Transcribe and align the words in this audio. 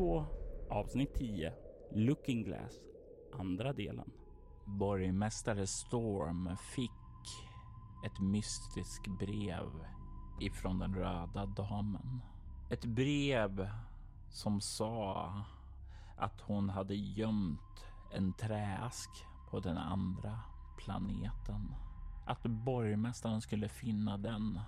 2 0.00 0.24
avsnitt 0.70 1.14
10 1.14 1.52
Looking 1.90 2.44
Glass 2.44 2.80
andra 3.32 3.72
delen. 3.72 4.10
Borgmästare 4.64 5.66
Storm 5.66 6.56
fick 6.56 6.90
ett 8.06 8.20
mystiskt 8.20 9.18
brev 9.18 9.68
ifrån 10.40 10.78
den 10.78 10.94
röda 10.94 11.46
damen. 11.46 12.20
Ett 12.70 12.84
brev 12.84 13.70
som 14.28 14.60
sa 14.60 15.32
att 16.16 16.40
hon 16.40 16.70
hade 16.70 16.94
gömt 16.94 17.86
en 18.12 18.32
träask 18.32 19.10
på 19.50 19.60
den 19.60 19.78
andra 19.78 20.40
planeten. 20.78 21.74
Att 22.26 22.42
borgmästaren 22.42 23.40
skulle 23.40 23.68
finna 23.68 24.18
den 24.18 24.60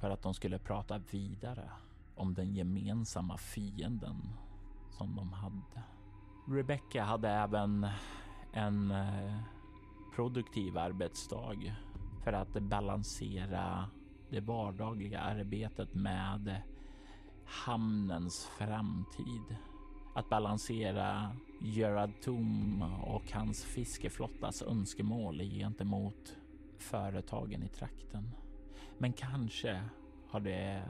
för 0.00 0.10
att 0.10 0.22
de 0.22 0.34
skulle 0.34 0.58
prata 0.58 0.98
vidare 0.98 1.70
om 2.14 2.34
den 2.34 2.54
gemensamma 2.54 3.36
fienden 3.36 4.16
som 5.00 5.16
de 5.16 5.32
hade. 5.32 5.82
Rebecca 6.46 7.02
hade 7.02 7.28
även 7.28 7.86
en 8.52 8.90
eh, 8.90 9.38
produktiv 10.14 10.78
arbetsdag 10.78 11.74
för 12.24 12.32
att 12.32 12.52
balansera 12.52 13.90
det 14.30 14.40
vardagliga 14.40 15.20
arbetet 15.20 15.94
med 15.94 16.62
hamnens 17.44 18.46
framtid. 18.46 19.56
Att 20.14 20.28
balansera 20.28 21.36
Gerard 21.60 22.12
Tom 22.24 22.82
och 23.04 23.32
hans 23.32 23.64
fiskeflottas 23.64 24.62
önskemål 24.62 25.40
gentemot 25.40 26.36
företagen 26.78 27.62
i 27.62 27.68
trakten. 27.68 28.30
Men 28.98 29.12
kanske 29.12 29.82
har 30.30 30.40
det 30.40 30.82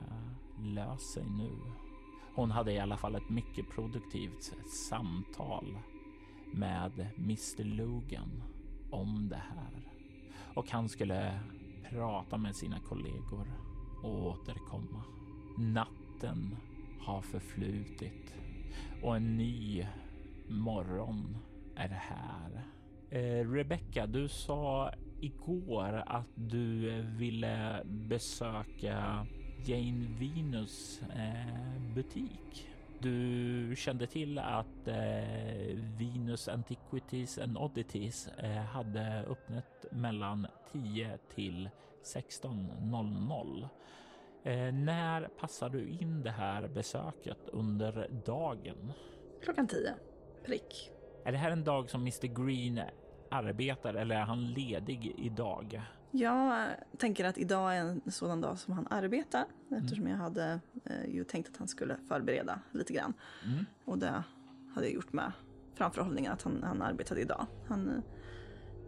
löst 0.59 1.13
sig 1.13 1.25
nu. 1.25 1.51
Hon 2.41 2.51
hade 2.51 2.73
i 2.73 2.79
alla 2.79 2.97
fall 2.97 3.15
ett 3.15 3.29
mycket 3.29 3.71
produktivt 3.71 4.53
samtal 4.89 5.79
med 6.53 7.09
Mr 7.17 7.65
Logan 7.65 8.43
om 8.91 9.29
det 9.29 9.43
här 9.55 9.93
och 10.55 10.71
han 10.71 10.89
skulle 10.89 11.41
prata 11.91 12.39
med 12.39 12.57
sina 12.57 12.81
kollegor 12.81 13.47
och 14.03 14.27
återkomma. 14.27 15.05
Natten 15.59 16.57
har 17.01 17.23
förflutit 17.23 18.35
och 19.03 19.17
en 19.17 19.37
ny 19.37 19.87
morgon 20.49 21.37
är 21.77 21.89
här. 21.89 22.65
Eh, 23.11 23.51
Rebecca, 23.51 24.07
du 24.07 24.29
sa 24.29 24.93
igår 25.21 26.03
att 26.07 26.31
du 26.35 27.01
ville 27.03 27.83
besöka 27.85 29.27
Jane 29.65 30.07
Venus 30.19 31.03
eh, 31.03 31.95
butik. 31.95 32.69
Du 32.99 33.75
kände 33.77 34.07
till 34.07 34.39
att 34.39 34.89
eh, 34.89 34.95
Venus 35.99 36.49
Antiquities 36.49 37.39
and 37.39 37.59
Oddities 37.59 38.29
eh, 38.29 38.51
hade 38.51 39.25
öppnat 39.29 39.87
mellan 39.91 40.47
10 40.73 41.19
till 41.35 41.71
16.00. 42.05 43.69
Eh, 44.43 44.73
när 44.73 45.29
passar 45.29 45.69
du 45.69 45.89
in 45.89 46.23
det 46.23 46.31
här 46.31 46.69
besöket 46.69 47.49
under 47.53 48.09
dagen? 48.27 48.93
Klockan 49.43 49.69
10, 49.69 49.95
prick. 50.45 50.91
Är 51.25 51.33
det 51.33 51.39
här 51.39 51.51
en 51.51 51.65
dag 51.65 51.91
som 51.91 52.01
Mr 52.01 52.45
Green 52.45 52.81
arbetar 53.31 53.95
eller 53.95 54.17
är 54.17 54.25
han 54.25 54.53
ledig 54.53 55.15
idag? 55.19 55.83
Jag 56.11 56.67
tänker 56.99 57.25
att 57.25 57.39
idag 57.39 57.77
är 57.77 57.81
en 57.81 58.11
sådan 58.11 58.41
dag 58.41 58.59
som 58.59 58.75
han 58.75 58.87
arbetar 58.91 59.45
eftersom 59.71 60.07
jag 60.07 60.17
hade 60.17 60.61
eh, 60.85 61.15
ju 61.15 61.25
tänkt 61.25 61.49
att 61.49 61.57
han 61.57 61.69
skulle 61.69 61.97
förbereda 62.09 62.61
lite 62.73 62.93
grann. 62.93 63.15
Mm. 63.45 63.67
Och 63.85 63.99
det 63.99 64.25
hade 64.75 64.87
jag 64.87 64.95
gjort 64.95 65.13
med 65.13 65.33
framförhållningen 65.75 66.33
att 66.33 66.43
han, 66.43 66.63
han 66.63 66.83
arbetade 66.83 67.21
idag. 67.21 67.47
Han 67.69 67.89
eh, 67.89 68.03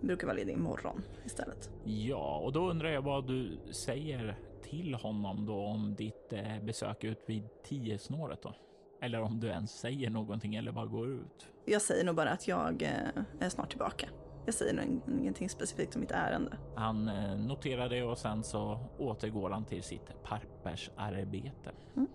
brukar 0.00 0.26
vara 0.26 0.36
ledig 0.36 0.52
imorgon 0.52 1.02
istället. 1.24 1.70
Ja, 1.84 2.38
och 2.38 2.52
då 2.52 2.70
undrar 2.70 2.88
jag 2.88 3.02
vad 3.02 3.26
du 3.26 3.58
säger 3.70 4.38
till 4.62 4.94
honom 4.94 5.46
då 5.46 5.54
om 5.54 5.94
ditt 5.94 6.32
eh, 6.32 6.64
besök 6.64 7.04
ut 7.04 7.24
vid 7.26 7.48
10-snåret 7.68 8.42
då? 8.42 8.54
Eller 9.00 9.20
om 9.20 9.40
du 9.40 9.46
ens 9.46 9.70
säger 9.70 10.10
någonting 10.10 10.54
eller 10.54 10.72
bara 10.72 10.86
går 10.86 11.08
ut? 11.08 11.48
Jag 11.64 11.82
säger 11.82 12.04
nog 12.04 12.14
bara 12.14 12.30
att 12.30 12.48
jag 12.48 12.82
eh, 12.82 13.22
är 13.40 13.48
snart 13.48 13.70
tillbaka. 13.70 14.08
Jag 14.44 14.54
säger 14.54 14.74
nog 14.74 14.84
ing- 14.84 15.20
ingenting 15.20 15.48
specifikt 15.48 15.94
om 15.94 16.00
mitt 16.00 16.10
ärende. 16.10 16.56
Han 16.74 17.08
eh, 17.08 17.36
noterar 17.38 17.88
det 17.88 18.02
och 18.02 18.18
sen 18.18 18.44
så 18.44 18.78
återgår 18.98 19.50
han 19.50 19.64
till 19.64 19.82
sitt 19.82 20.22
pappersarbete. 20.22 21.70
Mm. 21.96 22.08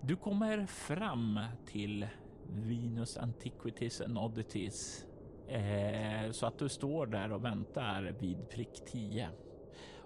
Du 0.00 0.16
kommer 0.16 0.66
fram 0.66 1.40
till 1.66 2.06
Venus 2.46 3.16
Antiquities 3.16 4.00
and 4.00 4.18
Oddities 4.18 5.06
eh, 5.48 6.30
så 6.30 6.46
att 6.46 6.58
du 6.58 6.68
står 6.68 7.06
där 7.06 7.32
och 7.32 7.44
väntar 7.44 8.14
vid 8.20 8.48
prick 8.48 8.82
10 8.86 9.28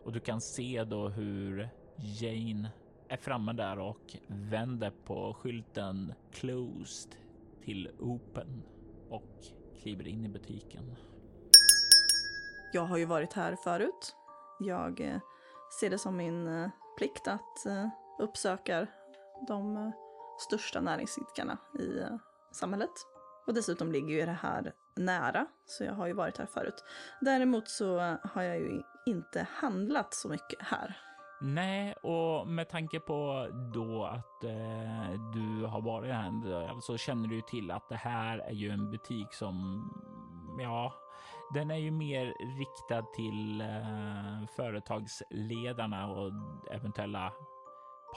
och 0.04 0.12
du 0.12 0.20
kan 0.20 0.40
se 0.40 0.84
då 0.84 1.08
hur 1.08 1.68
Jane 1.96 2.70
är 3.08 3.16
framme 3.16 3.52
där 3.52 3.78
och 3.78 4.16
vänder 4.26 4.92
på 5.04 5.34
skylten 5.34 6.12
closed 6.32 7.14
till 7.64 7.90
open 7.98 8.62
och 9.08 9.36
kliver 9.82 10.08
in 10.08 10.24
i 10.24 10.28
butiken. 10.28 10.94
Jag 12.74 12.82
har 12.82 12.96
ju 12.96 13.04
varit 13.04 13.32
här 13.32 13.56
förut. 13.56 14.16
Jag 14.58 15.00
eh, 15.00 15.20
ser 15.80 15.90
det 15.90 15.98
som 15.98 16.16
min 16.16 16.46
eh, 16.46 16.70
plikt 16.98 17.28
att 17.28 17.66
eh, 17.66 17.88
uppsöka 18.18 18.86
de 19.48 19.92
största 20.38 20.80
näringsidkarna 20.80 21.58
i 21.78 22.02
samhället. 22.52 22.90
Och 23.46 23.54
dessutom 23.54 23.92
ligger 23.92 24.14
ju 24.14 24.26
det 24.26 24.38
här 24.42 24.72
nära, 24.96 25.46
så 25.66 25.84
jag 25.84 25.92
har 25.92 26.06
ju 26.06 26.12
varit 26.12 26.38
här 26.38 26.46
förut. 26.46 26.84
Däremot 27.20 27.68
så 27.68 28.16
har 28.22 28.42
jag 28.42 28.56
ju 28.56 28.82
inte 29.06 29.46
handlat 29.50 30.14
så 30.14 30.28
mycket 30.28 30.62
här. 30.62 30.96
Nej, 31.44 31.92
och 31.92 32.46
med 32.46 32.68
tanke 32.68 33.00
på 33.00 33.48
då 33.74 34.04
att 34.04 34.44
eh, 34.44 35.20
du 35.34 35.66
har 35.66 35.80
varit 35.80 36.12
här 36.14 36.80
så 36.80 36.96
känner 36.96 37.28
du 37.28 37.34
ju 37.34 37.42
till 37.42 37.70
att 37.70 37.88
det 37.88 37.96
här 37.96 38.38
är 38.38 38.52
ju 38.52 38.70
en 38.70 38.90
butik 38.90 39.34
som, 39.34 39.84
ja, 40.58 40.94
den 41.54 41.70
är 41.70 41.76
ju 41.76 41.90
mer 41.90 42.34
riktad 42.58 43.02
till 43.02 43.60
eh, 43.60 44.46
företagsledarna 44.56 46.06
och 46.06 46.32
eventuella 46.72 47.32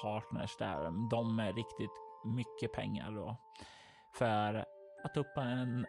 partners 0.01 0.57
där. 0.59 1.09
De 1.09 1.39
är 1.39 1.53
riktigt 1.53 2.01
mycket 2.25 2.73
pengar 2.73 3.11
då. 3.11 3.37
För 4.13 4.65
att 5.03 5.17
öppna 5.17 5.51
en 5.51 5.85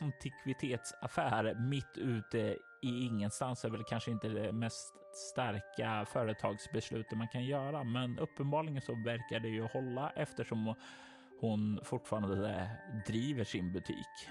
antikvitetsaffär 0.00 1.54
mitt 1.54 1.96
ute 1.96 2.56
i 2.82 3.06
ingenstans 3.06 3.64
är 3.64 3.70
väl 3.70 3.84
kanske 3.84 4.10
inte 4.10 4.28
det 4.28 4.52
mest 4.52 4.94
starka 5.32 6.06
företagsbeslutet 6.08 7.18
man 7.18 7.28
kan 7.28 7.44
göra, 7.44 7.84
men 7.84 8.18
uppenbarligen 8.18 8.82
så 8.82 8.94
verkar 8.94 9.40
det 9.40 9.48
ju 9.48 9.62
hålla 9.62 10.10
eftersom 10.10 10.74
hon 11.40 11.80
fortfarande 11.84 12.70
driver 13.06 13.44
sin 13.44 13.72
butik. 13.72 14.28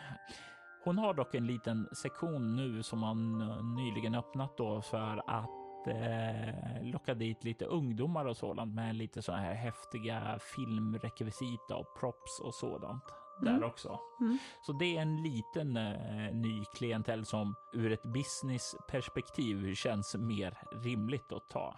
Hon 0.84 0.98
har 0.98 1.14
dock 1.14 1.36
en 1.36 1.48
liten 1.48 1.88
sektion 1.92 2.56
nu 2.56 2.84
som 2.84 3.00
man 3.00 3.38
nyligen 3.76 4.16
öppnat 4.16 4.58
då 4.58 4.82
för 4.82 5.22
att 5.28 5.88
eh, 5.88 6.84
locka 6.84 7.14
dit 7.14 7.44
lite 7.44 7.66
ungdomar 7.66 8.26
och 8.26 8.38
sådant 8.38 8.76
med 8.76 8.96
lite 8.96 9.22
så 9.22 9.32
här 9.32 9.54
häftiga 9.54 10.40
filmrekvisita 10.56 11.76
och 11.76 12.00
props 12.00 12.40
och 12.44 12.54
sådant 12.54 13.04
där 13.42 13.64
också. 13.64 14.00
Mm. 14.20 14.38
Så 14.62 14.74
det 14.74 14.98
är 14.98 15.02
en 15.02 15.24
liten 15.24 15.78
eh, 15.78 16.34
ny 16.34 16.66
klientell 16.78 17.26
som 17.26 17.56
ur 17.74 17.92
ett 17.92 18.04
businessperspektiv 18.04 19.76
känns 19.76 20.16
mer 20.16 20.58
rimligt 20.84 21.32
att 21.32 21.50
ta. 21.50 21.76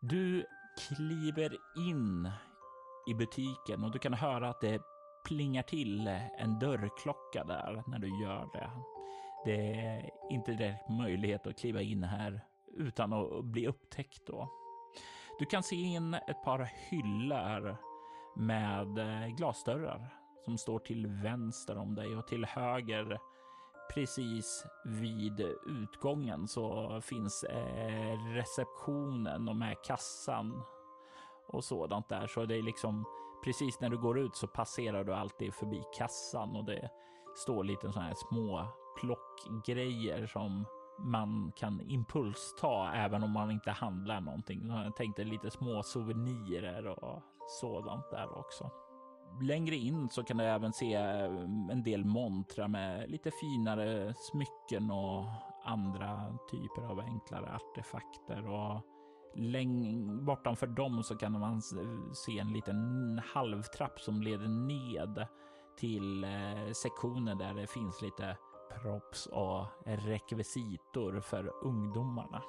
Du 0.00 0.44
kliver 0.88 1.56
in 1.88 2.30
i 3.10 3.14
butiken 3.14 3.84
och 3.84 3.90
du 3.90 3.98
kan 3.98 4.14
höra 4.14 4.48
att 4.48 4.60
det 4.60 4.82
plingar 5.24 5.62
till 5.62 6.08
en 6.38 6.58
dörrklocka 6.58 7.44
där 7.44 7.82
när 7.86 7.98
du 7.98 8.22
gör 8.22 8.48
det. 8.52 8.70
Det 9.44 9.80
är 9.80 10.10
inte 10.30 10.52
direkt 10.52 10.88
möjlighet 10.88 11.46
att 11.46 11.58
kliva 11.58 11.82
in 11.82 12.04
här 12.04 12.40
utan 12.76 13.12
att 13.12 13.44
bli 13.44 13.66
upptäckt 13.66 14.26
då. 14.26 14.48
Du 15.38 15.46
kan 15.46 15.62
se 15.62 15.76
in 15.76 16.14
ett 16.14 16.44
par 16.44 16.70
hyllor 16.90 17.76
med 18.36 18.98
eh, 18.98 19.28
glasdörrar 19.36 20.08
som 20.44 20.58
står 20.58 20.78
till 20.78 21.06
vänster 21.06 21.78
om 21.78 21.94
dig 21.94 22.16
och 22.16 22.26
till 22.26 22.44
höger 22.44 23.18
precis 23.94 24.64
vid 24.84 25.40
utgången 25.66 26.48
så 26.48 27.00
finns 27.00 27.44
eh, 27.44 28.24
receptionen 28.34 29.48
och 29.48 29.56
med 29.56 29.76
kassan 29.84 30.62
och 31.48 31.64
sådant 31.64 32.08
där. 32.08 32.26
Så 32.26 32.44
det 32.44 32.56
är 32.56 32.62
liksom 32.62 33.04
precis 33.44 33.80
när 33.80 33.90
du 33.90 33.98
går 33.98 34.18
ut 34.18 34.36
så 34.36 34.46
passerar 34.46 35.04
du 35.04 35.14
alltid 35.14 35.54
förbi 35.54 35.82
kassan 35.98 36.56
och 36.56 36.64
det 36.64 36.90
står 37.36 37.64
lite 37.64 37.92
sådana 37.92 38.08
här 38.08 38.14
små 38.28 38.66
plockgrejer 39.00 40.26
som 40.26 40.64
man 40.98 41.52
kan 41.56 41.80
impulsta 41.80 42.92
även 42.94 43.22
om 43.22 43.30
man 43.30 43.50
inte 43.50 43.70
handlar 43.70 44.20
någonting. 44.20 44.68
Jag 44.68 44.96
tänkte 44.96 45.24
lite 45.24 45.50
små 45.50 45.82
souvenirer 45.82 46.86
och 46.86 47.22
sådant 47.60 48.10
där 48.10 48.38
också. 48.38 48.70
Längre 49.40 49.76
in 49.76 50.08
så 50.08 50.24
kan 50.24 50.36
du 50.36 50.44
även 50.44 50.72
se 50.72 50.94
eh, 50.94 51.24
en 51.70 51.82
del 51.82 52.04
montrar 52.04 52.68
med 52.68 53.10
lite 53.10 53.30
finare 53.30 54.14
smycken 54.16 54.90
och 54.90 55.24
andra 55.64 56.38
typer 56.50 56.82
av 56.82 57.00
enklare 57.00 57.54
artefakter 57.54 58.48
och 58.48 58.80
läng 59.34 60.24
bortanför 60.24 60.66
dem 60.66 61.02
så 61.02 61.16
kan 61.16 61.32
man 61.40 61.62
se 62.12 62.38
en 62.38 62.52
liten 62.52 63.20
halvtrapp 63.34 64.00
som 64.00 64.22
leder 64.22 64.48
ned 64.48 65.26
till 65.76 66.24
eh, 66.24 66.72
sektioner 66.72 67.34
där 67.34 67.54
det 67.54 67.66
finns 67.66 68.02
lite 68.02 68.36
props 68.82 69.26
och 69.26 69.66
rekvisitor 69.84 71.20
för 71.20 71.52
ungdomarna. 71.62 72.42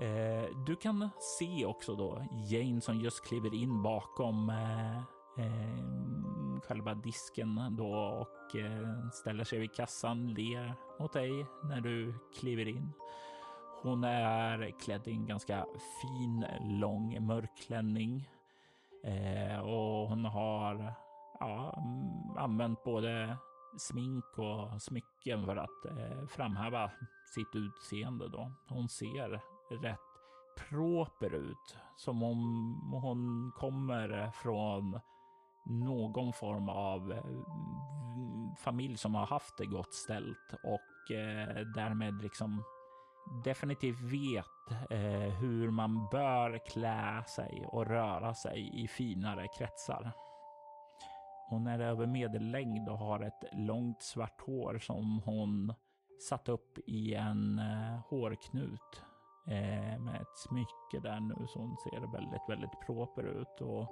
Eh, 0.00 0.56
du 0.66 0.76
kan 0.76 1.10
se 1.38 1.66
också 1.66 1.94
då 1.94 2.26
Jane 2.50 2.80
som 2.80 3.00
just 3.00 3.24
kliver 3.24 3.54
in 3.54 3.82
bakom 3.82 4.50
eh, 4.50 4.98
eh, 5.38 6.60
själva 6.62 6.94
disken 6.94 7.76
då 7.76 7.94
och 7.94 8.56
eh, 8.56 9.10
ställer 9.12 9.44
sig 9.44 9.58
vid 9.58 9.74
kassan, 9.74 10.34
ler 10.34 10.74
mot 10.98 11.12
dig 11.12 11.46
när 11.62 11.80
du 11.80 12.14
kliver 12.40 12.68
in. 12.68 12.92
Hon 13.84 14.04
är 14.04 14.70
klädd 14.80 15.08
i 15.08 15.10
en 15.10 15.26
ganska 15.26 15.66
fin, 16.00 16.46
lång 16.60 17.26
mörk 17.26 17.56
klänning 17.66 18.28
eh, 19.04 19.58
och 19.58 20.08
hon 20.08 20.24
har 20.24 20.94
ja, 21.40 21.74
mm, 21.76 22.38
använt 22.38 22.84
både 22.84 23.36
smink 23.78 24.24
och 24.38 24.82
smycken 24.82 25.44
för 25.44 25.56
att 25.56 25.84
eh, 25.86 26.26
framhäva 26.28 26.90
sitt 27.34 27.54
utseende. 27.54 28.28
Då. 28.28 28.52
Hon 28.68 28.88
ser 28.88 29.40
rätt 29.82 29.98
proper 30.68 31.34
ut, 31.34 31.76
som 31.96 32.22
om 32.22 32.40
hon 33.02 33.52
kommer 33.56 34.30
från 34.30 35.00
någon 35.64 36.32
form 36.32 36.68
av 36.68 37.12
eh, 37.12 37.24
familj 38.58 38.96
som 38.96 39.14
har 39.14 39.26
haft 39.26 39.58
det 39.58 39.66
gott 39.66 39.94
ställt 39.94 40.54
och 40.62 41.16
eh, 41.16 41.66
därmed 41.74 42.22
liksom 42.22 42.64
definitivt 43.44 44.00
vet 44.00 44.90
eh, 44.90 45.34
hur 45.40 45.70
man 45.70 46.08
bör 46.12 46.58
klä 46.66 47.24
sig 47.26 47.66
och 47.66 47.86
röra 47.86 48.34
sig 48.34 48.84
i 48.84 48.88
finare 48.88 49.48
kretsar. 49.58 50.12
Hon 51.48 51.66
är 51.66 51.78
över 51.78 52.06
medellängd 52.06 52.88
och 52.88 52.98
har 52.98 53.20
ett 53.20 53.44
långt 53.52 54.02
svart 54.02 54.40
hår 54.40 54.78
som 54.78 55.22
hon 55.24 55.74
satt 56.28 56.48
upp 56.48 56.78
i 56.86 57.14
en 57.14 57.58
eh, 57.58 58.00
hårknut 58.08 59.02
eh, 59.46 60.00
med 60.00 60.20
ett 60.20 60.38
smycke 60.48 61.08
där 61.08 61.20
nu 61.20 61.46
så 61.48 61.58
hon 61.58 61.76
ser 61.76 62.12
väldigt, 62.12 62.48
väldigt 62.48 62.80
proper 62.86 63.22
ut 63.22 63.60
och 63.60 63.88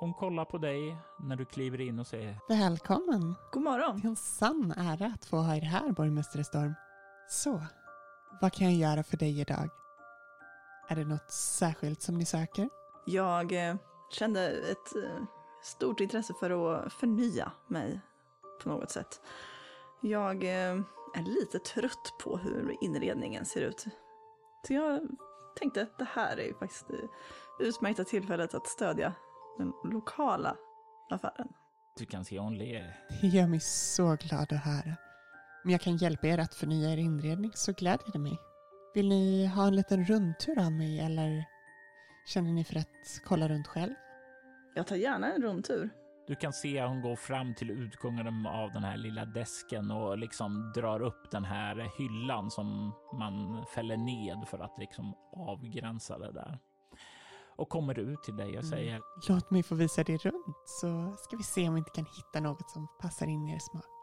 hon 0.00 0.14
kollar 0.14 0.44
på 0.44 0.58
dig 0.58 0.96
när 1.20 1.36
du 1.36 1.44
kliver 1.44 1.80
in 1.80 1.98
och 1.98 2.06
säger 2.06 2.38
Välkommen! 2.48 3.34
God 3.52 3.62
morgon! 3.62 4.00
Det 4.00 4.06
är 4.06 4.10
en 4.10 4.16
sann 4.16 4.74
ära 4.76 5.06
att 5.06 5.24
få 5.24 5.36
ha 5.36 5.56
er 5.56 5.60
här, 5.60 5.92
borgmästare 5.92 6.44
Storm. 6.44 6.74
Så, 7.28 7.62
vad 8.40 8.52
kan 8.52 8.66
jag 8.66 8.90
göra 8.90 9.02
för 9.02 9.16
dig 9.16 9.40
idag? 9.40 9.68
Är 10.88 10.96
det 10.96 11.04
något 11.04 11.30
särskilt 11.30 12.02
som 12.02 12.18
ni 12.18 12.24
söker? 12.24 12.68
Jag 13.06 13.68
eh, 13.68 13.76
kände 14.10 14.48
ett 14.48 14.96
eh, 14.96 15.24
stort 15.62 16.00
intresse 16.00 16.34
för 16.40 16.50
att 16.74 16.92
förnya 16.92 17.52
mig 17.68 18.00
på 18.62 18.68
något 18.68 18.90
sätt. 18.90 19.20
Jag 20.00 20.44
eh, 20.44 20.80
är 21.14 21.22
lite 21.22 21.58
trött 21.58 22.14
på 22.24 22.36
hur 22.36 22.76
inredningen 22.80 23.44
ser 23.44 23.60
ut. 23.60 23.84
Så 24.66 24.72
jag 24.72 25.00
tänkte 25.58 25.82
att 25.82 25.98
det 25.98 26.08
här 26.12 26.40
är 26.40 26.54
faktiskt 26.54 26.88
det 26.88 27.64
utmärkta 27.64 28.04
tillfället 28.04 28.54
att 28.54 28.66
stödja 28.66 29.12
den 29.58 29.72
lokala 29.84 30.56
affären. 31.10 31.48
Du 31.98 32.06
kan 32.06 32.24
se 32.24 32.38
hon 32.38 32.58
ler. 32.58 32.96
Det 33.20 33.26
gör 33.26 33.46
mig 33.46 33.60
så 33.60 34.16
glad 34.20 34.52
att 34.52 34.64
höra. 34.64 35.05
Om 35.66 35.72
jag 35.72 35.80
kan 35.80 35.96
hjälpa 35.96 36.26
er 36.26 36.38
att 36.38 36.54
förnya 36.54 36.92
er 36.92 36.96
inredning 36.96 37.52
så 37.54 37.72
gläder 37.72 38.12
det 38.12 38.18
mig. 38.18 38.38
Vill 38.94 39.08
ni 39.08 39.46
ha 39.46 39.66
en 39.66 39.76
liten 39.76 40.04
rundtur 40.04 40.58
av 40.58 40.72
mig 40.72 41.00
eller 41.00 41.44
känner 42.26 42.52
ni 42.52 42.64
för 42.64 42.78
att 42.78 43.20
kolla 43.24 43.48
runt 43.48 43.66
själv? 43.66 43.94
Jag 44.74 44.86
tar 44.86 44.96
gärna 44.96 45.32
en 45.32 45.42
rundtur. 45.42 45.90
Du 46.26 46.34
kan 46.34 46.52
se 46.52 46.82
hon 46.82 47.02
går 47.02 47.16
fram 47.16 47.54
till 47.54 47.70
utgången 47.70 48.46
av 48.46 48.72
den 48.72 48.84
här 48.84 48.96
lilla 48.96 49.24
desken 49.24 49.90
och 49.90 50.18
liksom 50.18 50.72
drar 50.74 51.02
upp 51.02 51.30
den 51.30 51.44
här 51.44 51.90
hyllan 51.98 52.50
som 52.50 52.92
man 53.18 53.66
fäller 53.74 53.96
ned 53.96 54.48
för 54.48 54.58
att 54.58 54.78
liksom 54.78 55.14
avgränsa 55.32 56.18
det 56.18 56.32
där. 56.32 56.58
Och 57.56 57.68
kommer 57.68 57.98
ut 57.98 58.22
till 58.22 58.36
dig 58.36 58.58
och 58.58 58.64
säger 58.64 58.90
Mm. 58.90 59.02
Låt 59.28 59.50
mig 59.50 59.62
få 59.62 59.74
visa 59.74 60.04
dig 60.04 60.16
runt 60.16 60.56
så 60.66 61.16
ska 61.18 61.36
vi 61.36 61.42
se 61.42 61.68
om 61.68 61.74
vi 61.74 61.78
inte 61.78 61.90
kan 61.90 62.06
hitta 62.06 62.40
något 62.40 62.70
som 62.70 62.88
passar 63.00 63.26
in 63.26 63.48
i 63.48 63.54
er 63.54 63.58
smak. 63.58 63.95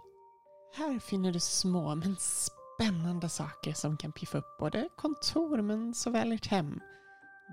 Här 0.75 0.99
finner 0.99 1.31
du 1.31 1.39
små 1.39 1.95
men 1.95 2.15
spännande 2.19 3.29
saker 3.29 3.73
som 3.73 3.97
kan 3.97 4.11
piffa 4.11 4.37
upp 4.37 4.57
både 4.59 4.89
kontor 4.95 5.61
men 5.61 5.93
såväl 5.93 6.31
ert 6.31 6.47
hem. 6.47 6.79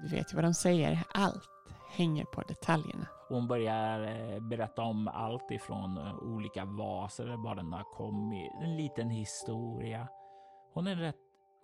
Du 0.02 0.16
vet 0.16 0.32
ju 0.32 0.36
vad 0.36 0.44
de 0.44 0.54
säger, 0.54 1.02
allt 1.14 1.50
hänger 1.90 2.24
på 2.24 2.42
detaljerna. 2.42 3.06
Hon 3.28 3.48
börjar 3.48 4.02
eh, 4.02 4.40
berätta 4.40 4.82
om 4.82 5.08
allt 5.08 5.50
ifrån 5.50 5.98
eh, 5.98 6.14
olika 6.14 6.64
vaser, 6.64 7.44
var 7.44 7.54
den 7.54 7.72
har 7.72 7.84
kommit, 7.84 8.52
en 8.62 8.76
liten 8.76 9.10
historia. 9.10 10.08
Hon 10.72 10.86
är 10.86 10.92
en 10.92 10.98
rätt 10.98 11.16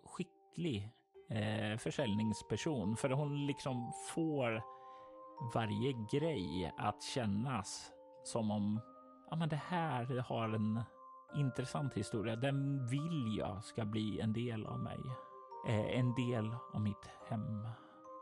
skicklig 0.05 0.91
eh, 1.31 1.79
försäljningsperson 1.79 2.97
för 2.97 3.11
hon 3.11 3.47
liksom 3.47 3.93
får 4.15 4.63
varje 5.55 5.93
grej 6.13 6.73
att 6.77 7.03
kännas 7.03 7.91
som 8.25 8.51
om 8.51 8.81
ja, 9.31 9.37
men 9.37 9.49
det 9.49 9.61
här 9.69 10.25
har 10.29 10.49
en 10.49 10.83
intressant 11.35 11.95
historia. 11.95 12.37
Den 12.37 12.87
vill 12.87 13.37
jag 13.39 13.65
ska 13.65 13.85
bli 13.85 14.21
en 14.21 14.33
del 14.33 14.67
av 14.67 14.79
mig. 14.81 15.01
Eh, 15.69 15.99
en 15.99 16.15
del 16.15 16.55
av 16.73 16.81
mitt 16.81 17.11
hem. 17.29 17.69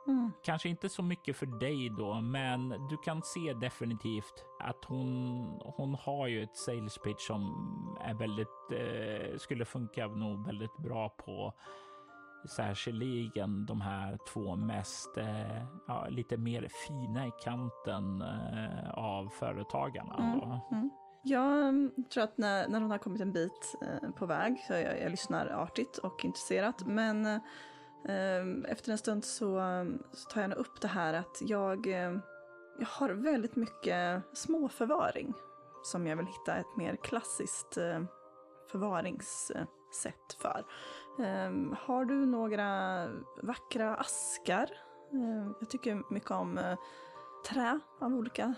Mm. 0.06 0.32
Kanske 0.42 0.68
inte 0.68 0.88
så 0.88 1.02
mycket 1.02 1.36
för 1.36 1.46
dig 1.46 1.90
då, 1.98 2.20
men 2.20 2.68
du 2.68 2.96
kan 2.96 3.22
se 3.22 3.52
definitivt 3.52 4.44
att 4.60 4.84
hon, 4.84 5.44
hon 5.64 5.94
har 5.94 6.26
ju 6.26 6.42
ett 6.42 6.56
sales 6.56 6.98
pitch 6.98 7.26
som 7.26 7.42
är 8.00 8.14
väldigt, 8.14 8.48
eh, 8.70 9.38
skulle 9.38 9.64
funka 9.64 10.06
nog 10.06 10.46
väldigt 10.46 10.76
bra 10.76 11.08
på 11.08 11.54
särskilligen 12.48 13.66
de 13.66 13.80
här 13.80 14.18
två 14.32 14.56
mest, 14.56 15.16
eh, 15.16 15.64
ja, 15.86 16.06
lite 16.08 16.36
mer 16.36 16.68
fina 16.88 17.26
i 17.26 17.32
kanten 17.44 18.22
eh, 18.22 18.90
av 18.90 19.28
företagarna. 19.28 20.14
Mm. 20.70 20.90
Mm. 21.24 21.32
Jag 21.32 21.68
mm, 21.68 21.92
tror 22.12 22.24
att 22.24 22.38
när, 22.38 22.68
när 22.68 22.80
hon 22.80 22.90
har 22.90 22.98
kommit 22.98 23.20
en 23.20 23.32
bit 23.32 23.74
eh, 23.82 24.10
på 24.10 24.26
väg, 24.26 24.64
så 24.66 24.72
jag, 24.72 25.02
jag 25.02 25.10
lyssnar 25.10 25.46
artigt 25.46 25.98
och 25.98 26.24
intresserat, 26.24 26.86
men 26.86 27.26
eh, 27.26 28.70
efter 28.70 28.92
en 28.92 28.98
stund 28.98 29.24
så, 29.24 29.58
eh, 29.58 29.84
så 30.12 30.30
tar 30.30 30.40
jag 30.40 30.50
nog 30.50 30.58
upp 30.58 30.80
det 30.80 30.88
här 30.88 31.14
att 31.14 31.38
jag, 31.40 31.86
eh, 31.86 32.18
jag 32.78 32.86
har 32.86 33.10
väldigt 33.10 33.56
mycket 33.56 34.22
småförvaring 34.32 35.34
som 35.82 36.06
jag 36.06 36.16
vill 36.16 36.26
hitta 36.26 36.56
ett 36.56 36.76
mer 36.76 36.96
klassiskt 36.96 37.76
eh, 37.76 38.04
förvaringssätt 38.72 40.36
för. 40.38 40.64
Eh, 41.18 41.78
har 41.78 42.04
du 42.04 42.26
några 42.26 43.08
vackra 43.42 43.96
askar? 43.96 44.70
Jag 45.60 45.70
tycker 45.70 46.12
mycket 46.12 46.30
om 46.30 46.58
eh, 46.58 46.78
trä 47.48 47.80
av 48.00 48.14
olika 48.14 48.54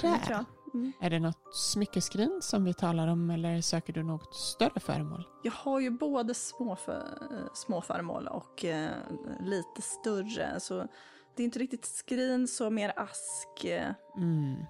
Trä? 0.00 0.44
Mm. 0.74 0.92
Är 1.00 1.10
det 1.10 1.18
något 1.18 1.54
smyckeskrin 1.54 2.38
som 2.42 2.64
vi 2.64 2.74
talar 2.74 3.08
om 3.08 3.30
eller 3.30 3.60
söker 3.60 3.92
du 3.92 4.02
något 4.02 4.34
större 4.34 4.80
föremål? 4.80 5.28
Jag 5.42 5.52
har 5.52 5.80
ju 5.80 5.90
både 5.90 6.34
små, 6.34 6.76
för, 6.76 7.18
små 7.54 7.80
föremål 7.82 8.28
och 8.28 8.64
eh, 8.64 8.90
lite 9.40 9.82
större. 9.82 10.60
Så 10.60 10.88
det 11.36 11.42
är 11.42 11.44
inte 11.44 11.58
riktigt 11.58 11.84
skrin, 11.84 12.48
så 12.48 12.70
mer 12.70 12.92
ask. 12.96 13.64
Eh. 13.64 13.92
Mm. 14.16 14.64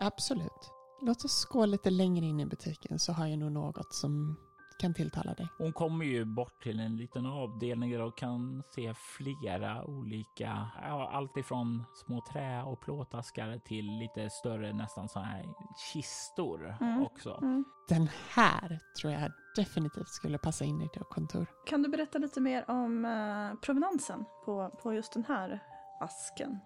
Absolut. 0.00 0.70
Låt 1.02 1.24
oss 1.24 1.44
gå 1.44 1.66
lite 1.66 1.90
längre 1.90 2.26
in 2.26 2.40
i 2.40 2.46
butiken 2.46 2.98
så 2.98 3.12
har 3.12 3.26
jag 3.26 3.38
nog 3.38 3.52
något 3.52 3.94
som 3.94 4.36
kan 4.80 4.94
tilltala 4.94 5.34
dig. 5.34 5.48
Hon 5.58 5.72
kommer 5.72 6.04
ju 6.04 6.24
bort 6.24 6.62
till 6.62 6.80
en 6.80 6.96
liten 6.96 7.26
avdelning 7.26 8.00
och 8.02 8.18
kan 8.18 8.62
se 8.74 8.94
flera 8.94 9.84
olika, 9.84 10.68
ja, 10.82 11.10
allt 11.12 11.36
ifrån 11.36 11.84
små 12.06 12.20
trä 12.32 12.62
och 12.62 12.80
plåtaskar 12.80 13.58
till 13.58 13.86
lite 13.98 14.30
större, 14.30 14.72
nästan 14.72 15.08
så 15.08 15.18
här 15.20 15.44
kistor 15.92 16.76
Mm. 16.80 17.02
också. 17.02 17.38
Mm. 17.42 17.64
Den 17.88 18.08
här 18.34 18.78
tror 19.00 19.12
jag 19.12 19.32
definitivt 19.56 20.08
skulle 20.08 20.38
passa 20.38 20.64
in 20.64 20.80
i 20.80 20.88
ditt 20.94 21.08
kontor. 21.10 21.46
Kan 21.66 21.82
du 21.82 21.88
berätta 21.88 22.18
lite 22.18 22.40
mer 22.40 22.70
om 22.70 23.04
eh, 23.04 23.60
provenansen 23.60 24.24
på, 24.44 24.70
på 24.82 24.94
just 24.94 25.12
den 25.12 25.24
här 25.28 25.60
asken? 26.00 26.58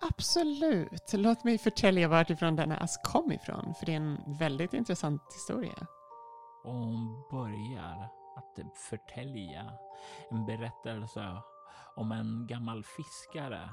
Absolut. 0.00 1.12
Låt 1.12 1.44
mig 1.44 1.58
förtälja 1.58 2.08
vartifrån 2.08 2.56
denna 2.56 2.76
ask 2.76 3.02
kom 3.02 3.32
ifrån, 3.32 3.74
för 3.78 3.86
det 3.86 3.92
är 3.92 3.96
en 3.96 4.18
väldigt 4.38 4.74
intressant 4.74 5.22
historia. 5.34 5.86
Och 6.68 6.74
hon 6.74 7.24
börjar 7.30 8.08
att 8.36 8.76
förtälja 8.90 9.72
en 10.30 10.46
berättelse 10.46 11.42
om 11.96 12.12
en 12.12 12.46
gammal 12.46 12.84
fiskare 12.84 13.70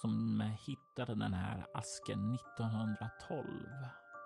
som 0.00 0.40
hittade 0.66 1.14
den 1.14 1.34
här 1.34 1.66
asken 1.74 2.34
1912. 2.34 3.46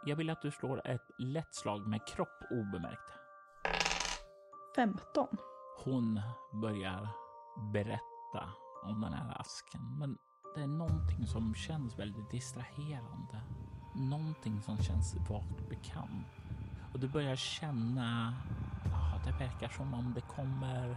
Jag 0.06 0.16
vill 0.16 0.30
att 0.30 0.42
du 0.42 0.50
slår 0.50 0.86
ett 0.86 1.10
lätt 1.18 1.54
slag 1.54 1.86
med 1.86 2.06
kropp 2.06 2.44
obemärkt. 2.50 3.12
15. 4.76 5.26
Hon 5.84 6.20
börjar 6.52 7.08
berätta 7.72 8.52
om 8.84 9.00
den 9.00 9.12
här 9.12 9.40
asken, 9.40 9.98
men 9.98 10.18
det 10.54 10.60
är 10.60 10.66
någonting 10.66 11.26
som 11.26 11.54
känns 11.54 11.98
väldigt 11.98 12.30
distraherande. 12.30 13.40
Någonting 13.94 14.62
som 14.62 14.76
känns 14.76 15.14
vagt 15.30 15.68
bekant. 15.68 16.39
Och 16.92 17.00
du 17.00 17.08
börjar 17.08 17.36
känna, 17.36 18.34
ja, 18.84 19.20
det 19.24 19.44
verkar 19.44 19.68
som 19.68 19.94
om 19.94 20.14
det 20.14 20.20
kommer 20.20 20.96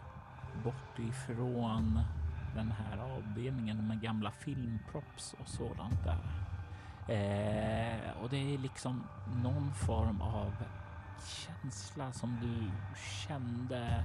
bort 0.64 1.00
ifrån 1.00 2.00
den 2.56 2.72
här 2.72 2.98
avdelningen 2.98 3.88
med 3.88 4.02
gamla 4.02 4.32
filmprops 4.32 5.36
och 5.40 5.48
sådant 5.48 6.04
där. 6.04 6.20
Eh, 7.08 8.22
och 8.22 8.30
det 8.30 8.54
är 8.54 8.58
liksom 8.58 9.04
någon 9.44 9.74
form 9.74 10.22
av 10.22 10.54
känsla 11.26 12.14
som 12.14 12.40
du 12.42 12.72
kände 13.28 14.04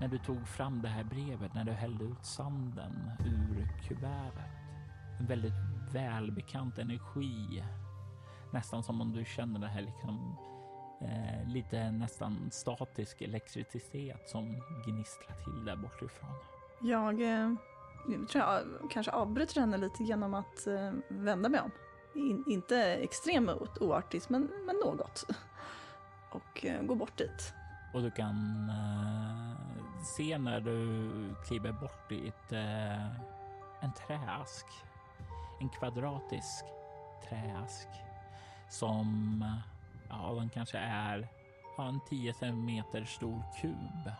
när 0.00 0.08
du 0.08 0.18
tog 0.18 0.48
fram 0.48 0.82
det 0.82 0.88
här 0.88 1.04
brevet, 1.04 1.54
när 1.54 1.64
du 1.64 1.72
hällde 1.72 2.04
ut 2.04 2.24
sanden 2.24 3.10
ur 3.24 3.68
kuvertet. 3.88 4.50
En 5.20 5.26
väldigt 5.26 5.54
välbekant 5.92 6.78
energi. 6.78 7.64
Nästan 8.52 8.82
som 8.82 9.00
om 9.00 9.12
du 9.12 9.24
känner 9.24 9.60
det 9.60 9.68
här 9.68 9.80
liksom 9.80 10.36
eh, 11.04 11.52
lite 11.52 11.90
nästan 11.90 12.50
statisk 12.52 13.22
elektricitet 13.22 14.28
som 14.28 14.62
gnistrar 14.86 15.36
till 15.44 15.64
där 15.64 15.76
bortifrån. 15.76 16.30
Jag 16.80 17.22
eh, 17.22 17.52
tror 18.28 18.44
jag 18.44 18.62
kanske 18.90 19.12
avbryter 19.12 19.60
henne 19.60 19.76
lite 19.76 20.04
genom 20.04 20.34
att 20.34 20.66
eh, 20.66 20.92
vända 21.08 21.48
mig 21.48 21.60
om. 21.60 21.70
In, 22.14 22.44
inte 22.46 22.78
extremt 22.94 23.78
oartigt, 23.80 24.28
men, 24.28 24.50
men 24.66 24.76
något. 24.76 25.24
Och 26.30 26.66
eh, 26.66 26.82
gå 26.82 26.94
bort 26.94 27.18
dit. 27.18 27.54
Och 27.94 28.02
du 28.02 28.10
kan 28.10 28.68
eh, 28.68 30.02
se 30.04 30.38
när 30.38 30.60
du 30.60 31.10
kliver 31.46 31.72
bort 31.72 32.08
dit 32.08 32.52
eh, 32.52 33.06
en 33.80 33.92
träask. 34.06 34.66
En 35.60 35.68
kvadratisk 35.68 36.64
träask 37.28 37.88
som 38.68 39.44
ja, 40.08 40.34
den 40.34 40.50
kanske 40.50 40.78
är 40.78 41.28
ja, 41.76 41.88
en 41.88 42.00
10 42.08 42.34
centimeter 42.34 43.04
stor 43.04 43.42
kub 43.60 44.12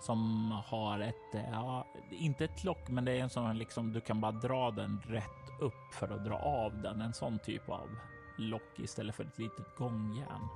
som 0.00 0.50
har 0.66 1.00
ett, 1.00 1.34
eh, 1.34 1.50
ja, 1.50 1.86
inte 2.10 2.44
ett 2.44 2.64
lock, 2.64 2.88
men 2.88 3.04
det 3.04 3.12
är 3.12 3.22
en 3.22 3.30
sån 3.30 3.58
liksom 3.58 3.92
du 3.92 4.00
kan 4.00 4.20
bara 4.20 4.32
dra 4.32 4.70
den 4.70 5.02
rätt 5.06 5.60
upp 5.60 5.94
för 5.94 6.08
att 6.08 6.24
dra 6.24 6.36
av 6.38 6.82
den. 6.82 7.00
En 7.00 7.12
sån 7.12 7.38
typ 7.38 7.68
av 7.68 7.88
lock 8.36 8.78
istället 8.78 9.14
för 9.14 9.24
ett 9.24 9.38
litet 9.38 9.76
gångjärn. 9.76 10.48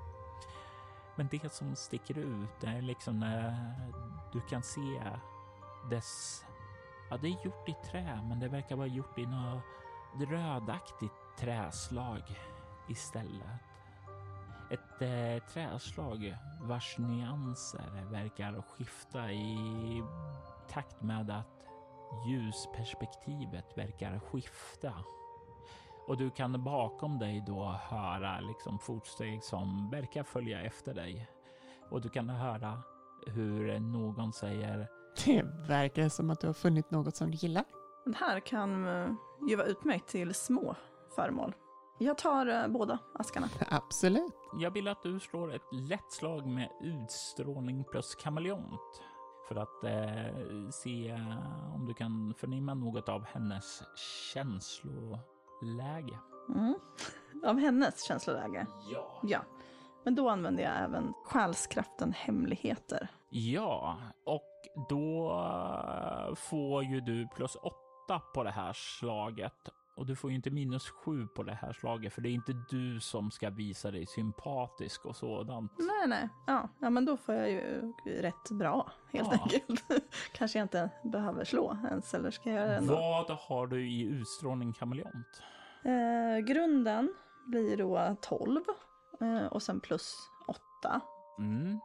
Men 1.14 1.28
det 1.30 1.52
som 1.52 1.76
sticker 1.76 2.18
ut 2.18 2.64
är 2.64 2.82
liksom 2.82 3.20
när 3.20 3.74
du 4.32 4.40
kan 4.40 4.62
se 4.62 5.02
dess... 5.90 6.44
Ja, 7.10 7.16
det 7.16 7.28
är 7.28 7.44
gjort 7.44 7.68
i 7.68 7.76
trä, 7.90 8.20
men 8.28 8.40
det 8.40 8.48
verkar 8.48 8.76
vara 8.76 8.86
gjort 8.86 9.18
i 9.18 9.26
något 9.26 9.62
rödaktigt 10.30 11.12
träslag 11.38 12.22
istället. 12.88 13.67
Ett 14.70 15.02
eh, 15.02 15.48
träslag 15.52 16.36
vars 16.60 16.98
nyanser 16.98 18.10
verkar 18.10 18.62
skifta 18.62 19.32
i 19.32 20.02
takt 20.68 21.02
med 21.02 21.30
att 21.30 21.66
ljusperspektivet 22.26 23.78
verkar 23.78 24.18
skifta. 24.18 24.92
Och 26.06 26.16
du 26.16 26.30
kan 26.30 26.64
bakom 26.64 27.18
dig 27.18 27.44
då 27.46 27.64
höra 27.64 28.40
liksom 28.40 28.78
fotsteg 28.78 29.44
som 29.44 29.90
verkar 29.90 30.22
följa 30.22 30.62
efter 30.62 30.94
dig. 30.94 31.28
Och 31.90 32.00
du 32.00 32.08
kan 32.08 32.28
höra 32.28 32.82
hur 33.26 33.80
någon 33.80 34.32
säger 34.32 34.88
Det 35.24 35.42
verkar 35.68 36.08
som 36.08 36.30
att 36.30 36.40
du 36.40 36.46
har 36.46 36.54
funnit 36.54 36.90
något 36.90 37.16
som 37.16 37.30
du 37.30 37.36
gillar. 37.36 37.64
Den 38.04 38.14
här 38.14 38.40
kan 38.40 38.86
eh, 38.86 39.10
ju 39.48 39.56
vara 39.56 39.66
utmärkt 39.66 40.08
till 40.08 40.34
små 40.34 40.76
föremål. 41.16 41.54
Jag 41.98 42.18
tar 42.18 42.46
eh, 42.46 42.68
båda 42.68 42.98
askarna. 43.14 43.48
Absolut. 43.70 44.34
Jag 44.60 44.70
vill 44.70 44.88
att 44.88 45.02
du 45.02 45.20
slår 45.20 45.54
ett 45.54 45.72
lätt 45.72 46.12
slag 46.12 46.46
med 46.46 46.68
utstrålning 46.80 47.84
plus 47.84 48.14
kameleont 48.14 49.02
för 49.48 49.56
att 49.56 49.84
eh, 49.84 50.70
se 50.70 51.12
om 51.74 51.86
du 51.86 51.94
kan 51.94 52.34
förnimma 52.34 52.74
något 52.74 53.08
av 53.08 53.24
hennes 53.24 53.82
känsloläge. 54.32 56.18
Mm. 56.54 56.74
Av 57.44 57.58
hennes 57.58 58.02
känsloläge. 58.04 58.66
Ja. 58.92 59.20
Ja. 59.22 59.40
Men 60.04 60.14
då 60.14 60.28
använder 60.28 60.62
jag 60.62 60.78
även 60.78 61.12
själskraften 61.24 62.12
hemligheter. 62.12 63.08
Ja, 63.30 63.98
och 64.24 64.50
då 64.88 65.30
eh, 65.30 66.34
får 66.34 66.82
ju 66.84 67.00
du 67.00 67.28
plus 67.28 67.56
åtta 67.56 68.20
på 68.34 68.44
det 68.44 68.50
här 68.50 68.72
slaget. 68.72 69.68
Och 69.98 70.06
du 70.06 70.16
får 70.16 70.30
ju 70.30 70.36
inte 70.36 70.50
minus 70.50 70.90
sju 70.90 71.26
på 71.26 71.42
det 71.42 71.54
här 71.54 71.72
slaget, 71.72 72.12
för 72.12 72.20
det 72.20 72.28
är 72.28 72.32
inte 72.32 72.52
du 72.70 73.00
som 73.00 73.30
ska 73.30 73.50
visa 73.50 73.90
dig 73.90 74.06
sympatisk 74.06 75.04
och 75.04 75.16
sådant. 75.16 75.72
Nej, 75.78 76.08
nej. 76.08 76.28
Ja, 76.46 76.68
ja 76.78 76.90
men 76.90 77.04
då 77.04 77.16
får 77.16 77.34
jag 77.34 77.50
ju 77.50 77.92
rätt 78.06 78.50
bra, 78.50 78.92
helt 79.12 79.28
Ja. 79.32 79.38
enkelt. 79.42 79.84
Kanske 80.34 80.58
jag 80.58 80.64
inte 80.64 80.90
behöver 81.04 81.44
slå 81.44 81.76
ens, 81.88 82.14
eller 82.14 82.30
ska 82.30 82.50
jag 82.50 82.58
göra 82.58 82.68
det 82.70 82.76
ändå? 82.76 82.94
Vad 82.94 83.30
har 83.30 83.66
du 83.66 83.88
i 83.90 84.02
utstrålning 84.02 84.72
kameleont? 84.72 85.42
Eh, 85.84 86.38
grunden 86.46 87.14
blir 87.46 87.76
då 87.76 88.16
12 88.20 88.60
eh, 89.20 89.46
och 89.46 89.62
sen 89.62 89.80
plus 89.80 90.14
8. 90.82 91.00
Mm. 91.38 91.80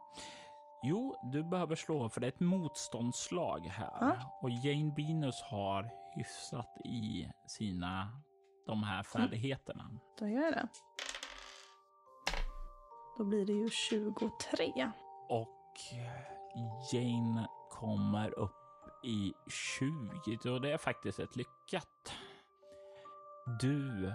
Jo, 0.82 1.16
du 1.32 1.42
behöver 1.44 1.76
slå 1.76 2.08
för 2.08 2.20
det 2.20 2.26
är 2.26 2.28
ett 2.28 2.40
motståndslag 2.40 3.60
här. 3.60 3.90
Ja. 4.00 4.16
Och 4.42 4.50
Jane 4.50 4.94
Venus 4.96 5.42
har 5.42 5.90
hyfsat 6.16 6.76
i 6.84 7.28
sina 7.46 8.20
de 8.66 8.82
här 8.82 9.02
färdigheterna. 9.02 9.90
Då 10.18 10.28
gör 10.28 10.42
jag 10.42 10.52
det. 10.52 10.68
Då 13.18 13.24
blir 13.24 13.46
det 13.46 13.52
ju 13.52 13.70
23. 13.70 14.90
Och 15.28 15.76
Jane 16.92 17.48
kommer 17.70 18.38
upp 18.38 18.50
i 19.04 19.32
20 19.48 20.50
och 20.50 20.60
det 20.60 20.72
är 20.72 20.78
faktiskt 20.78 21.18
ett 21.18 21.36
lyckat. 21.36 22.12
Du 23.60 24.14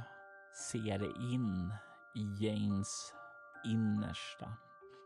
ser 0.72 1.32
in 1.34 1.74
i 2.15 2.46
Janes 2.46 3.13
innersta 3.65 4.53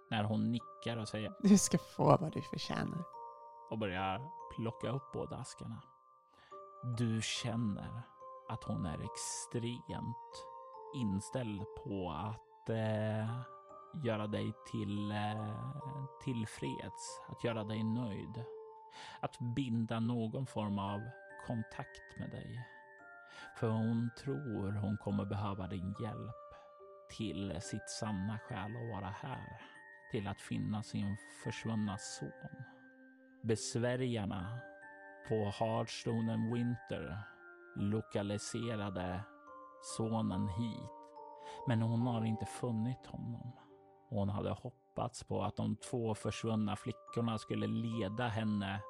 när 0.10 0.24
hon 0.24 0.52
nickar 0.52 0.98
och 0.98 1.08
säger 1.08 1.34
Du 1.40 1.58
ska 1.58 1.78
få 1.78 2.04
vad 2.04 2.34
du 2.34 2.42
förtjänar. 2.42 3.04
och 3.70 3.78
börjar 3.78 4.22
plocka 4.56 4.90
upp 4.90 5.12
båda 5.14 5.36
askarna. 5.36 5.82
Du 6.86 7.22
känner 7.22 8.02
att 8.50 8.64
hon 8.64 8.86
är 8.86 9.00
extremt 9.06 10.46
inställd 10.96 11.62
på 11.84 12.12
att 12.12 12.70
eh, 12.70 13.42
göra 14.04 14.28
dig 14.28 14.54
till 14.72 15.12
eh, 15.12 16.06
tillfreds, 16.24 17.22
att 17.28 17.44
göra 17.44 17.64
dig 17.64 17.84
nöjd. 17.84 18.44
Att 19.20 19.40
binda 19.56 20.00
någon 20.00 20.46
form 20.46 20.80
av 20.80 21.02
kontakt 21.48 22.20
med 22.20 22.30
dig. 22.32 22.68
För 23.60 23.70
hon 23.70 24.10
tror 24.24 24.72
hon 24.72 24.98
kommer 24.98 25.26
behöva 25.26 25.68
din 25.68 25.96
hjälp 26.02 26.36
till 27.18 27.62
sitt 27.62 27.90
sanna 27.90 28.40
skäl 28.40 28.76
att 28.76 29.02
vara 29.02 29.10
här. 29.10 29.62
Till 30.12 30.28
att 30.28 30.42
finna 30.42 30.84
sin 30.84 31.18
försvunna 31.44 31.98
son. 31.98 32.64
Besvärjarna 33.44 34.73
på 35.28 35.46
Hardstone 35.60 36.34
and 36.34 36.54
Winter 36.54 37.18
lokaliserade 37.76 39.24
sonen 39.82 40.48
hit 40.48 40.90
Men 41.68 41.82
hon 41.82 42.02
har 42.02 42.26
inte 42.26 42.46
funnit 42.46 43.06
honom. 43.08 43.52
Hon 44.10 44.30
hade 44.30 44.50
hoppats 44.50 45.24
på 45.24 45.44
att 45.44 45.56
de 45.56 45.76
två 45.76 46.16
försvunna 46.16 46.76
flickorna 46.76 47.38
skulle 47.38 47.68
leda 47.68 48.28
henne 48.28 48.82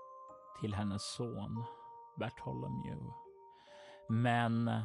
till 0.59 0.73
hennes 0.73 1.03
son 1.03 1.63
Bartholomew. 2.19 3.13
Men 4.09 4.81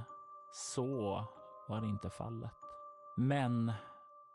så 0.53 1.25
var 1.69 1.85
inte 1.85 2.11
fallet. 2.11 2.51
Men 3.17 3.73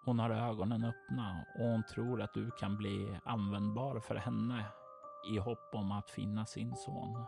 hon 0.05 0.19
har 0.19 0.29
ögonen 0.29 0.85
öppna 0.85 1.45
och 1.59 1.65
hon 1.65 1.83
tror 1.83 2.21
att 2.21 2.33
du 2.33 2.51
kan 2.51 2.77
bli 2.77 3.19
användbar 3.25 3.99
för 3.99 4.15
henne 4.15 4.65
i 5.25 5.37
hopp 5.37 5.69
om 5.75 5.91
att 5.91 6.09
finna 6.09 6.45
sin 6.45 6.75
son. 6.75 7.25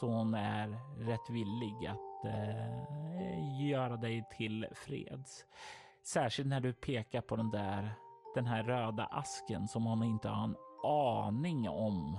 Så 0.00 0.06
hon 0.06 0.34
är 0.34 0.68
rätt 0.98 1.30
villig 1.30 1.86
att 1.86 2.24
eh, 2.24 3.66
göra 3.66 3.96
dig 3.96 4.24
till 4.36 4.66
freds. 4.74 5.44
Särskilt 6.02 6.48
när 6.48 6.60
du 6.60 6.72
pekar 6.72 7.20
på 7.20 7.36
den 7.36 7.50
där, 7.50 7.94
den 8.34 8.46
här 8.46 8.62
röda 8.62 9.04
asken 9.04 9.68
som 9.68 9.84
hon 9.84 10.02
inte 10.02 10.28
har 10.28 10.44
en 10.44 10.56
aning 10.84 11.68
om 11.68 12.18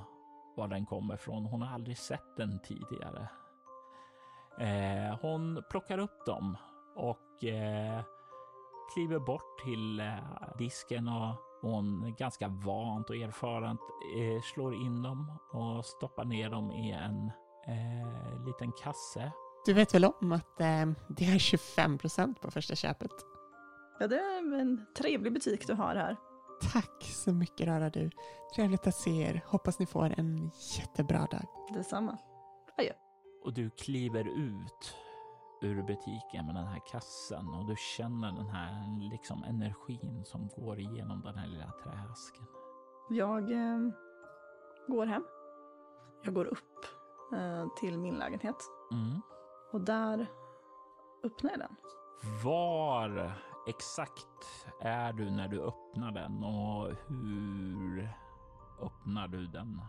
var 0.56 0.68
den 0.68 0.86
kommer 0.86 1.14
ifrån. 1.14 1.46
Hon 1.46 1.62
har 1.62 1.74
aldrig 1.74 1.98
sett 1.98 2.38
den 2.38 2.60
tidigare. 2.60 3.30
Eh, 4.60 5.18
hon 5.22 5.64
plockar 5.70 5.98
upp 5.98 6.26
dem 6.26 6.58
och 6.96 7.44
eh, 7.44 8.02
kliver 8.94 9.20
bort 9.20 9.60
till 9.64 10.00
eh, 10.00 10.58
disken 10.58 11.08
och 11.08 11.47
hon 11.62 12.16
ganska 12.18 12.48
vant 12.48 13.10
och 13.10 13.16
erfarent 13.16 13.80
eh, 14.18 14.42
slår 14.54 14.74
in 14.74 15.02
dem 15.02 15.32
och 15.54 15.86
stoppar 15.86 16.26
ner 16.26 16.50
dem 16.50 16.72
i 16.72 16.92
en 16.92 17.32
eh, 17.68 18.46
liten 18.46 18.72
kasse. 18.72 19.32
Du 19.66 19.74
vet 19.74 19.94
väl 19.94 20.06
om 20.06 20.32
att 20.32 20.62
eh, 20.62 20.86
det 21.10 21.26
är 21.26 21.40
25 21.40 21.98
procent 21.98 22.42
på 22.42 22.52
första 22.52 22.76
köpet? 22.76 23.12
Ja, 24.00 24.08
det 24.08 24.16
är 24.16 24.60
en 24.60 24.86
trevlig 24.98 25.34
butik 25.34 25.68
du 25.68 25.74
har 25.74 25.96
här. 25.96 26.18
Tack 26.74 27.04
så 27.04 27.34
mycket 27.34 27.68
Rara 27.68 27.90
du. 27.90 28.10
Trevligt 28.56 28.88
att 28.88 28.96
se 28.96 29.22
er. 29.22 29.42
Hoppas 29.46 29.80
ni 29.80 29.86
får 29.86 30.14
en 30.18 30.52
jättebra 30.78 31.18
dag. 31.20 31.46
Detsamma. 31.74 32.18
Och 33.48 33.54
du 33.54 33.70
kliver 33.70 34.28
ut 34.38 34.96
ur 35.62 35.84
butiken 35.84 36.46
med 36.46 36.56
den 36.56 36.68
här 36.68 36.82
kassen 36.92 37.48
och 37.48 37.66
du 37.66 37.76
känner 37.98 38.32
den 38.32 38.50
här 38.50 39.00
liksom 39.12 39.44
energin 39.44 40.22
som 40.26 40.48
går 40.48 40.80
igenom 40.80 41.22
den 41.22 41.36
här 41.38 41.48
lilla 41.48 41.72
träasken. 41.84 42.46
Jag 43.10 43.52
eh, 43.52 43.80
går 44.88 45.06
hem. 45.06 45.24
Jag 46.24 46.34
går 46.34 46.46
upp 46.46 46.86
eh, 47.34 47.68
till 47.80 47.98
min 47.98 48.16
lägenhet 48.16 48.56
Mm. 48.92 49.22
och 49.72 49.82
där 49.82 50.28
öppnar 51.24 51.52
jag 51.52 51.60
den. 51.60 51.76
Var 52.44 53.32
exakt 53.68 54.68
är 54.82 55.14
du 55.14 55.30
när 55.32 55.48
du 55.48 55.62
öppnar 55.62 56.12
den 56.12 56.44
och 56.44 56.92
hur 57.08 58.10
öppnar 58.82 59.28
du 59.28 59.48
den? 59.48 59.82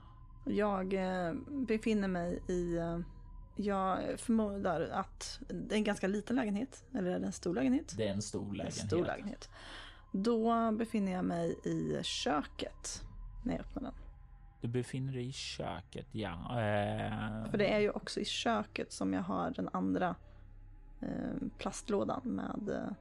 Jag 0.44 0.94
eh, 0.94 1.34
befinner 1.48 2.08
mig 2.08 2.42
i... 2.48 2.78
Jag 3.60 4.20
förmodar 4.20 4.80
att 4.80 5.40
det 5.48 5.74
är 5.74 5.78
en 5.78 5.84
ganska 5.84 6.06
liten 6.06 6.36
lägenhet. 6.36 6.84
Eller 6.94 7.10
är 7.10 7.20
det 7.20 7.26
en 7.26 7.32
stor 7.32 7.54
lägenhet? 7.54 7.94
Det 7.96 8.08
är 8.08 8.12
en 8.12 8.22
stor 8.22 8.42
En 8.50 8.56
lägenhet. 8.56 8.86
stor 8.86 9.04
lägenhet. 9.04 9.50
Då 10.12 10.72
befinner 10.72 11.12
jag 11.12 11.24
mig 11.24 11.58
i 11.64 12.00
köket 12.02 13.02
när 13.44 13.52
jag 13.52 13.60
öppnar 13.60 13.82
den. 13.82 13.94
Du 14.60 14.68
befinner 14.68 15.12
dig 15.12 15.28
i 15.28 15.32
köket, 15.32 16.06
ja. 16.12 16.30
Eh, 16.50 17.50
För 17.50 17.58
det 17.58 17.66
är 17.66 17.78
ju 17.78 17.90
också 17.90 18.20
i 18.20 18.24
köket 18.24 18.92
som 18.92 19.12
jag 19.12 19.22
har 19.22 19.50
den 19.50 19.68
andra 19.72 20.14
eh, 21.00 21.08
plastlådan 21.58 22.20
med 22.24 22.68
eh, 22.68 22.92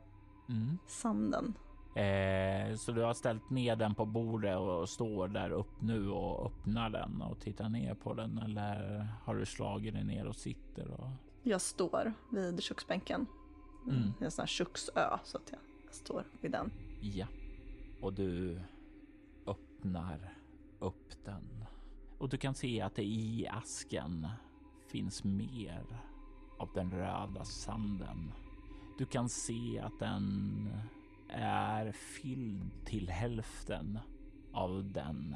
mm. 0.56 0.78
sanden. 0.88 1.54
Eh, 1.98 2.76
så 2.76 2.92
du 2.92 3.02
har 3.02 3.14
ställt 3.14 3.50
ner 3.50 3.76
den 3.76 3.96
på 3.96 4.06
bordet 4.06 4.58
och 4.58 4.90
står 4.90 5.28
där 5.28 5.50
upp 5.52 5.82
nu 5.82 6.10
och 6.10 6.46
öppnar 6.46 6.90
den 6.90 7.22
och 7.22 7.40
tittar 7.40 7.70
ner 7.70 7.94
på 7.94 8.14
den 8.14 8.38
eller 8.38 9.08
har 9.24 9.36
du 9.36 9.46
slagit 9.46 9.94
dig 9.94 10.04
ner 10.04 10.26
och 10.28 10.36
sitter 10.36 10.92
och 10.92 11.10
Jag 11.44 11.62
står 11.62 12.14
vid 12.32 12.64
köksbänken. 12.64 13.26
Mm. 13.84 13.98
Mm. 13.98 14.14
En 14.20 14.32
sån 14.32 14.42
här 14.42 14.48
köksö 14.48 15.18
så 15.24 15.38
att 15.38 15.52
jag 15.52 15.60
står 15.94 16.24
vid 16.42 16.52
den. 16.52 16.72
ja. 17.02 17.28
Och 18.02 18.14
du 18.14 18.60
öppnar 19.48 20.34
upp 20.80 21.26
den 21.26 21.66
och 22.18 22.30
du 22.30 22.38
kan 22.38 22.56
se 22.56 22.82
att 22.82 22.96
det 22.96 23.04
i 23.04 23.48
asken 23.48 24.28
finns 24.88 25.24
mer 25.24 25.86
av 26.58 26.70
den 26.74 26.92
röda 26.92 27.44
sanden. 27.44 28.32
Du 28.98 29.06
kan 29.06 29.30
se 29.30 29.80
att 29.80 30.00
den 30.00 30.70
är 31.30 31.92
fylld 31.92 32.86
till 32.86 33.10
hälften 33.10 34.00
av 34.54 34.92
den. 34.92 35.36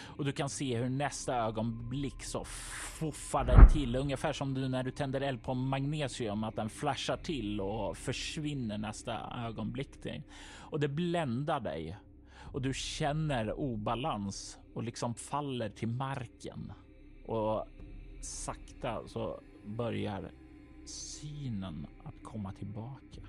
Och 0.00 0.24
du 0.24 0.32
kan 0.32 0.48
se 0.48 0.76
hur 0.76 0.88
nästa 0.88 1.36
ögonblick 1.36 2.24
så 2.24 2.44
fuffar 2.44 3.44
den 3.44 3.68
till 3.68 3.96
ungefär 3.96 4.32
som 4.32 4.54
du 4.54 4.68
när 4.68 4.82
du 4.82 4.90
tänder 4.90 5.20
eld 5.20 5.42
på 5.42 5.54
magnesium 5.54 6.44
att 6.44 6.56
den 6.56 6.68
flashar 6.68 7.16
till 7.16 7.60
och 7.60 7.96
försvinner 7.96 8.78
nästa 8.78 9.44
ögonblick. 9.46 10.02
Till. 10.02 10.22
Och 10.58 10.80
det 10.80 10.88
bländar 10.88 11.60
dig 11.60 11.96
och 12.52 12.62
du 12.62 12.74
känner 12.74 13.52
obalans 13.52 14.58
och 14.74 14.82
liksom 14.82 15.14
faller 15.14 15.68
till 15.68 15.88
marken. 15.88 16.72
Och 17.26 17.66
sakta 18.20 19.08
så 19.08 19.40
börjar 19.64 20.30
synen 20.84 21.86
att 22.04 22.22
komma 22.22 22.52
tillbaka. 22.52 23.20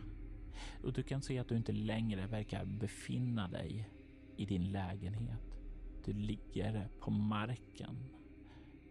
Och 0.83 0.93
du 0.93 1.03
kan 1.03 1.21
se 1.21 1.39
att 1.39 1.47
du 1.47 1.57
inte 1.57 1.71
längre 1.71 2.27
verkar 2.27 2.65
befinna 2.65 3.47
dig 3.47 3.89
i 4.37 4.45
din 4.45 4.71
lägenhet. 4.71 5.59
Du 6.05 6.13
ligger 6.13 6.89
på 6.99 7.11
marken 7.11 7.97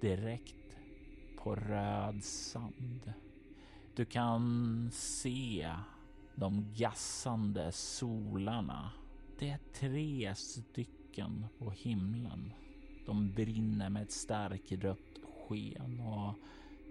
direkt 0.01 0.79
på 1.39 1.55
röd 1.55 2.25
sand. 2.25 3.13
Du 3.95 4.05
kan 4.05 4.91
se 4.93 5.73
de 6.35 6.73
gassande 6.75 7.73
solarna. 7.73 8.91
Det 9.39 9.51
är 9.51 9.59
tre 9.75 10.35
stycken 10.35 11.47
på 11.59 11.71
himlen. 11.71 12.53
De 13.07 13.33
brinner 13.33 13.91
med 13.91 14.03
ett 14.03 14.13
starkt 14.13 14.73
rött 14.73 15.19
sken 15.49 16.01
och 16.01 16.35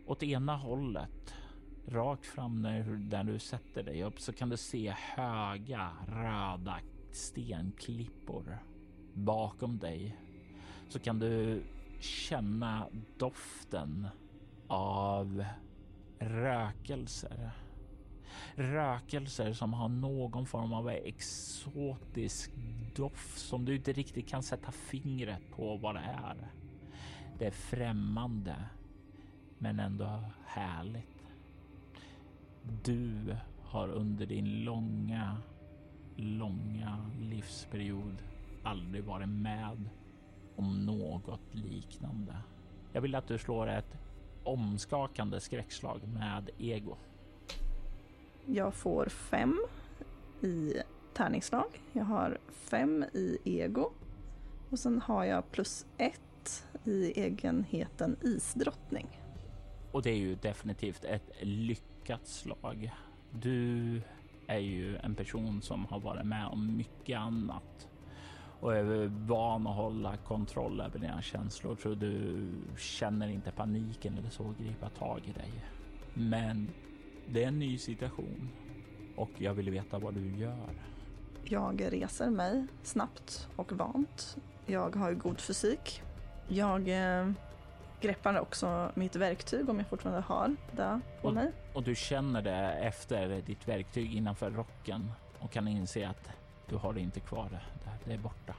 åt 0.05 0.23
ena 0.23 0.57
hållet 0.57 1.33
rakt 1.87 2.25
fram 2.25 2.61
där, 2.61 2.83
där 2.83 3.23
du 3.23 3.39
sätter 3.39 3.83
dig 3.83 4.03
upp 4.03 4.19
så 4.19 4.33
kan 4.33 4.49
du 4.49 4.57
se 4.57 4.93
höga 4.97 5.89
röda 6.07 6.79
stenklippor. 7.11 8.57
Bakom 9.13 9.77
dig 9.77 10.17
så 10.89 10.99
kan 10.99 11.19
du 11.19 11.63
känna 11.99 12.87
doften 13.17 14.07
av 14.67 15.45
rökelser. 16.19 17.51
Rökelser 18.55 19.53
som 19.53 19.73
har 19.73 19.89
någon 19.89 20.45
form 20.45 20.73
av 20.73 20.89
exotisk 20.89 22.51
doft 22.95 23.39
som 23.39 23.65
du 23.65 23.75
inte 23.75 23.93
riktigt 23.93 24.27
kan 24.27 24.43
sätta 24.43 24.71
fingret 24.71 25.51
på 25.51 25.77
vad 25.77 25.95
det 25.95 26.01
är. 26.01 26.47
Det 27.39 27.45
är 27.45 27.51
främmande 27.51 28.55
men 29.57 29.79
ändå 29.79 30.23
härligt. 30.45 31.10
Du 32.63 33.35
har 33.63 33.89
under 33.89 34.25
din 34.25 34.63
långa, 34.63 35.37
långa 36.15 37.11
livsperiod 37.19 38.23
aldrig 38.63 39.03
varit 39.03 39.29
med 39.29 39.89
om 40.55 40.85
något 40.85 41.55
liknande. 41.55 42.37
Jag 42.93 43.01
vill 43.01 43.15
att 43.15 43.27
du 43.27 43.37
slår 43.37 43.67
ett 43.67 43.97
omskakande 44.43 45.39
skräckslag 45.39 46.01
med 46.07 46.49
ego. 46.57 46.97
Jag 48.45 48.73
får 48.73 49.05
fem 49.05 49.59
i 50.41 50.73
tärningslag. 51.13 51.81
Jag 51.91 52.03
har 52.03 52.37
fem 52.49 53.05
i 53.13 53.37
ego. 53.43 53.91
Och 54.69 54.79
sen 54.79 55.01
har 55.01 55.25
jag 55.25 55.51
plus 55.51 55.85
ett 55.97 56.67
i 56.83 57.21
egenheten 57.21 58.15
isdrottning. 58.21 59.07
Och 59.91 60.01
det 60.01 60.09
är 60.09 60.17
ju 60.17 60.35
definitivt 60.35 61.03
ett 61.03 61.31
lyckat 61.41 61.90
slag. 62.23 62.91
Du 63.31 64.01
är 64.47 64.57
ju 64.57 64.97
en 64.97 65.15
person 65.15 65.61
som 65.61 65.85
har 65.85 65.99
varit 65.99 66.25
med 66.25 66.47
om 66.47 66.77
mycket 66.77 67.19
annat 67.19 67.87
och 68.59 68.75
är 68.75 69.07
van 69.27 69.67
att 69.67 69.75
hålla 69.75 70.17
kontroll 70.17 70.81
över 70.81 70.99
dina 70.99 71.21
känslor 71.21 71.77
så 71.83 71.95
du 71.95 72.47
känner 72.77 73.27
inte 73.27 73.51
paniken 73.51 74.17
eller 74.17 74.29
så 74.29 74.53
gripa 74.59 74.89
tag 74.89 75.21
i 75.25 75.31
dig. 75.31 75.51
Men 76.13 76.69
det 77.27 77.43
är 77.43 77.47
en 77.47 77.59
ny 77.59 77.77
situation 77.77 78.49
och 79.15 79.29
jag 79.37 79.53
vill 79.53 79.69
veta 79.69 79.99
vad 79.99 80.13
du 80.13 80.37
gör. 80.37 80.73
Jag 81.43 81.93
reser 81.93 82.29
mig 82.29 82.65
snabbt 82.83 83.47
och 83.55 83.71
vant. 83.71 84.37
Jag 84.65 84.95
har 84.95 85.13
god 85.13 85.39
fysik. 85.39 86.01
Jag 86.47 86.89
eh, 86.89 87.31
greppar 88.01 88.39
också 88.39 88.91
mitt 88.93 89.15
verktyg 89.15 89.69
om 89.69 89.77
jag 89.79 89.87
fortfarande 89.87 90.21
har 90.21 90.55
det 90.71 90.99
på 91.21 91.27
Och- 91.27 91.33
mig. 91.33 91.51
Och 91.73 91.83
du 91.83 91.95
känner 91.95 92.41
det 92.41 92.55
efter 92.73 93.41
ditt 93.41 93.67
verktyg 93.67 94.13
innanför 94.15 94.51
rocken 94.51 95.11
och 95.39 95.51
kan 95.51 95.67
inse 95.67 96.07
att 96.07 96.29
du 96.69 96.75
har 96.75 96.93
det 96.93 96.99
inte 96.99 97.19
kvar 97.19 97.47
där. 97.51 97.65
Det 98.05 98.13
är 98.13 98.17
borta. 98.17 98.53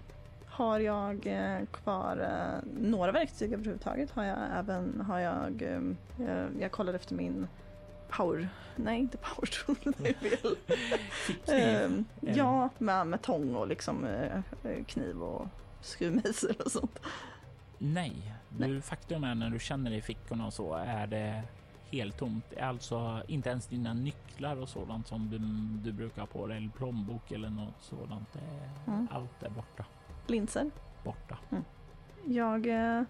Har 0.47 0.79
jag 0.79 1.27
eh, 1.27 1.67
kvar 1.73 2.17
eh, 2.17 2.69
några 2.81 3.13
verktyg 3.13 3.53
överhuvudtaget? 3.53 4.11
Har 4.11 4.25
jag 4.25 4.39
även, 4.59 5.01
har 5.01 5.19
jag, 5.19 5.63
eh, 5.63 5.81
jag, 6.27 6.49
jag 6.61 6.73
kollade 6.73 6.97
efter 6.99 7.15
min 7.15 7.49
power, 8.09 8.49
nej 8.77 8.99
inte 9.01 9.17
power 9.17 9.47
tool, 9.67 9.95
det 9.99 10.09
är 10.09 10.15
fel. 10.15 10.57
Ehm, 11.47 12.05
ja, 12.21 12.69
med, 12.79 13.07
med 13.07 13.23
tång 13.23 13.55
och 13.55 13.69
liksom 13.69 14.07
kniv 14.87 15.23
och 15.23 15.47
skruvmejsel 15.81 16.57
och 16.65 16.71
sånt. 16.73 16.99
Nej, 17.79 18.35
du, 18.59 18.81
faktum 18.81 19.25
är 19.25 19.35
när 19.35 19.51
du 19.51 19.59
känner 19.59 19.91
i 19.91 20.03
fickorna 20.03 20.47
och 20.47 20.53
så 20.53 20.75
är 20.75 21.07
det 21.07 21.43
helt 21.91 22.19
tomt. 22.19 22.45
Alltså 22.61 23.23
inte 23.29 23.51
ens 23.51 23.67
dina 23.67 23.95
nycklar 23.95 24.57
och 24.57 24.69
sådant 24.69 25.07
som 25.07 25.31
du, 25.31 25.39
du 25.91 25.97
brukar 25.97 26.23
ha 26.23 26.27
på 26.27 26.47
dig, 26.47 26.57
eller 26.57 26.69
plånbok 26.69 27.33
eller 27.33 27.51
något 27.51 27.83
sådant. 27.83 28.29
Mm. 28.87 29.09
Allt 29.11 29.43
är 29.43 29.51
borta. 29.51 29.85
Linser. 30.27 30.71
Borta. 31.05 31.39
Jag 32.25 32.67
eh, 32.67 32.99
eh, 32.99 33.05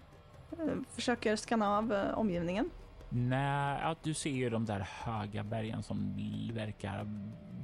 försöker 0.89 1.35
skanna 1.35 1.77
av 1.77 1.93
eh, 1.93 2.17
omgivningen. 2.17 2.69
Nej, 3.09 3.79
ja, 3.81 3.95
du 4.03 4.13
ser 4.13 4.29
ju 4.29 4.49
de 4.49 4.65
där 4.65 4.79
höga 4.79 5.43
bergen 5.43 5.83
som 5.83 6.17
verkar 6.53 7.07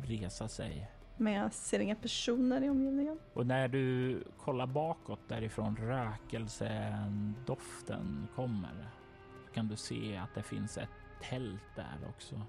resa 0.05 0.47
sig. 0.47 0.91
Men 1.19 1.33
jag 1.33 1.53
ser 1.53 1.79
inga 1.79 1.95
personer 1.95 2.63
i 2.63 2.69
omgivningen. 2.69 3.19
Och 3.33 3.47
när 3.47 3.67
du 3.67 4.23
kollar 4.37 4.67
bakåt 4.67 5.19
därifrån 5.27 5.77
rökelsedoften 5.77 8.27
kommer 8.35 8.89
kan 9.53 9.67
du 9.67 9.75
se 9.75 10.17
att 10.17 10.35
det 10.35 10.43
finns 10.43 10.77
ett 10.77 10.89
tält 11.21 11.75
där 11.75 12.07
också. 12.09 12.41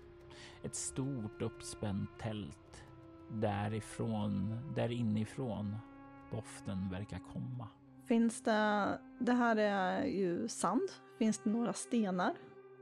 Ett 0.63 0.75
stort 0.75 1.43
uppspänt 1.43 2.11
tält 2.19 2.85
därifrån, 3.31 4.61
där 4.75 4.93
inifrån 4.93 5.77
doften 6.31 6.91
verkar 6.91 7.21
komma. 7.33 7.69
Finns 8.07 8.43
det, 8.43 8.99
det 9.19 9.33
här 9.33 9.57
är 9.57 10.05
ju 10.05 10.49
sand. 10.49 10.89
Finns 11.19 11.39
det 11.39 11.51
några 11.51 11.73
stenar? 11.73 12.35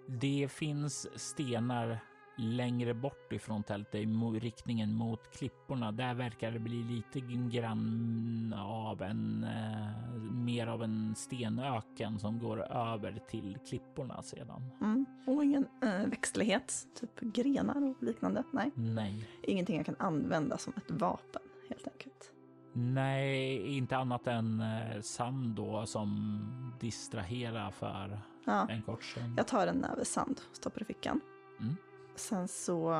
Det 0.07 0.49
finns 0.51 1.21
stenar 1.21 2.01
längre 2.39 2.95
bort 2.95 3.33
ifrån 3.33 3.63
tältet 3.63 3.95
i 3.95 4.07
riktningen 4.41 4.95
mot 4.95 5.31
klipporna. 5.37 5.93
Där 5.93 6.15
verkar 6.15 6.51
det 6.51 6.59
bli 6.59 6.83
lite 6.83 7.21
grann 7.59 8.55
av 8.59 9.03
en 9.03 9.45
eh, 9.45 10.13
mer 10.33 10.67
av 10.67 10.83
en 10.83 11.15
stenöken 11.15 12.19
som 12.19 12.39
går 12.39 12.73
över 12.73 13.21
till 13.29 13.59
klipporna 13.69 14.23
sedan. 14.23 14.63
Mm. 14.81 15.07
Och 15.27 15.45
ingen 15.45 15.67
eh, 15.83 16.07
växtlighet, 16.07 16.87
typ 17.01 17.21
grenar 17.21 17.89
och 17.91 18.03
liknande. 18.03 18.43
Nej, 18.53 18.71
Nej, 18.75 19.29
ingenting 19.43 19.77
jag 19.77 19.87
kan 19.87 19.97
använda 19.99 20.59
som 20.59 20.73
ett 20.77 20.91
vapen 20.91 21.43
helt 21.69 21.89
enkelt. 21.89 22.33
nej, 22.73 23.67
inte 23.77 23.97
annat 23.97 24.27
än 24.27 24.61
eh, 24.61 25.01
sand 25.01 25.55
då 25.57 25.87
som 25.87 26.41
distraherar 26.81 27.71
för 27.71 28.21
Ja, 28.45 28.67
en 28.71 28.83
kort 28.83 29.05
stund. 29.05 29.35
jag 29.39 29.47
tar 29.47 29.67
en 29.67 29.77
näve 29.77 30.05
sand, 30.05 30.41
stoppar 30.53 30.83
i 30.83 30.85
fickan. 30.85 31.21
Mm. 31.61 31.77
Sen 32.19 32.49
så 32.49 32.93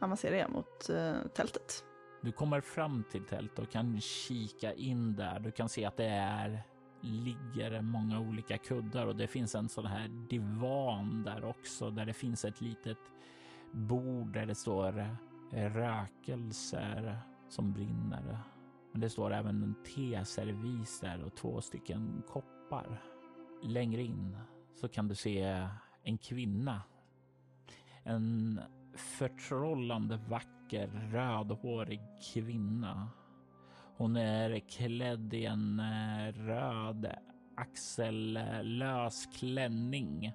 avancerar 0.00 0.36
jag 0.36 0.50
mot 0.50 0.88
eh, 0.88 1.26
tältet. 1.34 1.84
Du 2.20 2.32
kommer 2.32 2.60
fram 2.60 3.04
till 3.10 3.24
tältet 3.24 3.58
och 3.58 3.70
kan 3.70 4.00
kika 4.00 4.74
in 4.74 5.16
där. 5.16 5.40
Du 5.40 5.50
kan 5.50 5.68
se 5.68 5.84
att 5.84 5.96
det 5.96 6.08
är 6.08 6.62
ligger 7.00 7.80
många 7.80 8.20
olika 8.20 8.58
kuddar 8.58 9.06
och 9.06 9.16
det 9.16 9.26
finns 9.26 9.54
en 9.54 9.68
sån 9.68 9.86
här 9.86 10.08
divan 10.08 11.22
där 11.22 11.44
också 11.44 11.90
där 11.90 12.06
det 12.06 12.12
finns 12.12 12.44
ett 12.44 12.60
litet 12.60 12.98
bord 13.72 14.32
där 14.32 14.46
det 14.46 14.54
står 14.54 14.98
eh, 15.52 15.72
rökelser 15.72 17.18
som 17.48 17.72
brinner. 17.72 18.38
Men 18.92 19.00
det 19.00 19.10
står 19.10 19.32
även 19.32 19.62
en 19.62 19.74
teservis 19.94 21.00
där 21.00 21.24
och 21.24 21.34
två 21.34 21.60
stycken 21.60 22.22
koppar. 22.28 23.02
Längre 23.62 24.02
in 24.02 24.36
så 24.74 24.88
kan 24.88 25.08
du 25.08 25.14
se 25.14 25.68
en 26.02 26.18
kvinna. 26.18 26.82
En 28.04 28.60
förtrollande 28.94 30.16
vacker 30.28 30.86
rödhårig 31.12 32.00
kvinna. 32.32 33.08
Hon 33.96 34.16
är 34.16 34.58
klädd 34.58 35.34
i 35.34 35.44
en 35.44 35.80
eh, 35.80 36.32
röd 36.32 37.14
axellös 37.56 39.26
klänning 39.38 40.32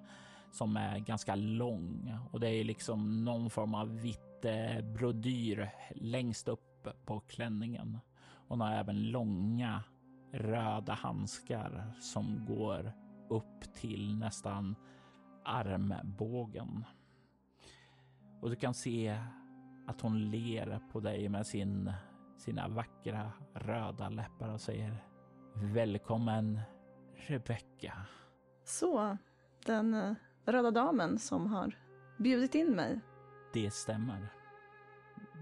som 0.52 0.78
är 0.78 1.00
ganska 1.00 1.36
lång 1.36 2.18
och 2.32 2.40
det 2.40 2.50
är 2.50 2.64
liksom 2.64 3.26
någon 3.26 3.50
form 3.50 3.76
av 3.76 4.00
vitt 4.02 4.46
eh, 4.46 4.82
brodyr 4.82 5.70
längst 5.96 6.48
upp 6.48 6.88
på 7.06 7.20
klänningen. 7.20 8.00
Hon 8.48 8.62
har 8.62 8.72
även 8.72 9.04
långa 9.04 9.84
röda 10.32 10.94
handskar 10.94 11.92
som 12.00 12.46
går 12.46 12.92
upp 13.30 13.74
till 13.74 14.18
nästan 14.18 14.76
armbågen. 15.46 16.84
Och 18.40 18.50
du 18.50 18.56
kan 18.56 18.74
se 18.74 19.20
att 19.88 20.02
hon 20.02 20.32
ler 20.32 20.80
på 20.92 21.00
dig 21.00 21.30
med 21.30 21.48
sin, 21.48 21.92
sina 22.38 22.68
vackra 22.68 23.32
röda 23.54 24.10
läppar 24.10 24.50
och 24.50 24.62
säger 24.62 25.04
Välkommen 25.54 26.60
Rebecca. 27.16 27.94
Så, 28.64 29.18
den 29.66 29.94
eh, 29.94 30.14
röda 30.46 30.72
damen 30.72 31.20
som 31.20 31.48
har 31.48 31.78
bjudit 32.18 32.56
in 32.56 32.72
mig. 32.72 33.00
Det 33.54 33.72
stämmer. 33.72 34.28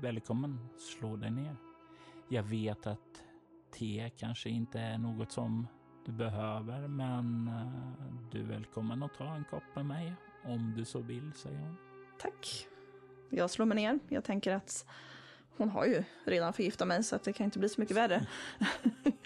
Välkommen, 0.02 0.70
slå 0.78 1.16
dig 1.16 1.32
ner. 1.32 1.56
Jag 2.30 2.44
vet 2.44 2.88
att 2.88 3.24
te 3.72 4.12
kanske 4.18 4.50
inte 4.50 4.80
är 4.80 4.98
något 4.98 5.32
som 5.32 5.68
du 6.06 6.12
behöver, 6.12 6.88
men 6.88 7.48
eh, 7.48 8.30
du 8.32 8.40
är 8.40 8.46
välkommen 8.46 9.04
att 9.04 9.14
ta 9.14 9.36
en 9.36 9.44
kopp 9.44 9.76
med 9.76 9.86
mig 9.86 10.14
om 10.44 10.74
du 10.78 10.86
så 10.86 11.00
vill, 11.00 11.34
säger 11.34 11.60
hon. 11.60 11.76
Tack. 12.20 12.68
Jag 13.30 13.50
slår 13.50 13.66
mig 13.66 13.76
ner. 13.76 14.00
Jag 14.10 14.24
tänker 14.24 14.56
att 14.56 14.86
hon 15.58 15.70
har 15.70 15.86
ju 15.86 16.04
redan 16.24 16.54
förgiftat 16.54 16.88
mig 16.88 17.04
så 17.04 17.16
att 17.16 17.24
det 17.24 17.34
kan 17.34 17.46
inte 17.46 17.60
bli 17.60 17.70
så 17.70 17.82
mycket 17.82 17.98
värre. 17.98 18.28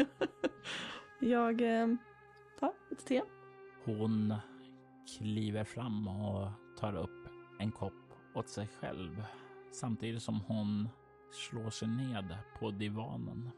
jag 1.20 1.62
eh, 1.62 1.88
tar 2.60 2.72
lite 2.90 3.04
te. 3.04 3.22
Hon 3.86 4.34
kliver 5.18 5.64
fram 5.64 6.08
och 6.08 6.52
tar 6.80 6.96
upp 6.96 7.28
en 7.60 7.72
kopp 7.72 7.94
åt 8.34 8.50
sig 8.50 8.68
själv 8.80 9.24
samtidigt 9.72 10.24
som 10.24 10.42
hon 10.42 10.90
slår 11.32 11.70
sig 11.70 11.88
ned 11.88 12.38
på 12.60 12.72
divanen. 12.72 13.52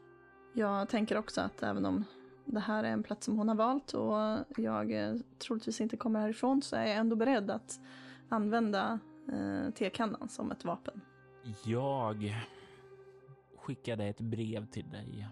Jag 0.52 0.88
tänker 0.88 1.18
också 1.18 1.40
att 1.40 1.62
även 1.62 1.86
om 1.86 2.04
det 2.44 2.60
här 2.60 2.84
är 2.84 2.88
en 2.88 3.02
plats 3.02 3.24
som 3.24 3.38
hon 3.38 3.48
har 3.48 3.54
valt 3.54 3.94
och 3.94 4.14
jag 4.56 4.92
eh, 4.92 5.14
troligtvis 5.38 5.80
inte 5.80 5.96
kommer 5.96 6.20
härifrån 6.20 6.62
så 6.62 6.76
är 6.76 6.86
jag 6.86 6.96
ändå 6.96 7.16
beredd 7.16 7.50
att 7.50 7.80
använda 8.28 8.98
eh, 9.28 9.70
tekannan 9.70 10.28
som 10.28 10.50
ett 10.50 10.64
vapen. 10.64 11.00
Jag 11.64 12.34
skickade 13.56 14.04
ett 14.04 14.20
brev 14.20 14.66
till 14.66 14.90
dig 14.90 15.28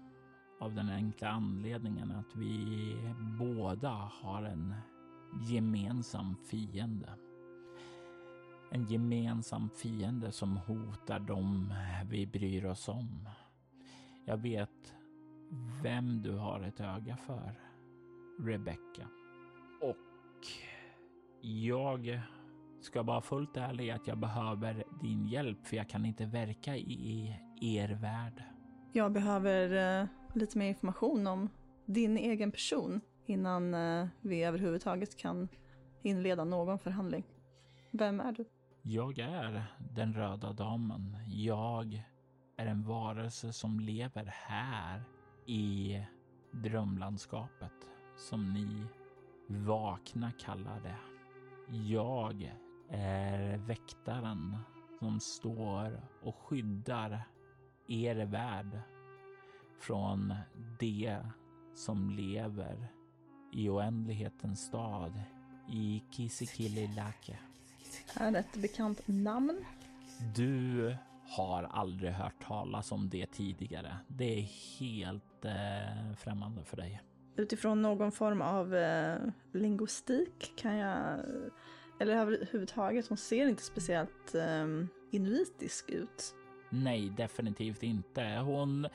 av 0.60 0.74
den 0.74 0.90
enkla 0.90 1.28
anledningen 1.28 2.10
att 2.10 2.36
vi 2.36 2.96
båda 3.38 3.90
har 3.90 4.42
en 4.42 4.74
gemensam 5.48 6.36
fiende. 6.50 7.12
En 8.70 8.84
gemensam 8.86 9.70
fiende 9.70 10.32
som 10.32 10.56
hotar 10.56 11.18
dem 11.18 11.74
vi 12.10 12.26
bryr 12.26 12.64
oss 12.64 12.88
om. 12.88 13.28
Jag 14.24 14.36
vet 14.36 14.94
vem 15.82 16.22
du 16.22 16.32
har 16.32 16.60
ett 16.60 16.80
öga 16.80 17.16
för. 17.16 17.60
Rebecca. 18.38 19.08
Och 19.80 19.96
jag 21.40 22.20
ska 22.80 23.02
vara 23.02 23.20
fullt 23.20 23.56
ärlig 23.56 23.90
att 23.90 24.06
jag 24.06 24.18
behöver 24.18 24.84
din 25.00 25.26
hjälp 25.26 25.66
för 25.66 25.76
jag 25.76 25.88
kan 25.88 26.06
inte 26.06 26.26
verka 26.26 26.76
i 26.76 27.36
er 27.60 27.88
värld. 27.88 28.42
Jag 28.92 29.12
behöver 29.12 30.00
eh, 30.02 30.08
lite 30.34 30.58
mer 30.58 30.68
information 30.68 31.26
om 31.26 31.48
din 31.86 32.16
egen 32.16 32.52
person 32.52 33.00
innan 33.26 33.74
eh, 33.74 34.06
vi 34.20 34.44
överhuvudtaget 34.44 35.16
kan 35.16 35.48
inleda 36.02 36.44
någon 36.44 36.78
förhandling. 36.78 37.24
Vem 37.90 38.20
är 38.20 38.32
du? 38.32 38.44
Jag 38.82 39.18
är 39.18 39.64
den 39.94 40.14
röda 40.14 40.52
damen. 40.52 41.16
Jag 41.26 42.02
är 42.56 42.66
en 42.66 42.82
varelse 42.82 43.52
som 43.52 43.80
lever 43.80 44.34
här 44.34 45.02
i 45.46 46.00
drömlandskapet 46.52 47.72
som 48.16 48.52
ni 48.52 48.84
vakna 49.46 50.32
kallar 50.32 50.80
det. 50.80 50.96
Jag 51.72 52.52
är 52.90 53.56
väktaren 53.56 54.56
som 54.98 55.20
står 55.20 56.00
och 56.22 56.36
skyddar 56.36 57.22
er 57.88 58.24
värld 58.26 58.80
från 59.80 60.34
det 60.78 61.18
som 61.74 62.10
lever 62.10 62.86
i 63.52 63.68
oändlighetens 63.68 64.60
stad 64.66 65.22
i 65.72 66.02
Kisikililake. 66.10 67.38
Är 68.14 68.30
det 68.30 68.38
ett 68.38 68.56
bekant 68.56 69.00
namn? 69.06 69.64
Du 70.34 70.96
har 71.36 71.62
aldrig 71.62 72.12
hört 72.12 72.42
talas 72.42 72.92
om 72.92 73.08
det 73.08 73.26
tidigare. 73.26 73.96
Det 74.08 74.38
är 74.38 74.48
helt 74.78 75.44
eh, 75.44 76.14
främmande 76.16 76.64
för 76.64 76.76
dig. 76.76 77.02
Utifrån 77.36 77.82
någon 77.82 78.12
form 78.12 78.42
av 78.42 78.74
eh, 78.74 79.18
lingvistik 79.52 80.52
kan 80.56 80.76
jag, 80.76 81.20
eller 82.00 82.16
överhuvudtaget, 82.16 83.08
hon 83.08 83.18
ser 83.18 83.46
inte 83.46 83.62
speciellt 83.62 84.34
eh, 84.34 84.66
inuitisk 85.10 85.90
ut. 85.90 86.34
Nej, 86.70 87.12
definitivt 87.16 87.82
inte. 87.82 88.22
Hon, 88.22 88.86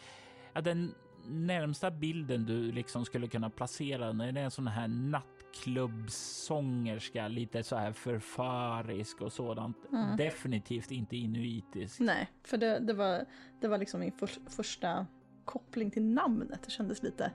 ja, 0.53 0.61
den 0.61 0.93
närmsta 1.27 1.91
bilden 1.91 2.45
du 2.45 2.71
liksom 2.71 3.05
skulle 3.05 3.27
kunna 3.27 3.49
placera 3.49 4.13
när 4.13 4.31
det 4.31 4.39
är 4.39 4.45
en 4.45 4.51
sån 4.51 4.67
här 4.67 4.87
nattklubbsångerska, 4.87 7.27
lite 7.27 7.63
så 7.63 7.75
här 7.75 7.91
förförisk 7.91 9.21
och 9.21 9.33
sådant. 9.33 9.77
Mm. 9.91 10.17
Definitivt 10.17 10.91
inte 10.91 11.17
inuitisk. 11.17 11.99
Nej, 11.99 12.31
för 12.43 12.57
det, 12.57 12.79
det, 12.79 12.93
var, 12.93 13.25
det 13.61 13.67
var 13.67 13.77
liksom 13.77 13.99
min 13.99 14.11
för, 14.11 14.29
första 14.49 15.07
koppling 15.45 15.91
till 15.91 16.03
namnet. 16.03 16.63
Det 16.63 16.71
kändes 16.71 17.03
lite, 17.03 17.31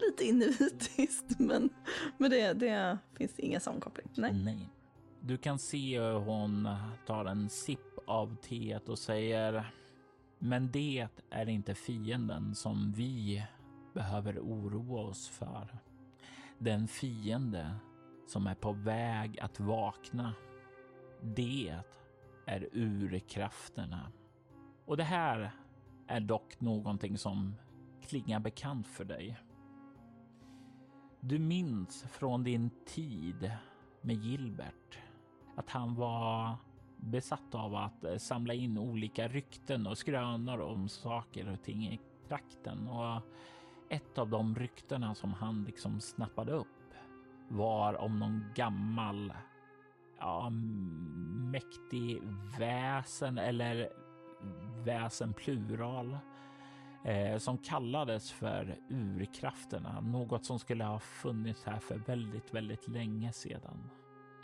lite 0.00 0.24
inuitiskt, 0.24 1.30
men, 1.38 1.70
men 2.18 2.30
det, 2.30 2.52
det 2.52 2.98
finns 3.14 3.38
ingen 3.38 3.60
sån 3.60 3.80
koppling. 3.80 4.08
Nej. 4.14 4.32
Nej. 4.32 4.70
Du 5.26 5.36
kan 5.36 5.58
se 5.58 6.00
hur 6.00 6.18
hon 6.18 6.68
tar 7.06 7.24
en 7.24 7.48
sipp 7.48 7.98
av 8.06 8.36
teet 8.36 8.88
och 8.88 8.98
säger 8.98 9.72
men 10.38 10.70
det 10.70 11.08
är 11.30 11.48
inte 11.48 11.74
fienden 11.74 12.54
som 12.54 12.92
vi 12.92 13.46
behöver 13.94 14.38
oroa 14.38 15.00
oss 15.00 15.28
för. 15.28 15.78
Den 16.58 16.88
fiende 16.88 17.76
som 18.26 18.46
är 18.46 18.54
på 18.54 18.72
väg 18.72 19.40
att 19.40 19.60
vakna. 19.60 20.34
Det 21.22 21.80
är 22.46 22.68
urkrafterna. 22.72 24.12
Och 24.84 24.96
det 24.96 25.04
här 25.04 25.50
är 26.06 26.20
dock 26.20 26.60
någonting 26.60 27.18
som 27.18 27.54
klingar 28.08 28.40
bekant 28.40 28.88
för 28.88 29.04
dig. 29.04 29.38
Du 31.20 31.38
minns 31.38 32.02
från 32.02 32.44
din 32.44 32.70
tid 32.84 33.50
med 34.00 34.16
Gilbert 34.16 34.98
att 35.56 35.70
han 35.70 35.94
var 35.94 36.56
besatt 36.96 37.54
av 37.54 37.74
att 37.74 38.04
eh, 38.04 38.16
samla 38.16 38.54
in 38.54 38.78
olika 38.78 39.28
rykten 39.28 39.86
och 39.86 39.98
skrönor 39.98 40.60
om 40.60 40.88
saker 40.88 41.52
och 41.52 41.62
ting 41.62 41.86
i 41.86 42.00
trakten. 42.28 42.88
Och 42.88 43.22
ett 43.88 44.18
av 44.18 44.28
de 44.28 44.54
ryktena 44.54 45.14
som 45.14 45.32
han 45.32 45.64
liksom 45.64 46.00
snappade 46.00 46.52
upp 46.52 46.66
var 47.48 47.94
om 47.94 48.18
någon 48.18 48.44
gammal 48.54 49.32
ja, 50.18 50.50
mäktig 51.50 52.22
väsen 52.58 53.38
eller 53.38 53.88
väsen 54.84 55.32
plural 55.32 56.18
eh, 57.04 57.38
som 57.38 57.58
kallades 57.58 58.32
för 58.32 58.78
urkrafterna. 58.88 60.00
Något 60.00 60.44
som 60.44 60.58
skulle 60.58 60.84
ha 60.84 60.98
funnits 60.98 61.64
här 61.64 61.78
för 61.78 61.98
väldigt, 61.98 62.54
väldigt 62.54 62.88
länge 62.88 63.32
sedan. 63.32 63.90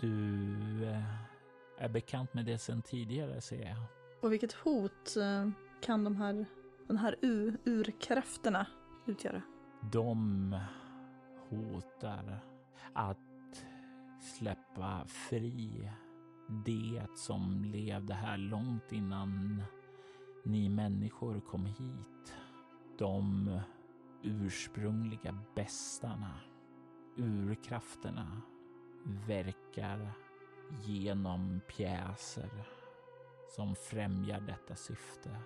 Du 0.03 0.85
eh, 0.85 1.05
är 1.79 1.89
bekant 1.89 2.35
med 2.35 2.45
det 2.45 2.59
sedan 2.59 2.83
tidigare 2.83 3.41
ser 3.41 3.69
jag. 3.69 3.77
Och 4.23 4.33
vilket 4.33 4.53
hot 4.53 5.17
eh, 5.17 5.49
kan 5.81 6.05
de 6.05 6.17
här, 6.17 6.47
den 6.87 6.97
här 6.97 7.17
ur, 7.21 7.59
urkrafterna 7.65 8.67
utgöra? 9.07 9.43
De 9.93 10.57
hotar 11.49 12.41
att 12.93 13.19
släppa 14.21 15.05
fri 15.07 15.91
det 16.65 17.07
som 17.17 17.65
levde 17.65 18.15
här 18.15 18.37
långt 18.37 18.93
innan 18.93 19.63
ni 20.45 20.69
människor 20.69 21.41
kom 21.41 21.67
hit. 21.67 22.35
De 22.99 23.51
ursprungliga 24.23 25.39
bästarna, 25.55 26.41
urkrafterna, 27.17 28.43
verkar 29.05 30.13
genom 30.83 31.61
pjäser 31.69 32.51
som 33.49 33.75
främjar 33.75 34.41
detta 34.41 34.77
syfte. 34.77 35.37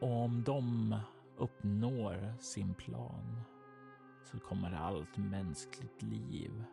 Och 0.00 0.22
om 0.22 0.42
de 0.42 0.96
uppnår 1.36 2.34
sin 2.40 2.74
plan 2.74 3.40
så 4.24 4.38
kommer 4.38 4.72
allt 4.72 5.16
mänskligt 5.16 6.02
liv 6.02 6.64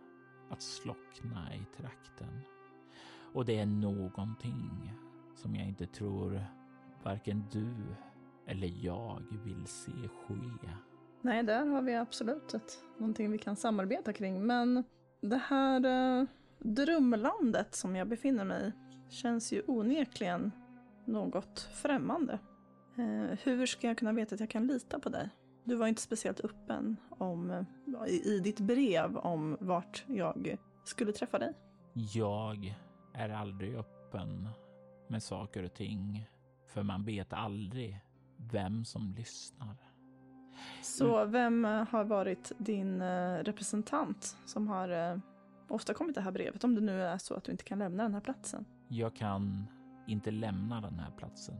att 0.49 0.61
slockna 0.61 1.55
i 1.55 1.65
trakten. 1.77 2.41
Och 3.33 3.45
det 3.45 3.59
är 3.59 3.65
någonting 3.65 4.93
som 5.35 5.55
jag 5.55 5.67
inte 5.67 5.85
tror 5.85 6.45
varken 7.03 7.43
du 7.51 7.75
eller 8.45 8.85
jag 8.85 9.23
vill 9.43 9.65
se 9.65 9.91
ske. 9.91 10.69
Nej, 11.21 11.43
där 11.43 11.65
har 11.65 11.81
vi 11.81 11.95
absolut 11.95 12.53
ett, 12.53 12.83
någonting 12.97 13.31
vi 13.31 13.37
kan 13.37 13.55
samarbeta 13.55 14.13
kring. 14.13 14.45
Men 14.45 14.83
det 15.21 15.41
här 15.47 15.85
eh, 15.85 16.27
drömlandet 16.59 17.75
som 17.75 17.95
jag 17.95 18.07
befinner 18.07 18.45
mig 18.45 18.67
i 18.67 18.73
känns 19.11 19.53
ju 19.53 19.63
onekligen 19.67 20.51
något 21.05 21.59
främmande. 21.59 22.39
Eh, 22.97 23.37
hur 23.43 23.65
ska 23.65 23.87
jag 23.87 23.97
kunna 23.97 24.11
veta 24.11 24.35
att 24.35 24.41
jag 24.41 24.49
kan 24.49 24.67
lita 24.67 24.99
på 24.99 25.09
dig? 25.09 25.29
Du 25.63 25.75
var 25.75 25.87
inte 25.87 26.01
speciellt 26.01 26.39
öppen 26.39 26.97
om, 27.09 27.51
eh, 27.51 27.63
i, 28.07 28.35
i 28.35 28.39
ditt 28.39 28.59
brev 28.59 29.17
om 29.17 29.57
vart 29.59 30.03
jag 30.07 30.57
skulle 30.83 31.11
träffa 31.11 31.39
dig. 31.39 31.53
Jag 31.93 32.75
är 33.13 33.29
aldrig 33.29 33.75
öppen 33.75 34.49
med 35.07 35.23
saker 35.23 35.63
och 35.63 35.73
ting, 35.73 36.29
för 36.67 36.83
man 36.83 37.03
vet 37.03 37.33
aldrig 37.33 38.01
vem 38.51 38.85
som 38.85 39.13
lyssnar. 39.17 39.90
Så 40.81 41.25
vem 41.25 41.65
eh, 41.65 41.87
har 41.87 42.03
varit 42.03 42.51
din 42.57 43.01
eh, 43.01 43.37
representant 43.37 44.37
som 44.45 44.67
har 44.67 44.89
eh, 44.89 45.17
åstadkommit 45.69 46.15
det 46.15 46.21
här 46.21 46.31
brevet? 46.31 46.63
Om 46.63 46.75
det 46.75 46.81
nu 46.81 47.01
är 47.01 47.17
så 47.17 47.33
att 47.33 47.43
du 47.43 47.51
inte 47.51 47.63
kan 47.63 47.79
lämna 47.79 48.03
den 48.03 48.13
här 48.13 48.21
platsen. 48.21 48.65
Jag 48.87 49.15
kan 49.15 49.65
inte 50.07 50.31
lämna 50.31 50.81
den 50.81 50.99
här 50.99 51.11
platsen, 51.17 51.55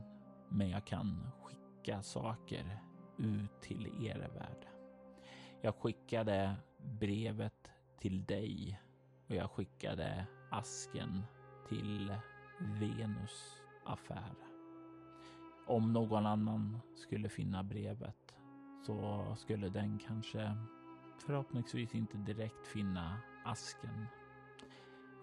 men 0.48 0.70
jag 0.70 0.84
kan 0.84 1.30
skicka 1.42 2.02
saker 2.02 2.78
ut 3.18 3.60
till 3.60 4.06
er 4.06 4.18
värld. 4.18 4.66
Jag 5.60 5.74
skickade 5.74 6.54
brevet 7.00 7.70
till 7.98 8.24
dig 8.24 8.80
och 9.28 9.34
jag 9.34 9.50
skickade 9.50 10.26
asken 10.50 11.22
till 11.68 12.14
Venus 12.58 13.62
affär. 13.84 14.34
Om 15.66 15.92
någon 15.92 16.26
annan 16.26 16.80
skulle 16.94 17.28
finna 17.28 17.62
brevet 17.62 18.21
så 18.82 19.26
skulle 19.38 19.68
den 19.68 19.98
kanske 19.98 20.50
förhoppningsvis 21.26 21.94
inte 21.94 22.16
direkt 22.16 22.66
finna 22.66 23.16
asken. 23.44 24.06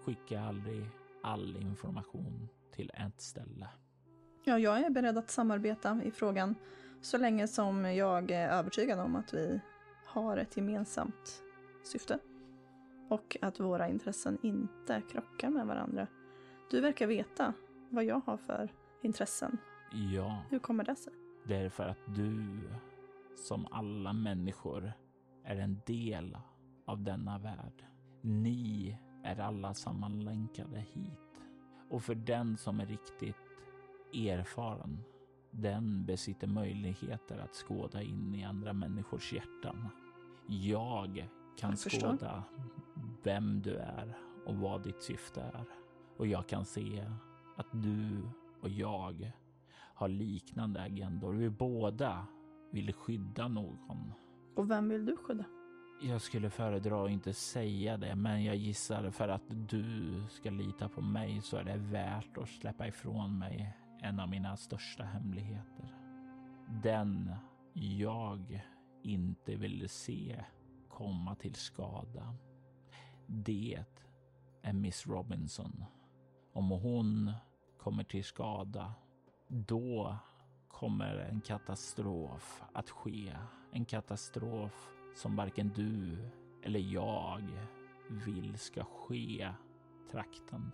Skicka 0.05 0.41
aldrig 0.41 0.89
all 1.23 1.55
information 1.57 2.49
till 2.71 2.91
ett 2.93 3.21
ställe. 3.21 3.67
Ja, 4.43 4.59
jag 4.59 4.79
är 4.79 4.89
beredd 4.89 5.17
att 5.17 5.29
samarbeta 5.29 6.03
i 6.03 6.11
frågan 6.11 6.55
så 7.01 7.17
länge 7.17 7.47
som 7.47 7.85
jag 7.85 8.31
är 8.31 8.49
övertygad 8.49 8.99
om 8.99 9.15
att 9.15 9.33
vi 9.33 9.59
har 10.05 10.37
ett 10.37 10.57
gemensamt 10.57 11.43
syfte 11.83 12.19
och 13.09 13.37
att 13.41 13.59
våra 13.59 13.87
intressen 13.89 14.37
inte 14.41 15.01
krockar 15.11 15.49
med 15.49 15.67
varandra. 15.67 16.07
Du 16.71 16.81
verkar 16.81 17.07
veta 17.07 17.53
vad 17.89 18.03
jag 18.03 18.21
har 18.25 18.37
för 18.37 18.69
intressen. 19.01 19.57
Ja, 19.91 20.43
Hur 20.49 20.59
kommer 20.59 20.83
det 20.83 20.95
sig? 20.95 21.13
därför 21.43 21.83
att 21.83 21.97
du, 22.15 22.59
som 23.39 23.67
alla 23.71 24.13
människor, 24.13 24.93
är 25.43 25.55
en 25.55 25.81
del 25.85 26.37
av 26.85 27.03
denna 27.03 27.37
värld. 27.37 27.85
Ni 28.21 28.97
är 29.23 29.39
alla 29.39 29.73
sammanlänkade 29.73 30.79
hit. 30.79 31.41
Och 31.89 32.03
för 32.03 32.15
den 32.15 32.57
som 32.57 32.79
är 32.79 32.85
riktigt 32.85 33.35
erfaren, 34.13 35.03
den 35.51 36.05
besitter 36.05 36.47
möjligheter 36.47 37.39
att 37.39 37.55
skåda 37.55 38.01
in 38.01 38.35
i 38.35 38.43
andra 38.43 38.73
människors 38.73 39.33
hjärtan. 39.33 39.89
Jag 40.47 41.29
kan 41.57 41.69
Jag 41.69 41.79
skåda 41.79 42.43
vem 43.23 43.61
du 43.61 43.75
är 43.75 44.17
och 44.45 44.55
vad 44.55 44.83
ditt 44.83 45.03
syfte 45.03 45.41
är. 45.41 45.65
Och 46.17 46.27
jag 46.27 46.47
kan 46.47 46.65
se 46.65 47.05
att 47.55 47.67
du 47.71 48.21
och 48.61 48.69
jag 48.69 49.31
har 49.93 50.07
liknande 50.07 50.81
agendor. 50.81 51.33
Vi 51.33 51.49
båda 51.49 52.27
vill 52.71 52.93
skydda 52.93 53.47
någon. 53.47 54.13
Och 54.55 54.71
vem 54.71 54.89
vill 54.89 55.05
du 55.05 55.17
skydda? 55.17 55.45
Jag 56.01 56.21
skulle 56.21 56.49
föredra 56.49 57.05
att 57.05 57.11
inte 57.11 57.33
säga 57.33 57.97
det, 57.97 58.15
men 58.15 58.43
jag 58.43 58.55
gissar 58.55 59.11
för 59.11 59.29
att 59.29 59.69
du 59.69 60.13
ska 60.29 60.49
lita 60.49 60.89
på 60.89 61.01
mig 61.01 61.41
så 61.41 61.57
är 61.57 61.63
det 61.63 61.77
värt 61.77 62.37
att 62.37 62.49
släppa 62.49 62.87
ifrån 62.87 63.39
mig 63.39 63.73
en 64.01 64.19
av 64.19 64.29
mina 64.29 64.57
största 64.57 65.03
hemligheter. 65.03 65.95
Den 66.83 67.35
jag 67.73 68.61
inte 69.03 69.55
vill 69.55 69.89
se 69.89 70.43
komma 70.89 71.35
till 71.35 71.55
skada. 71.55 72.35
Det 73.27 73.85
är 74.61 74.73
Miss 74.73 75.07
Robinson. 75.07 75.85
Om 76.53 76.69
hon 76.69 77.31
kommer 77.77 78.03
till 78.03 78.23
skada 78.23 78.93
då 79.47 80.17
kommer 80.69 81.15
en 81.15 81.41
katastrof 81.41 82.63
att 82.73 82.89
ske. 82.89 83.35
En 83.71 83.85
katastrof 83.85 84.89
som 85.15 85.35
varken 85.35 85.71
du 85.75 86.17
eller 86.63 86.79
jag 86.79 87.43
vill 88.09 88.57
ska 88.57 88.83
ske 88.83 89.51
trakten. 90.11 90.71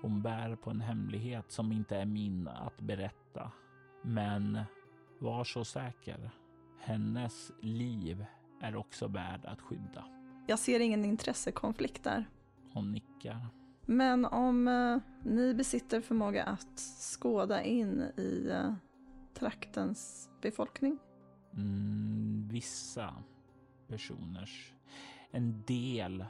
Hon 0.00 0.22
bär 0.22 0.56
på 0.56 0.70
en 0.70 0.80
hemlighet 0.80 1.50
som 1.52 1.72
inte 1.72 1.96
är 1.96 2.06
min 2.06 2.48
att 2.48 2.80
berätta. 2.80 3.52
Men 4.02 4.58
var 5.18 5.44
så 5.44 5.64
säker. 5.64 6.30
Hennes 6.80 7.52
liv 7.60 8.24
är 8.60 8.76
också 8.76 9.06
värd 9.06 9.44
att 9.44 9.60
skydda. 9.60 10.04
Jag 10.46 10.58
ser 10.58 10.80
ingen 10.80 11.04
intressekonflikt 11.04 12.04
där. 12.04 12.24
Hon 12.72 12.92
nickar. 12.92 13.46
Men 13.86 14.24
om 14.24 14.68
eh, 14.68 14.98
ni 15.22 15.54
besitter 15.54 16.00
förmåga 16.00 16.44
att 16.44 16.78
skåda 17.00 17.62
in 17.62 18.02
i 18.16 18.48
eh, 18.50 18.74
traktens 19.42 20.30
befolkning? 20.40 20.98
Mm, 21.56 22.48
vissa 22.50 23.14
personers. 23.88 24.72
En 25.30 25.62
del 25.66 26.24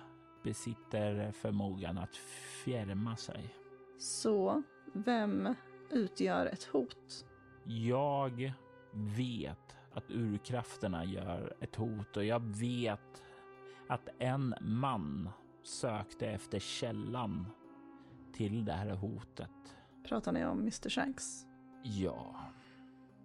besitter 0.45 1.33
förmågan 1.33 1.99
att 1.99 2.17
fjärma 2.65 3.17
sig. 3.17 3.55
Så 3.99 4.63
vem 4.93 5.55
utgör 5.91 6.47
ett 6.47 6.65
hot? 6.65 7.27
Jag 7.65 8.53
vet 8.93 9.77
att 9.93 10.11
urkrafterna 10.11 11.05
gör 11.05 11.57
ett 11.61 11.77
hot 11.77 12.17
och 12.17 12.25
jag 12.25 12.41
vet 12.41 13.23
att 13.89 14.09
en 14.19 14.55
man 14.61 15.31
sökte 15.63 16.27
efter 16.27 16.59
källan 16.59 17.47
till 18.33 18.65
det 18.65 18.73
här 18.73 18.91
hotet. 18.91 19.77
Pratar 20.09 20.33
ni 20.33 20.45
om 20.45 20.59
Mr 20.59 20.89
Shanks? 20.89 21.47
Ja, 21.83 22.42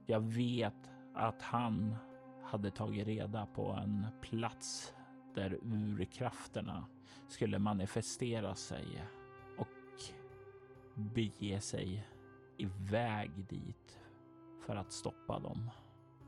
jag 0.10 0.20
vet 0.20 0.92
att 1.14 1.42
han 1.42 1.96
hade 2.44 2.72
tagit 2.72 3.08
reda 3.08 3.46
på 3.46 3.72
en 3.72 4.06
plats 4.22 4.94
där 5.36 5.60
urkrafterna 5.64 6.86
skulle 7.28 7.60
manifestera 7.60 8.56
sig 8.56 9.04
och 9.58 10.02
bege 10.96 11.62
sig 11.62 12.08
iväg 12.58 13.32
dit 13.50 14.00
för 14.66 14.76
att 14.76 14.92
stoppa 14.92 15.40
dem. 15.40 15.70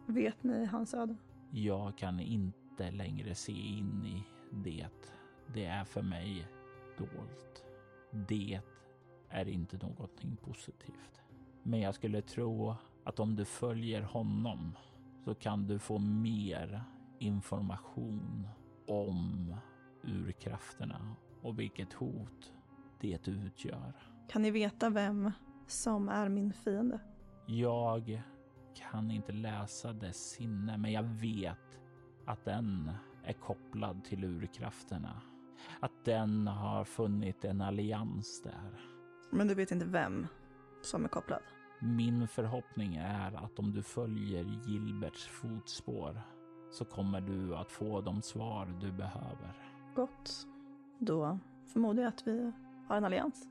Vet 0.05 0.43
ni 0.43 0.65
hans 0.65 0.93
öde? 0.93 1.15
Jag 1.51 1.97
kan 1.97 2.19
inte 2.19 2.91
längre 2.91 3.35
se 3.35 3.51
in 3.51 4.05
i 4.05 4.23
det. 4.51 4.87
Det 5.53 5.65
är 5.65 5.83
för 5.83 6.01
mig 6.01 6.47
dolt. 6.97 7.65
Det 8.11 8.61
är 9.29 9.47
inte 9.47 9.77
någonting 9.77 10.35
positivt. 10.35 11.21
Men 11.63 11.79
jag 11.79 11.95
skulle 11.95 12.21
tro 12.21 12.75
att 13.03 13.19
om 13.19 13.35
du 13.35 13.45
följer 13.45 14.01
honom 14.01 14.77
så 15.25 15.35
kan 15.35 15.67
du 15.67 15.79
få 15.79 15.99
mer 15.99 16.83
information 17.19 18.47
om 18.87 19.55
urkrafterna 20.03 21.15
och 21.41 21.59
vilket 21.59 21.93
hot 21.93 22.53
det 22.99 23.27
utgör. 23.27 23.93
Kan 24.27 24.41
ni 24.41 24.51
veta 24.51 24.89
vem 24.89 25.31
som 25.67 26.09
är 26.09 26.29
min 26.29 26.53
fiende? 26.53 26.99
Jag 27.45 28.23
kan 28.75 29.11
inte 29.11 29.31
läsa 29.31 29.93
dess 29.93 30.29
sinne, 30.29 30.77
men 30.77 30.91
jag 30.91 31.03
vet 31.03 31.79
att 32.25 32.45
den 32.45 32.91
är 33.23 33.33
kopplad 33.33 34.03
till 34.03 34.23
urkrafterna. 34.23 35.21
Att 35.79 36.05
den 36.05 36.47
har 36.47 36.83
funnit 36.83 37.45
en 37.45 37.61
allians 37.61 38.41
där. 38.43 38.79
Men 39.31 39.47
du 39.47 39.55
vet 39.55 39.71
inte 39.71 39.85
vem 39.85 40.27
som 40.81 41.05
är 41.05 41.09
kopplad? 41.09 41.41
Min 41.81 42.27
förhoppning 42.27 42.95
är 42.95 43.45
att 43.45 43.59
om 43.59 43.73
du 43.73 43.83
följer 43.83 44.43
Gilberts 44.43 45.27
fotspår 45.27 46.21
så 46.71 46.85
kommer 46.85 47.21
du 47.21 47.55
att 47.55 47.71
få 47.71 48.01
de 48.01 48.21
svar 48.21 48.65
du 48.81 48.91
behöver. 48.91 49.53
Gott. 49.95 50.47
Då 50.99 51.39
förmodar 51.73 52.03
jag 52.03 52.09
att 52.09 52.27
vi 52.27 52.51
har 52.87 52.97
en 52.97 53.05
allians. 53.05 53.47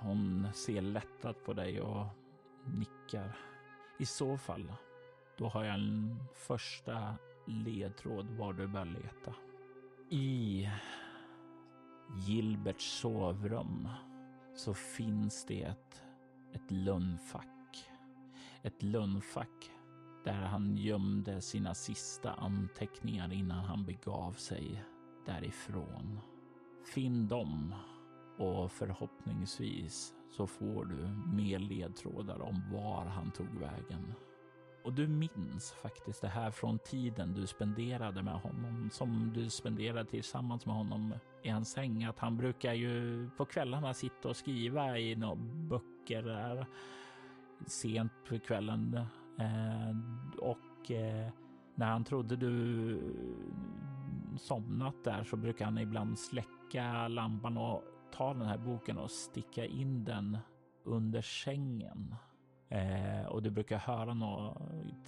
Hon 0.00 0.48
ser 0.54 0.82
lättat 0.82 1.44
på 1.44 1.52
dig 1.52 1.80
och 1.80 2.06
nickar. 2.64 3.36
I 3.98 4.06
så 4.06 4.38
fall, 4.38 4.72
då 5.38 5.48
har 5.48 5.64
jag 5.64 5.74
en 5.74 6.16
första 6.34 7.14
ledtråd 7.46 8.26
var 8.30 8.52
du 8.52 8.66
bör 8.66 8.84
leta. 8.84 9.34
I 10.10 10.68
Gilberts 12.26 13.00
sovrum 13.00 13.88
så 14.54 14.74
finns 14.74 15.44
det 15.46 15.62
ett 15.62 16.02
ett 16.52 16.70
lönnfack. 16.70 17.90
Ett 18.62 18.82
lönnfack 18.82 19.70
där 20.24 20.32
han 20.32 20.76
gömde 20.76 21.40
sina 21.40 21.74
sista 21.74 22.32
anteckningar 22.32 23.32
innan 23.32 23.64
han 23.64 23.84
begav 23.84 24.32
sig 24.32 24.84
därifrån. 25.26 26.20
Finn 26.94 27.28
dem 27.28 27.74
och 28.38 28.72
förhoppningsvis 28.72 30.14
så 30.30 30.46
får 30.46 30.84
du 30.84 31.08
mer 31.36 31.58
ledtrådar 31.58 32.40
om 32.42 32.62
var 32.72 33.04
han 33.04 33.30
tog 33.30 33.58
vägen. 33.58 34.14
Och 34.84 34.92
du 34.92 35.08
minns 35.08 35.72
faktiskt 35.82 36.20
det 36.20 36.28
här 36.28 36.50
från 36.50 36.78
tiden 36.78 37.34
du 37.34 37.46
spenderade 37.46 38.22
med 38.22 38.34
honom, 38.34 38.90
som 38.92 39.32
du 39.34 39.50
spenderade 39.50 40.10
tillsammans 40.10 40.66
med 40.66 40.74
honom 40.74 41.14
i 41.42 41.48
hans 41.48 41.72
säng. 41.72 42.04
Att 42.04 42.18
han 42.18 42.36
brukar 42.36 42.72
ju 42.72 43.28
på 43.36 43.44
kvällarna 43.44 43.94
sitta 43.94 44.28
och 44.28 44.36
skriva 44.36 44.98
i 44.98 45.16
några 45.16 45.34
böcker 45.68 45.91
där 46.06 46.66
sent 47.66 48.12
på 48.28 48.38
kvällen. 48.38 49.00
Eh, 49.38 49.96
och 50.38 50.90
eh, 50.90 51.28
när 51.74 51.86
han 51.86 52.04
trodde 52.04 52.36
du 52.36 52.98
somnat 54.38 55.04
där 55.04 55.24
så 55.24 55.36
brukar 55.36 55.64
han 55.64 55.78
ibland 55.78 56.18
släcka 56.18 57.08
lampan 57.08 57.56
och 57.58 57.82
ta 58.12 58.34
den 58.34 58.46
här 58.46 58.58
boken 58.58 58.98
och 58.98 59.10
sticka 59.10 59.64
in 59.64 60.04
den 60.04 60.38
under 60.84 61.22
sängen. 61.22 62.14
Eh, 62.68 63.26
och 63.26 63.42
du 63.42 63.50
brukar 63.50 63.78
höra 63.78 64.14
några 64.14 64.56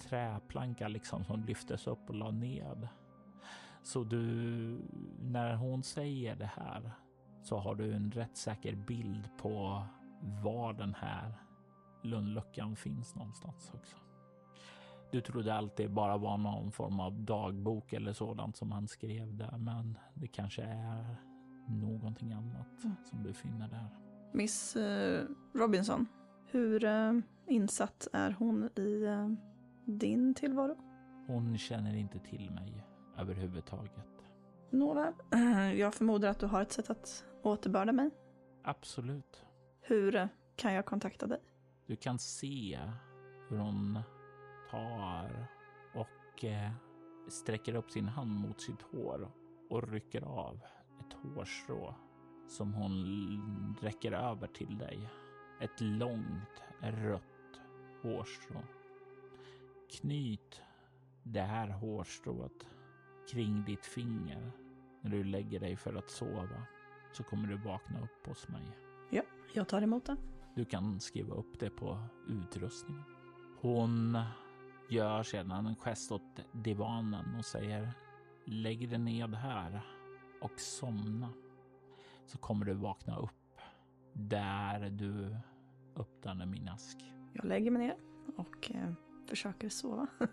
träplanka 0.09 0.87
liksom 0.87 1.25
som 1.25 1.43
lyftes 1.43 1.87
upp 1.87 2.09
och 2.09 2.15
la 2.15 2.31
ned. 2.31 2.87
Så 3.83 4.03
du, 4.03 4.19
när 5.21 5.55
hon 5.55 5.83
säger 5.83 6.35
det 6.35 6.51
här 6.55 6.91
så 7.43 7.57
har 7.57 7.75
du 7.75 7.93
en 7.93 8.11
rätt 8.11 8.37
säker 8.37 8.75
bild 8.75 9.29
på 9.37 9.83
var 10.43 10.73
den 10.73 10.93
här 10.93 11.33
lunnluckan 12.03 12.75
finns 12.75 13.15
någonstans 13.15 13.71
också. 13.73 13.97
Du 15.11 15.21
trodde 15.21 15.53
alltid 15.55 15.91
bara 15.93 16.17
var 16.17 16.37
någon 16.37 16.71
form 16.71 16.99
av 16.99 17.19
dagbok 17.23 17.93
eller 17.93 18.13
sådant 18.13 18.57
som 18.57 18.71
han 18.71 18.87
skrev 18.87 19.35
där, 19.37 19.57
men 19.57 19.97
det 20.13 20.27
kanske 20.27 20.61
är 20.63 21.15
någonting 21.67 22.33
annat 22.33 22.83
Mm. 22.83 22.95
som 23.09 23.23
du 23.23 23.33
finner 23.33 23.67
där. 23.67 23.87
Miss 24.31 24.75
eh, 24.75 25.23
Robinson, 25.53 26.07
hur 26.51 26.83
eh, 26.83 27.13
insatt 27.47 28.07
är 28.13 28.31
hon 28.39 28.69
i 28.75 29.03
eh, 29.03 29.29
din 29.85 30.33
tillvaro? 30.33 30.75
Hon 31.27 31.57
känner 31.57 31.95
inte 31.95 32.19
till 32.19 32.51
mig 32.51 32.85
överhuvudtaget. 33.17 33.91
Nåväl, 34.69 35.13
jag 35.79 35.93
förmodar 35.93 36.29
att 36.29 36.39
du 36.39 36.45
har 36.45 36.61
ett 36.61 36.71
sätt 36.71 36.89
att 36.89 37.25
återbörda 37.43 37.91
mig. 37.91 38.09
Absolut. 38.63 39.44
Hur 39.87 40.29
kan 40.55 40.73
jag 40.73 40.85
kontakta 40.85 41.27
dig? 41.27 41.39
Du 41.85 41.95
kan 41.95 42.19
se 42.19 42.79
hur 43.49 43.57
hon 43.57 43.99
tar 44.71 45.47
och 45.93 46.43
eh, 46.43 46.71
sträcker 47.27 47.75
upp 47.75 47.91
sin 47.91 48.07
hand 48.07 48.31
mot 48.31 48.61
sitt 48.61 48.81
hår 48.81 49.31
och 49.69 49.91
rycker 49.91 50.21
av 50.21 50.59
ett 50.99 51.13
hårstrå 51.13 51.95
som 52.47 52.73
hon 52.73 53.75
räcker 53.81 54.11
över 54.11 54.47
till 54.47 54.77
dig. 54.77 55.09
Ett 55.59 55.81
långt 55.81 56.63
rött 56.81 57.61
hårstrå. 58.01 58.61
Knyt 59.99 60.61
det 61.23 61.41
här 61.41 61.67
hårstrået 61.67 62.67
kring 63.31 63.65
ditt 63.65 63.85
finger 63.85 64.51
när 65.01 65.11
du 65.11 65.23
lägger 65.23 65.59
dig 65.59 65.75
för 65.75 65.95
att 65.95 66.09
sova 66.09 66.65
så 67.11 67.23
kommer 67.23 67.47
du 67.47 67.57
vakna 67.57 68.01
upp 68.01 68.27
hos 68.27 68.47
mig. 68.47 68.84
Ja, 69.09 69.21
jag 69.53 69.67
tar 69.67 69.81
emot 69.81 70.05
den. 70.05 70.17
Du 70.55 70.65
kan 70.65 70.99
skriva 70.99 71.35
upp 71.35 71.59
det 71.59 71.69
på 71.69 71.99
utrustningen. 72.27 73.03
Hon 73.61 74.17
gör 74.89 75.23
sedan 75.23 75.65
en 75.65 75.75
gest 75.75 76.11
åt 76.11 76.39
divanen 76.51 77.35
och 77.35 77.45
säger 77.45 77.93
lägg 78.45 78.89
dig 78.89 78.99
ned 78.99 79.35
här 79.35 79.81
och 80.41 80.59
somna. 80.59 81.29
Så 82.25 82.37
kommer 82.37 82.65
du 82.65 82.73
vakna 82.73 83.17
upp 83.17 83.59
där 84.13 84.89
du 84.89 85.37
öppnade 85.95 86.45
min 86.45 86.69
ask. 86.69 86.97
Jag 87.33 87.45
lägger 87.45 87.71
mig 87.71 87.87
ner 87.87 87.97
och 88.37 88.71
eh, 88.71 88.93
försöker 89.29 89.69
sova. 89.69 90.07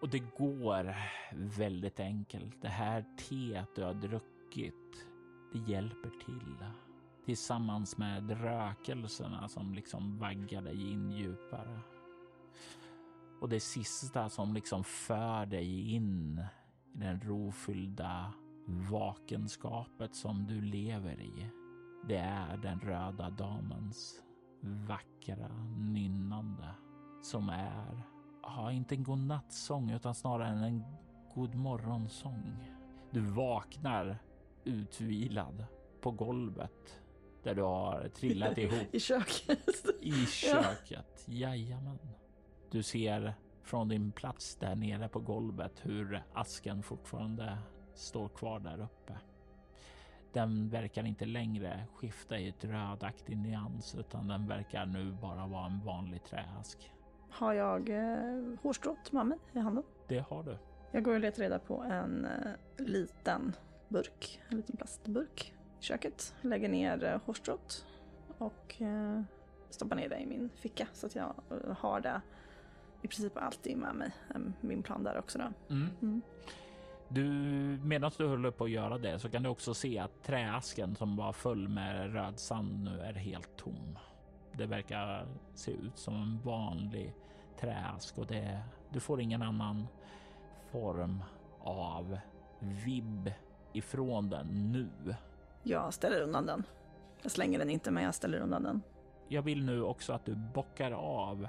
Och 0.00 0.10
det 0.10 0.18
går 0.18 0.96
väldigt 1.32 2.00
enkelt. 2.00 2.62
Det 2.62 2.68
här 2.68 3.04
teet 3.18 3.68
du 3.74 3.82
har 3.82 3.94
druckit, 3.94 5.06
det 5.52 5.58
hjälper 5.58 6.10
till 6.10 6.56
tillsammans 7.24 7.98
med 7.98 8.30
rökelserna 8.30 9.48
som 9.48 9.74
liksom 9.74 10.18
vaggar 10.18 10.62
dig 10.62 10.90
in 10.90 11.10
djupare. 11.10 11.80
Och 13.40 13.48
det 13.48 13.60
sista 13.60 14.28
som 14.28 14.54
liksom 14.54 14.84
för 14.84 15.46
dig 15.46 15.90
in 15.94 16.44
i 16.94 16.98
den 16.98 17.20
rofyllda 17.20 18.32
vakenskapet 18.66 20.14
som 20.14 20.46
du 20.46 20.60
lever 20.60 21.20
i. 21.20 21.50
Det 22.08 22.16
är 22.16 22.56
den 22.56 22.80
röda 22.80 23.30
damens 23.30 24.22
vackra 24.60 25.48
nynnande 25.78 26.74
som 27.22 27.48
är, 27.48 28.02
ja, 28.42 28.72
inte 28.72 28.94
en 28.94 29.02
godnattsång 29.02 29.90
utan 29.90 30.14
snarare 30.14 30.66
en 30.66 30.84
god 31.34 31.54
morgonsång. 31.54 32.64
Du 33.10 33.20
vaknar 33.20 34.18
utvilad 34.64 35.66
på 36.00 36.10
golvet 36.10 37.03
där 37.44 37.54
du 37.54 37.62
har 37.62 38.08
trillat 38.08 38.58
ihop 38.58 38.88
I 38.94 39.00
köket. 39.00 39.58
i 40.00 40.26
köket. 40.26 41.24
Jajamän. 41.26 41.98
Du 42.70 42.82
ser 42.82 43.34
från 43.62 43.88
din 43.88 44.12
plats 44.12 44.56
där 44.56 44.74
nere 44.74 45.08
på 45.08 45.20
golvet 45.20 45.72
hur 45.82 46.22
asken 46.32 46.82
fortfarande 46.82 47.58
står 47.94 48.28
kvar 48.28 48.60
där 48.60 48.80
uppe. 48.80 49.12
Den 50.32 50.68
verkar 50.68 51.04
inte 51.06 51.24
längre 51.24 51.86
skifta 51.94 52.38
i 52.38 52.48
ett 52.48 52.64
rödaktig 52.64 53.36
nyans 53.38 53.94
utan 53.94 54.28
den 54.28 54.46
verkar 54.46 54.86
nu 54.86 55.12
bara 55.12 55.46
vara 55.46 55.66
en 55.66 55.80
vanlig 55.84 56.24
träask. 56.24 56.92
Har 57.30 57.52
jag 57.52 57.88
eh, 57.88 58.42
hårstrået 58.62 59.12
med 59.12 59.26
mig 59.26 59.38
i 59.52 59.58
handen? 59.58 59.84
Det 60.08 60.18
har 60.18 60.42
du. 60.42 60.58
Jag 60.92 61.02
går 61.04 61.14
och 61.14 61.20
letar 61.20 61.42
reda 61.42 61.58
på 61.58 61.82
en 61.82 62.24
eh, 62.24 62.86
liten 62.86 63.56
burk, 63.88 64.40
en 64.48 64.56
liten 64.56 64.76
plastburk 64.76 65.53
köket. 65.84 66.34
Lägger 66.42 66.68
ner 66.68 67.04
eh, 67.04 67.20
hårstrået 67.26 67.86
och 68.38 68.82
eh, 68.82 69.22
stoppar 69.70 69.96
ner 69.96 70.08
det 70.08 70.18
i 70.18 70.26
min 70.26 70.50
ficka 70.54 70.86
så 70.92 71.06
att 71.06 71.14
jag 71.14 71.34
har 71.78 72.00
det 72.00 72.20
i 73.02 73.08
princip 73.08 73.36
alltid 73.36 73.76
med 73.76 73.94
mig. 73.94 74.10
Eh, 74.34 74.40
Min 74.60 74.82
plan 74.82 75.02
där 75.02 75.18
också 75.18 75.38
då. 75.38 75.74
Mm. 75.74 75.88
Mm. 76.02 76.22
Du, 77.08 77.24
medan 77.84 78.10
du 78.18 78.26
håller 78.28 78.50
på 78.50 78.64
att 78.64 78.70
göra 78.70 78.98
det 78.98 79.18
så 79.18 79.28
kan 79.30 79.42
du 79.42 79.48
också 79.48 79.74
se 79.74 79.98
att 79.98 80.22
träasken 80.22 80.96
som 80.96 81.16
var 81.16 81.32
full 81.32 81.68
med 81.68 82.12
röd 82.12 82.38
sand 82.38 82.84
nu 82.84 83.00
är 83.00 83.12
helt 83.12 83.56
tom. 83.56 83.98
Det 84.52 84.66
verkar 84.66 85.26
se 85.54 85.70
ut 85.70 85.98
som 85.98 86.14
en 86.14 86.40
vanlig 86.44 87.14
träask 87.60 88.18
och 88.18 88.26
det, 88.26 88.60
du 88.92 89.00
får 89.00 89.20
ingen 89.20 89.42
annan 89.42 89.86
form 90.72 91.22
av 91.60 92.18
vibb 92.58 93.30
ifrån 93.72 94.30
den 94.30 94.72
nu. 94.72 95.14
Jag 95.66 95.94
ställer 95.94 96.20
undan 96.22 96.46
den. 96.46 96.64
Jag 97.22 97.30
slänger 97.30 97.58
den 97.58 97.70
inte 97.70 97.90
men 97.90 98.02
jag 98.04 98.14
ställer 98.14 98.38
undan 98.38 98.62
den. 98.62 98.82
Jag 99.28 99.42
vill 99.42 99.64
nu 99.64 99.82
också 99.82 100.12
att 100.12 100.24
du 100.24 100.34
bockar 100.34 100.90
av 100.92 101.48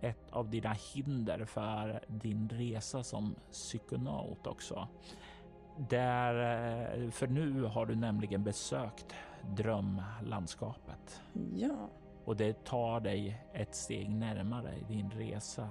ett 0.00 0.30
av 0.30 0.50
dina 0.50 0.72
hinder 0.72 1.44
för 1.44 2.00
din 2.08 2.48
resa 2.48 3.02
som 3.04 3.34
psykonaut 3.50 4.46
också. 4.46 4.88
Där, 5.88 6.34
eh, 7.04 7.10
för 7.10 7.26
nu 7.26 7.62
har 7.62 7.86
du 7.86 7.94
nämligen 7.96 8.44
besökt 8.44 9.14
drömlandskapet 9.56 11.20
Ja. 11.54 11.88
och 12.24 12.36
det 12.36 12.64
tar 12.64 13.00
dig 13.00 13.44
ett 13.52 13.74
steg 13.74 14.10
närmare 14.10 14.74
i 14.76 14.84
din 14.84 15.10
resa 15.10 15.68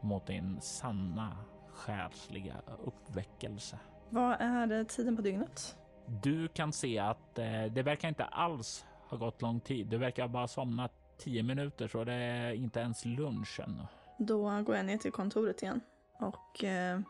mot 0.00 0.26
din 0.26 0.60
sanna 0.60 1.36
själsliga 1.68 2.56
uppväckelse. 2.84 3.78
Vad 4.08 4.36
är 4.40 4.84
tiden 4.84 5.16
på 5.16 5.22
dygnet? 5.22 5.76
Du 6.06 6.48
kan 6.48 6.72
se 6.72 6.98
att 6.98 7.38
eh, 7.38 7.64
det 7.64 7.82
verkar 7.82 8.08
inte 8.08 8.24
alls 8.24 8.84
ha 9.08 9.16
gått 9.16 9.42
lång 9.42 9.60
tid. 9.60 9.86
Du 9.86 9.98
verkar 9.98 10.28
bara 10.28 10.48
somna 10.48 10.88
10 11.18 11.42
minuter 11.42 11.88
så 11.88 12.04
det 12.04 12.12
är 12.12 12.52
inte 12.52 12.80
ens 12.80 13.04
lunch 13.04 13.60
ännu. 13.60 13.86
Då 14.18 14.62
går 14.62 14.76
jag 14.76 14.86
ner 14.86 14.98
till 14.98 15.12
kontoret 15.12 15.62
igen 15.62 15.80
och 16.18 16.64
eh, 16.64 17.00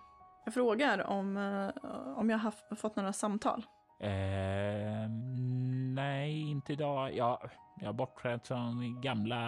jag 0.45 0.55
frågar 0.55 1.07
om, 1.11 1.37
eh, 1.37 2.19
om 2.19 2.31
jag 2.31 2.39
har 2.39 2.75
fått 2.77 2.97
några 2.97 3.13
samtal. 3.13 3.67
Eh, 4.01 5.09
nej, 5.95 6.41
inte 6.41 6.73
idag. 6.73 7.17
Ja, 7.17 7.43
jag 7.81 7.87
har 7.89 7.93
bortsett 7.93 8.47
från 8.47 9.01
gamla 9.01 9.43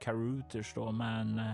Caruters 0.00 0.74
då, 0.74 0.92
men 0.92 1.38
eh, 1.38 1.52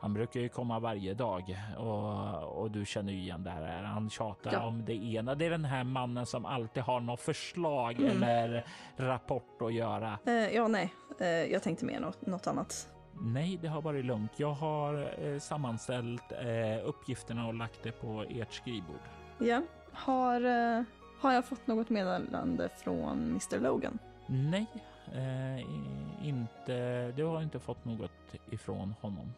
han 0.00 0.14
brukar 0.14 0.40
ju 0.40 0.48
komma 0.48 0.78
varje 0.78 1.14
dag 1.14 1.56
och, 1.78 2.58
och 2.62 2.70
du 2.70 2.84
känner 2.86 3.12
ju 3.12 3.18
igen 3.18 3.44
det 3.44 3.50
här. 3.50 3.82
Han 3.82 4.10
tjatar 4.10 4.52
Ja. 4.52 4.66
om 4.66 4.84
det 4.84 4.94
ena. 4.94 5.34
Det 5.34 5.46
är 5.46 5.50
den 5.50 5.64
här 5.64 5.84
mannen 5.84 6.26
som 6.26 6.46
alltid 6.46 6.82
har 6.82 7.00
något 7.00 7.20
förslag 7.20 8.00
Mm. 8.00 8.22
eller 8.22 8.64
rapport 8.96 9.62
att 9.62 9.72
göra. 9.74 10.18
Eh, 10.26 10.32
ja, 10.34 10.68
nej, 10.68 10.94
eh, 11.20 11.26
jag 11.28 11.62
tänkte 11.62 11.84
mer 11.84 12.00
något, 12.00 12.26
något 12.26 12.46
annat. 12.46 12.88
Nej, 13.20 13.58
det 13.62 13.68
har 13.68 13.82
varit 13.82 14.04
lugnt. 14.04 14.32
Jag 14.36 14.52
har 14.52 15.14
eh, 15.24 15.38
sammanställt 15.38 16.32
eh, 16.32 16.88
uppgifterna 16.88 17.46
och 17.46 17.54
lagt 17.54 17.82
det 17.82 17.92
på 17.92 18.24
ert 18.28 18.52
skrivbord. 18.52 19.00
Ja, 19.38 19.62
har, 19.92 20.40
eh, 20.40 20.82
har 21.20 21.32
jag 21.32 21.44
fått 21.44 21.66
något 21.66 21.90
meddelande 21.90 22.68
från 22.76 23.18
Mr 23.30 23.60
Logan? 23.60 23.98
Nej, 24.26 24.66
eh, 25.14 25.66
inte. 26.28 27.12
Du 27.16 27.24
har 27.24 27.42
inte 27.42 27.58
fått 27.60 27.84
något 27.84 28.10
ifrån 28.50 28.94
honom. 29.00 29.32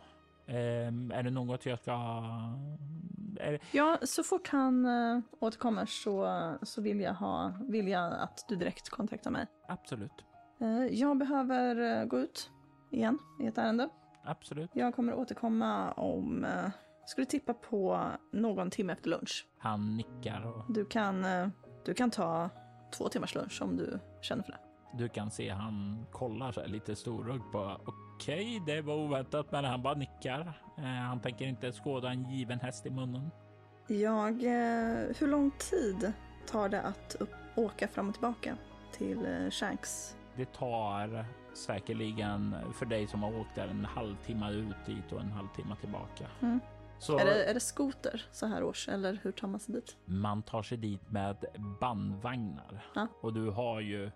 Eh, 0.51 1.17
är 1.19 1.23
det 1.23 1.31
något 1.31 1.67
jag 1.67 1.79
ska... 1.79 1.93
Är, 3.41 3.61
Ja, 3.73 3.99
så 4.03 4.23
fort 4.23 4.49
han 4.49 4.85
eh, 4.87 5.21
återkommer 5.41 5.87
så, 5.87 6.29
så 6.63 6.83
vill, 6.83 7.01
jag 7.01 7.15
ha, 7.15 7.53
vill 7.69 7.89
jag 7.89 8.13
att 8.13 8.45
du 8.49 8.57
direkt 8.57 8.89
kontaktar 8.91 9.31
mig. 9.31 9.47
absolut, 9.69 10.13
Eh, 10.63 10.85
jag 10.87 11.19
behöver 11.19 12.01
eh, 12.01 12.05
gå 12.05 12.19
ut 12.19 12.51
igen 12.91 13.19
i 13.41 13.47
ett 13.47 13.59
ärende. 13.59 13.89
absolut. 14.25 14.71
Jag 14.75 14.95
kommer 14.95 15.15
återkomma 15.15 15.93
om, 15.93 16.45
eh, 16.45 16.71
skulle 17.07 17.27
tippa 17.27 17.55
på 17.55 18.07
någon 18.33 18.71
timme 18.71 18.93
efter 18.93 19.11
lunch. 19.11 19.47
Han 19.59 19.97
nickar 19.97 20.47
och 20.47 20.75
Du 20.75 20.85
kan, 20.85 21.27
du 21.85 21.95
kan 21.95 22.11
ta 22.11 22.51
två 22.99 23.09
timmars 23.09 23.35
lunch 23.35 23.63
om 23.63 23.77
du 23.77 23.99
känner 24.21 24.43
för 24.43 24.53
det. 24.53 24.59
Du 24.99 25.09
kan 25.09 25.31
se 25.31 25.49
han 25.51 26.07
kollar 26.13 26.53
så 26.53 26.61
här 26.61 26.69
lite 26.69 26.97
storögd 26.97 27.43
på. 27.53 27.81
Okej, 28.17 28.63
det 28.67 28.81
var 28.83 28.95
oväntat, 28.95 29.53
men 29.53 29.65
han 29.65 29.83
bara 29.83 29.95
nickar. 29.95 30.53
Eh, 30.79 30.85
han 30.85 31.21
tänker 31.21 31.47
inte 31.47 31.73
skåda 31.73 32.11
en 32.11 32.31
given 32.31 32.61
häst 32.61 32.87
i 32.87 32.91
munnen. 32.91 33.31
Jag, 33.89 34.31
eh, 34.45 35.07
hur 35.19 35.27
lång 35.27 35.51
tid 35.51 36.13
tar 36.47 36.69
det 36.69 36.83
att 36.83 37.17
upp, 37.21 37.31
åka 37.57 37.89
fram 37.89 38.09
och 38.09 38.15
tillbaka 38.15 38.57
till 38.93 39.27
eh, 39.27 39.51
Shanks? 39.51 40.17
Det 40.37 40.53
tar 40.53 41.25
säkerligen 41.55 42.57
för 42.79 42.87
dig 42.87 43.07
som 43.07 43.23
har 43.23 43.41
åkt 43.41 43.55
där 43.55 43.69
en 43.69 43.85
halvtimme 43.85 44.51
ut 44.51 44.87
dit 44.87 45.13
och 45.13 45.21
en 45.21 45.33
halvtimme 45.33 45.77
tillbaka. 45.81 46.27
Mm. 46.41 46.61
Så 46.99 47.19
Är, 47.19 47.25
det, 47.25 47.45
är 47.45 47.55
det 47.55 47.61
skoter 47.61 48.27
så 48.33 48.47
här 48.47 48.63
års 48.63 48.89
eller 48.89 49.19
hur 49.23 49.33
tar 49.33 49.49
man 49.49 49.61
sig 49.61 49.75
dit? 49.75 49.97
man 50.05 50.43
tar 50.43 50.63
sig 50.63 50.79
dit 50.79 51.11
med 51.11 51.45
bandvagnar 51.81 52.85
Ja. 52.95 53.07
och 53.21 53.33
du 53.33 53.51
har 53.51 53.81
ju 53.81 54.11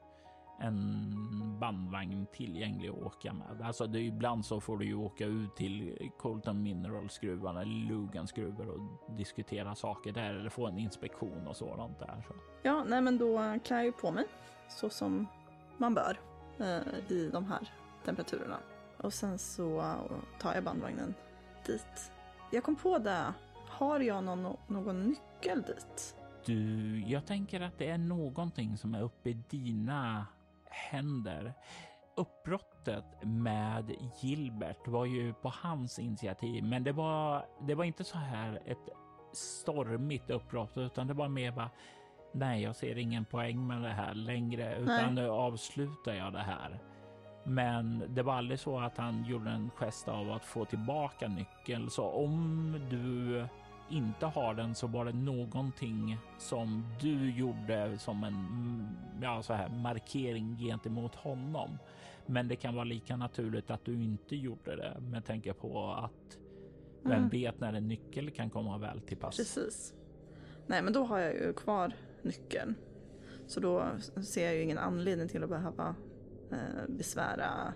en 0.58 1.14
bandvagn 1.60 2.26
tillgänglig 2.32 2.88
att 2.88 3.02
åka 3.02 3.32
med. 3.32 3.62
Alltså 3.62 3.86
det 3.86 3.98
är 3.98 4.02
ibland 4.02 4.46
så 4.46 4.60
får 4.60 4.78
du 4.78 4.84
ju 4.84 4.94
åka 4.94 5.26
ut 5.26 5.56
till 5.56 6.10
Colton 6.18 6.62
Minerals 6.62 7.18
gruvan 7.18 7.56
eller 7.56 7.88
Lugans 7.88 8.32
gruvor 8.32 8.68
och 8.68 9.14
diskutera 9.16 9.74
saker 9.74 10.12
där 10.12 10.34
eller 10.34 10.50
få 10.50 10.66
en 10.66 10.78
inspektion 10.78 11.46
och 11.46 11.56
sådant 11.56 11.98
där. 11.98 12.24
Så. 12.28 12.34
Ja, 12.62 12.84
nej 12.84 13.00
men 13.00 13.18
då 13.18 13.58
klär 13.64 13.76
jag 13.76 13.84
ju 13.84 13.92
på 13.92 14.10
mig 14.10 14.24
så 14.68 14.90
som 14.90 15.26
man 15.76 15.94
bör 15.94 16.20
eh, 16.58 17.12
i 17.12 17.30
de 17.32 17.44
här 17.44 17.72
temperaturerna. 18.04 18.58
Och 18.96 19.12
sen 19.12 19.38
så 19.38 19.94
tar 20.40 20.54
jag 20.54 20.64
bandvagnen 20.64 21.14
dit. 21.66 22.12
Jag 22.50 22.64
kom 22.64 22.76
på 22.76 22.98
det. 22.98 23.34
Har 23.68 24.00
jag 24.00 24.24
någon, 24.24 24.56
någon 24.66 25.02
nyckel 25.02 25.62
dit? 25.62 26.16
Du, 26.46 27.00
jag 27.00 27.26
tänker 27.26 27.60
att 27.60 27.78
det 27.78 27.90
är 27.90 27.98
någonting 27.98 28.76
som 28.76 28.94
är 28.94 29.02
uppe 29.02 29.30
i 29.30 29.38
dina 29.50 30.26
händer. 30.90 31.54
Uppbrottet 32.16 33.04
med 33.22 33.94
Gilbert 34.20 34.88
var 34.88 35.04
ju 35.04 35.34
på 35.34 35.52
hans 35.62 35.98
initiativ, 35.98 36.64
men 36.64 36.84
det 36.84 36.92
var, 36.92 37.46
det 37.60 37.74
var 37.74 37.84
inte 37.84 38.04
så 38.04 38.18
här 38.18 38.62
ett 38.66 38.88
stormigt 39.32 40.30
uppbrott, 40.30 40.76
utan 40.76 41.06
det 41.06 41.14
var 41.14 41.28
mer 41.28 41.52
bara 41.52 41.70
nej, 42.34 42.62
jag 42.62 42.76
ser 42.76 42.98
ingen 42.98 43.24
poäng 43.24 43.66
med 43.66 43.82
det 43.82 43.88
här 43.88 44.14
längre, 44.14 44.76
utan 44.78 45.14
nu 45.14 45.28
avslutar 45.28 46.14
jag 46.14 46.32
det 46.32 46.42
här. 46.42 46.78
Men 47.44 48.04
det 48.08 48.22
var 48.22 48.34
aldrig 48.34 48.60
så 48.60 48.78
att 48.78 48.96
han 48.96 49.24
gjorde 49.24 49.50
en 49.50 49.70
gest 49.70 50.08
av 50.08 50.32
att 50.32 50.44
få 50.44 50.64
tillbaka 50.64 51.28
nyckeln, 51.28 51.90
så 51.90 52.04
om 52.04 52.76
du 52.90 53.46
inte 53.90 54.26
har 54.26 54.54
den 54.54 54.74
så 54.74 54.86
var 54.86 55.04
det 55.04 55.12
någonting 55.12 56.18
som 56.38 56.84
du 57.00 57.30
gjorde 57.30 57.98
som 57.98 58.24
en 58.24 58.34
mm, 58.34 58.86
ja, 59.22 59.42
så 59.42 59.52
här, 59.52 59.68
markering 59.68 60.56
gentemot 60.58 61.14
honom. 61.14 61.78
Men 62.26 62.48
det 62.48 62.56
kan 62.56 62.74
vara 62.74 62.84
lika 62.84 63.16
naturligt 63.16 63.70
att 63.70 63.84
du 63.84 64.02
inte 64.04 64.36
gjorde 64.36 64.76
det 64.76 65.00
med 65.00 65.24
tanke 65.24 65.52
på 65.52 65.92
att 65.92 66.38
vem 67.02 67.12
Mm. 67.18 67.28
vet 67.28 67.60
när 67.60 67.72
en 67.72 67.88
nyckel 67.88 68.30
kan 68.30 68.50
komma 68.50 68.78
väl 68.78 69.00
till 69.00 69.16
pass. 69.16 69.36
Precis. 69.36 69.94
Nej, 70.66 70.82
men 70.82 70.92
då 70.92 71.04
har 71.04 71.18
jag 71.18 71.34
ju 71.34 71.52
kvar 71.52 71.92
nyckeln. 72.22 72.74
Så 73.46 73.60
då 73.60 73.86
ser 74.22 74.44
jag 74.44 74.54
ju 74.54 74.62
ingen 74.62 74.78
anledning 74.78 75.28
till 75.28 75.42
att 75.42 75.50
behöva 75.50 75.94
eh, 76.50 76.88
besvära 76.88 77.72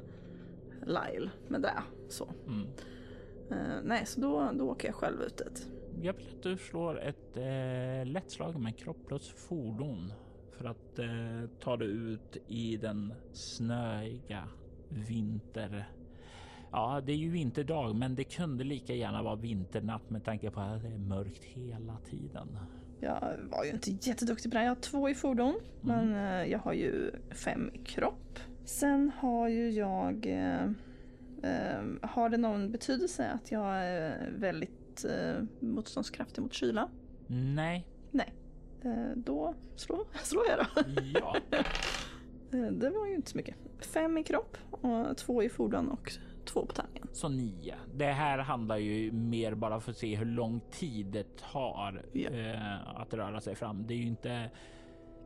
Lyle 0.87 1.31
med 1.49 1.61
det. 1.63 1.83
Så. 2.09 2.29
Mm. 2.47 2.67
Eh, 3.51 3.83
nej, 3.85 4.07
så 4.07 4.21
då, 4.21 4.51
då 4.55 4.71
åker 4.71 4.89
jag 4.89 4.95
själv 4.95 5.23
ut 5.23 5.37
dit. 5.39 5.69
Jag 6.03 6.13
vill 6.13 6.27
att 6.37 6.43
du 6.43 6.57
slår 6.57 7.01
ett 7.01 7.37
eh, 7.37 8.13
lätt 8.13 8.31
slag 8.31 8.61
med 8.61 8.79
kropp 8.79 9.07
plus 9.07 9.29
fordon 9.29 10.13
för 10.59 10.65
att 10.65 10.99
eh, 10.99 11.51
ta 11.61 11.77
dig 11.77 11.89
ut 11.89 12.37
i 12.49 12.77
den 12.77 13.15
snöiga 13.33 14.49
vinter. 14.89 15.89
Ja, 16.73 17.03
det 17.07 17.13
är 17.13 17.17
ju 17.17 17.31
vinterdag, 17.31 17.97
men 17.97 18.15
det 18.15 18.25
kunde 18.25 18.65
lika 18.65 18.95
gärna 18.95 19.23
vara 19.23 19.37
vinternatt 19.37 20.11
med 20.11 20.25
tanke 20.25 20.51
på 20.51 20.61
att 20.61 20.83
det 20.83 20.89
är 20.89 20.99
mörkt 20.99 21.45
hela 21.45 21.97
tiden. 22.11 22.59
Jag 23.01 23.39
var 23.51 23.65
ju 23.65 23.71
inte 23.71 23.91
jätteduktig 23.91 24.51
på 24.51 24.55
det 24.55 24.59
här. 24.59 24.67
Jag 24.67 24.75
har 24.75 24.81
två 24.81 25.09
i 25.09 25.15
fordon, 25.15 25.61
men 25.81 26.15
eh, 26.15 26.51
jag 26.51 26.59
har 26.59 26.73
ju 26.73 27.11
fem 27.31 27.71
i 27.75 27.79
kropp. 27.79 28.39
Sen 28.65 29.11
har 29.19 29.49
ju 29.49 29.71
jag... 29.71 30.27
Eh, 30.27 30.65
eh, 31.43 31.83
har 32.03 32.29
det 32.29 32.37
någon 32.37 32.73
betydelse 32.73 33.31
att 33.31 33.53
jag 33.53 33.77
är 33.77 34.31
väldigt 34.37 34.78
eh, 35.05 35.43
motståndskraftig 35.61 36.43
mot 36.43 36.53
kyla? 36.53 36.89
Nej, 37.27 37.87
Nej. 38.11 38.35
Eh, 38.83 39.17
då 39.17 39.55
slår, 39.77 40.01
slår 40.23 40.45
jag 40.49 40.59
då. 40.59 40.93
ja, 41.21 41.37
Eh, 42.53 42.61
det 42.73 42.91
var 42.91 43.07
ju 43.07 43.15
inte 43.15 43.31
så 43.31 43.37
mycket. 43.37 43.55
Fem 43.81 44.19
i 44.19 44.25
kropp, 44.25 44.57
och 44.71 45.17
två 45.17 45.43
i 45.43 45.49
fordon 45.49 45.89
och 45.89 46.13
två 46.45 46.67
på 46.67 46.73
tärningen. 46.73 47.09
så 47.13 47.29
nio. 47.29 47.75
Det 47.95 48.05
här 48.13 48.39
handlar 48.39 48.77
ju 48.77 49.13
mer 49.13 49.55
bara 49.55 49.81
för 49.81 49.91
att 49.91 49.97
se 49.97 50.17
hur 50.17 50.25
lång 50.27 50.61
tid 50.71 51.07
det 51.07 51.37
tar 51.37 52.05
Ja. 52.13 52.31
eh, 52.31 53.01
att 53.01 53.15
röra 53.15 53.41
sig 53.41 53.55
fram. 53.55 53.87
Det 53.87 53.95
är 53.95 53.99
ju 53.99 54.07
inte 54.07 54.51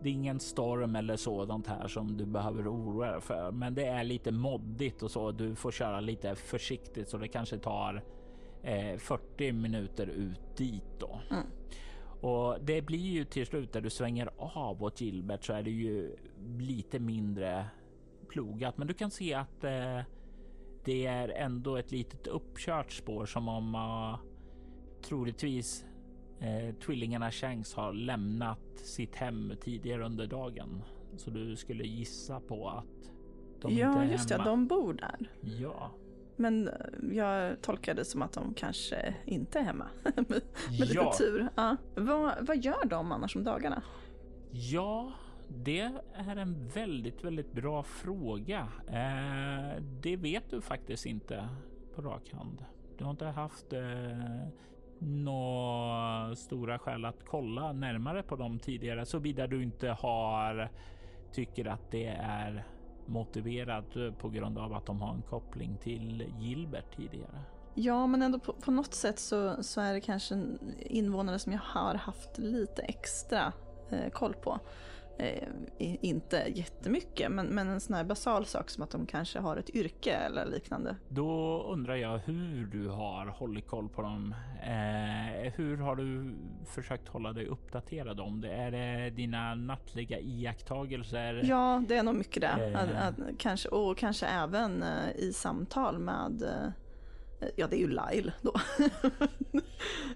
det 0.03 0.09
är 0.09 0.13
ingen 0.13 0.41
storm 0.41 0.97
eller 0.97 1.17
sådant 1.17 1.67
här 1.67 1.89
som 1.89 2.17
du 2.17 2.25
behöver 2.27 2.73
oroa 2.73 3.11
dig 3.13 3.21
för, 3.21 3.51
men 3.53 3.75
det 3.75 3.85
är 3.85 4.05
lite 4.05 4.33
moddigt 4.33 5.03
och 5.03 5.11
så. 5.11 5.33
Du 5.33 5.55
får 5.55 5.71
köra 5.71 6.01
lite 6.01 6.35
försiktigt 6.35 7.09
så 7.09 7.19
det 7.19 7.29
kanske 7.29 7.59
tar 7.59 8.03
eh, 8.63 8.97
40 8.99 9.53
minuter 9.53 10.07
ut 10.07 10.57
dit 10.57 10.99
då. 10.99 11.21
Mm. 11.31 11.47
Och 12.21 12.57
det 12.61 12.83
blir 12.83 12.99
ju 12.99 13.25
till 13.25 13.47
slut 13.47 13.73
där 13.73 13.81
du 13.81 13.91
svänger 13.91 14.31
av 14.37 14.83
åt 14.83 15.01
Gilbert 15.01 15.45
så 15.45 15.53
är 15.53 15.63
det 15.63 15.71
ju 15.71 16.17
lite 16.59 16.99
mindre 16.99 17.67
plogat, 18.29 18.79
men 18.79 18.87
du 18.87 18.95
kan 18.95 19.11
se 19.11 19.35
att 19.35 19.65
eh, 19.65 20.01
det 20.85 21.07
är 21.07 21.29
ändå 21.29 21.77
ett 21.77 21.93
litet 21.93 22.27
uppkört 22.27 22.93
spår 22.93 23.27
som 23.27 23.49
om 23.49 23.75
uh, 23.75 24.19
troligtvis 25.03 25.85
eh, 26.41 26.75
tvillingarna 26.75 27.31
Shanks 27.31 27.75
har 27.75 27.93
lämnat 27.93 28.79
sitt 28.79 29.15
hem 29.15 29.53
tidigare 29.61 30.05
under 30.05 30.27
dagen. 30.27 30.83
Så 31.17 31.31
du 31.31 31.57
skulle 31.57 31.85
gissa 31.85 32.41
på 32.41 32.69
att 32.69 33.11
de 33.61 33.71
inte 33.71 33.83
ja, 33.83 34.03
är 34.03 34.13
just 34.13 34.29
det. 34.29 34.35
hemma. 34.35 34.45
De 34.45 34.67
bor 34.67 34.93
där. 34.93 35.31
Ja, 35.41 35.91
Men 36.37 36.69
eh, 36.69 36.75
jag 37.13 37.63
tolkade 37.63 38.01
det 38.01 38.05
som 38.05 38.23
att 38.23 38.33
de 38.33 38.55
kanske 38.55 39.15
inte 39.25 39.59
är 39.59 39.63
hemma. 39.63 39.87
med 40.05 40.31
med 40.31 40.41
lite 40.71 40.95
Ja. 40.95 41.13
tur. 41.19 41.49
Ja. 41.55 41.77
Vad, 41.95 42.47
vad 42.47 42.65
gör 42.65 42.85
de 42.87 43.13
annars 43.13 43.37
om 43.37 43.45
dagarna? 43.45 43.83
Ja, 44.51 45.13
det 45.49 45.91
är 46.15 46.37
en 46.37 46.69
väldigt, 46.69 47.25
väldigt 47.25 47.53
bra 47.53 47.83
fråga. 47.83 48.69
Eh, 48.89 49.83
det 50.03 50.17
vet 50.17 50.51
du 50.51 50.61
faktiskt 50.61 51.07
inte 51.07 51.49
på 51.95 52.03
rak 52.03 52.33
hand. 52.33 52.65
Du 52.99 53.05
har 53.05 53.11
inte 53.11 53.27
haft 53.27 53.73
eh, 53.73 53.81
några 54.99 56.37
stora 56.37 56.79
skäl 56.79 57.05
att 57.05 57.25
kolla 57.27 57.73
närmare 57.73 58.23
på 58.23 58.37
dem 58.37 58.59
tidigare, 58.59 59.07
såvida 59.07 59.47
du 59.47 59.63
inte 59.63 59.89
har 59.89 60.69
tycker 61.33 61.65
att 61.67 61.91
det 61.91 62.07
är 62.07 62.65
motiverad 63.13 63.85
eh, 63.97 64.13
på 64.13 64.29
grund 64.29 64.59
av 64.59 64.73
att 64.73 64.87
de 64.87 65.01
har 65.01 65.15
en 65.15 65.23
koppling 65.23 65.79
till 65.83 66.33
Gilbert 66.39 66.97
tidigare. 66.97 67.41
Ja, 67.75 68.07
men 68.07 68.23
ändå 68.23 68.39
på, 68.39 68.53
på 68.53 68.71
något 68.71 68.95
sätt 68.95 69.19
så, 69.19 69.63
så 69.63 69.81
är 69.81 69.95
det 69.95 70.01
kanske 70.01 70.47
invånare 70.79 71.39
som 71.39 71.53
jag 71.53 71.61
har 71.65 71.95
haft 71.95 72.39
lite 72.39 72.83
extra 72.83 73.53
eh, 73.91 74.11
koll 74.11 74.35
på. 74.35 74.61
Eh, 75.19 75.49
inte 75.79 76.45
jättemycket, 76.55 77.31
men, 77.31 77.47
men 77.47 77.69
en 77.69 77.81
sån 77.81 77.95
här 77.95 78.05
basal 78.05 78.47
sak 78.47 78.71
som 78.71 78.83
att 78.83 78.91
de 78.91 79.07
kanske 79.07 79.39
har 79.39 79.57
ett 79.57 79.71
yrke 79.71 80.13
eller 80.13 80.47
liknande. 80.47 80.97
Då 81.09 81.63
undrar 81.63 81.97
jag 81.97 82.19
hur 82.19 82.67
du 82.67 82.89
har 82.89 83.27
hållit 83.27 83.67
koll 83.67 83.89
på 83.89 84.03
dem. 84.03 84.35
Eh, 84.63 85.53
hur 85.55 85.77
har 85.77 85.97
du 85.97 86.35
försökt 86.67 87.09
hålla 87.09 87.33
dig 87.33 87.47
uppdaterad 87.47 88.21
om 88.21 88.41
det? 88.41 88.53
Är 88.53 88.71
det 88.71 89.11
dina 89.11 89.55
nattliga 89.55 90.19
iakttagelser? 90.19 91.41
Ja, 91.45 91.83
det 91.89 91.97
är 91.97 92.03
nog 92.03 92.15
mycket 92.15 92.43
det. 92.43 92.73
Eh. 92.73 92.83
Att, 92.83 93.19
att, 93.21 93.39
kanske, 93.39 93.69
och 93.69 93.99
kanske 93.99 94.27
även 94.27 94.83
eh, 94.83 95.17
i 95.17 95.33
samtal 95.33 95.99
med 95.99 96.43
eh, 96.43 96.73
Ja, 97.57 97.67
det 97.67 97.77
är 97.77 97.81
ju 97.81 97.89
Lyle 97.89 98.33
då. 98.43 98.55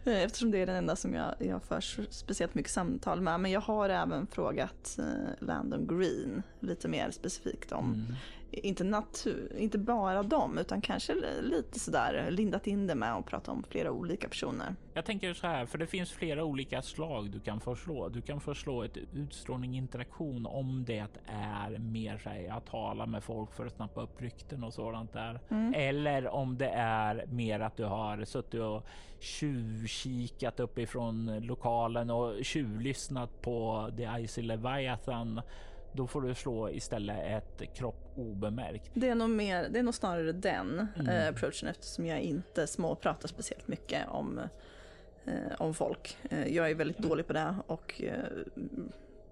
Eftersom 0.11 0.51
det 0.51 0.59
är 0.59 0.67
den 0.67 0.77
enda 0.77 0.97
som 0.97 1.15
jag, 1.15 1.35
jag 1.39 1.63
för 1.63 1.81
speciellt 2.11 2.55
mycket 2.55 2.73
samtal 2.73 3.21
med. 3.21 3.41
Men 3.41 3.51
jag 3.51 3.61
har 3.61 3.89
även 3.89 4.27
frågat 4.27 4.99
eh, 4.99 5.47
Landon 5.47 5.87
Green 5.87 6.43
lite 6.61 6.89
mer 6.89 7.11
specifikt 7.11 7.73
om, 7.73 7.95
Mm 7.95 8.15
inte, 8.57 8.85
natur, 8.85 9.57
inte 9.59 9.79
bara 9.79 10.23
dem, 10.23 10.59
utan 10.59 10.81
kanske 10.81 11.15
li- 11.15 11.43
lite 11.43 11.79
sådär 11.81 12.27
lindat 12.31 12.67
in 12.67 12.87
det 12.87 12.95
med 12.95 13.15
att 13.15 13.27
prata 13.27 13.53
om 13.53 13.65
flera 13.71 13.91
olika 13.91 14.29
personer. 14.29 14.75
Jag 14.95 15.05
tänker 15.05 15.35
så 15.35 15.47
här, 15.47 15.67
för 15.67 15.79
det 15.79 15.87
finns 15.87 16.13
flera 16.13 16.45
olika 16.45 16.83
slag 16.83 17.31
du 17.31 17.41
kan 17.41 17.61
förslå. 17.61 18.09
Du 18.09 18.23
kan 18.23 18.41
förslå 18.41 18.83
ett 18.83 18.97
utstrålning 19.13 19.77
interaktion 19.77 20.47
om 20.47 20.85
det 20.87 21.07
är 21.27 21.79
mer 21.79 22.19
så 22.19 22.29
här, 22.29 22.53
att 22.57 22.67
tala 22.67 23.07
med 23.07 23.25
folk 23.25 23.53
för 23.55 23.67
att 23.67 23.73
snappa 23.73 24.03
upp 24.03 24.23
rykten 24.23 24.65
och 24.65 24.75
sådant 24.75 25.13
där. 25.13 25.41
Eller 25.75 26.29
om 26.29 26.59
det 26.59 26.69
är 26.69 27.27
mer 27.27 27.61
att 27.61 27.77
du 27.77 27.85
har 27.85 28.25
suttit 28.25 28.61
och 28.61 28.87
tjuvkikat 29.21 30.61
uppifrån 30.61 31.39
lokalen 31.41 32.11
och 32.11 32.45
tjuvlyssnat 32.45 33.43
på 33.43 33.89
The 33.97 34.09
Icy 34.23 34.43
Leviathan. 34.43 35.41
Då 35.97 36.07
får 36.07 36.23
du 36.23 36.35
slå 36.35 36.71
istället 36.71 37.61
ett 37.61 37.75
kropp 37.75 38.13
obemärkt. 38.17 38.91
Det 38.95 39.09
är 39.09 39.15
nog, 39.15 39.31
mer, 39.31 39.69
det 39.69 39.79
är 39.79 39.83
nog 39.83 39.95
snarare 39.95 40.33
den 40.33 40.89
Mm. 40.97 41.09
eh, 41.09 41.29
approachen 41.29 41.69
eftersom 41.69 42.07
jag 42.07 42.21
inte 42.21 42.67
småpratar 42.67 43.29
speciellt 43.29 43.69
mycket 43.69 44.09
om, 44.09 44.41
eh, 45.27 45.33
om 45.59 45.75
folk. 45.75 46.17
Eh, 46.31 46.47
jag 46.57 46.71
är 46.71 46.75
väldigt 46.75 46.99
dålig 46.99 47.27
på 47.27 47.33
det 47.33 47.55
och 47.67 48.03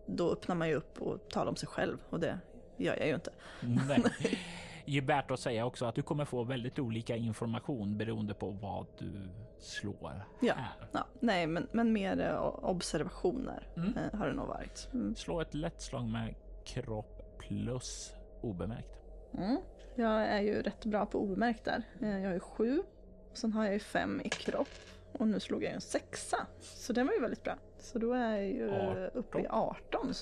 då 0.06 0.32
öppnar 0.32 0.54
man 0.54 0.68
ju 0.68 0.74
upp 0.74 1.02
och 1.02 1.28
talar 1.28 1.48
om 1.50 1.56
sig 1.56 1.68
själv 1.68 1.98
och 2.10 2.20
det 2.20 2.38
gör 2.76 2.96
jag 2.96 3.06
ju 3.08 3.14
inte. 3.14 3.30
Nej. 3.60 4.02
Det 4.86 4.96
är 4.98 5.02
värt 5.02 5.30
att 5.30 5.40
säga 5.40 5.66
också 5.66 5.84
att 5.86 5.94
du 5.94 6.02
kommer 6.02 6.24
få 6.24 6.44
väldigt 6.44 6.78
olika 6.78 7.16
information 7.16 7.96
beroende 7.98 8.34
på 8.34 8.50
vad 8.50 8.86
du 8.98 9.12
slår. 9.58 10.24
Ja. 10.40 10.54
Ja, 10.92 11.06
nej, 11.20 11.46
men, 11.46 11.66
men 11.72 11.92
mer 11.92 12.38
observationer 12.62 13.66
Mm. 13.76 13.92
har 14.12 14.26
det 14.28 14.32
nog 14.34 14.46
varit. 14.48 14.88
Mm. 14.92 15.14
Slå 15.14 15.40
ett 15.40 15.54
lätt 15.54 15.82
slag 15.82 16.04
med 16.08 16.34
kropp 16.64 17.38
plus 17.38 18.14
obemärkt. 18.42 19.00
Mm. 19.38 19.56
Jag 19.94 20.22
är 20.26 20.40
ju 20.40 20.62
rätt 20.62 20.84
bra 20.84 21.06
på 21.06 21.18
obemärkt 21.18 21.64
där. 21.64 21.82
Eh, 22.00 22.18
Jag 22.18 22.26
har 22.28 22.34
ju 22.34 22.40
sju, 22.40 22.82
och 23.30 23.36
sen 23.38 23.52
har 23.52 23.64
jag 23.64 23.72
ju 23.72 23.78
fem 23.78 24.20
i 24.24 24.28
kropp 24.28 24.68
och 25.12 25.28
nu 25.28 25.40
slog 25.40 25.62
jag 25.62 25.68
ju 25.70 25.74
en 25.74 25.80
sexa. 25.80 26.46
Så 26.60 26.92
det 26.92 27.04
var 27.04 27.12
ju 27.12 27.20
väldigt 27.20 27.42
bra. 27.42 27.54
Så 27.78 27.98
då 27.98 28.12
är 28.12 28.36
jag 28.36 28.46
ju 28.46 28.70
uppe 29.14 29.40
i 29.40 29.46
18. 29.50 30.12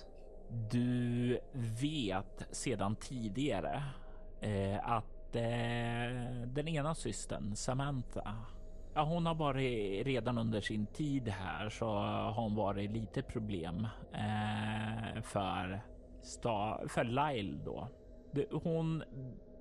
Du 0.70 1.38
vet 1.80 2.46
sedan 2.50 2.96
tidigare 2.96 3.82
eh, 4.40 4.90
att 4.90 5.36
eh, 5.36 6.42
den 6.46 6.68
ena 6.68 6.94
systern, 6.94 7.56
Samantha, 7.56 8.36
ja, 8.94 9.02
hon 9.04 9.26
har 9.26 9.34
varit 9.34 10.06
redan 10.06 10.38
under 10.38 10.60
sin 10.60 10.86
tid 10.86 11.28
här 11.28 11.68
så 11.70 11.86
har 11.86 12.32
hon 12.32 12.54
varit 12.54 12.90
lite 12.90 13.22
problem 13.22 13.86
eh, 14.12 15.22
för, 15.22 15.80
sta, 16.22 16.80
för 16.88 17.04
Lyle 17.04 17.58
då. 17.64 17.88
Det, 18.32 18.46
hon 18.52 19.02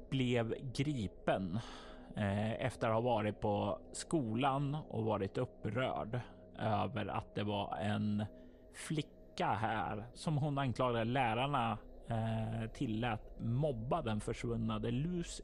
blev 0.09 0.55
gripen 0.73 1.59
eh, 2.15 2.65
efter 2.65 2.87
att 2.87 2.93
ha 2.93 3.01
varit 3.01 3.39
på 3.39 3.79
skolan 3.91 4.77
och 4.89 5.05
varit 5.05 5.37
upprörd 5.37 6.19
över 6.59 7.05
att 7.05 7.35
det 7.35 7.43
var 7.43 7.77
en 7.77 8.25
flicka 8.73 9.47
här 9.47 10.05
som 10.13 10.37
hon 10.37 10.57
anklagade 10.57 11.03
lärarna 11.05 11.77
eh, 12.07 12.69
tillät 12.73 13.39
mobba 13.39 14.01
den 14.01 14.21
försvunnade 14.21 14.91
Lucy. 14.91 15.43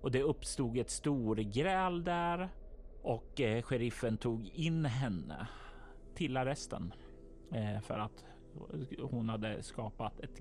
Och 0.00 0.10
det 0.10 0.22
uppstod 0.22 0.78
ett 0.78 0.90
storgräl 0.90 2.04
där 2.04 2.48
och 3.02 3.40
eh, 3.40 3.62
sheriffen 3.62 4.16
tog 4.16 4.48
in 4.48 4.84
henne 4.84 5.48
till 6.14 6.36
arresten 6.36 6.94
eh, 7.52 7.80
för 7.80 7.98
att 7.98 8.24
hon 9.02 9.28
hade 9.28 9.62
skapat 9.62 10.20
ett, 10.20 10.40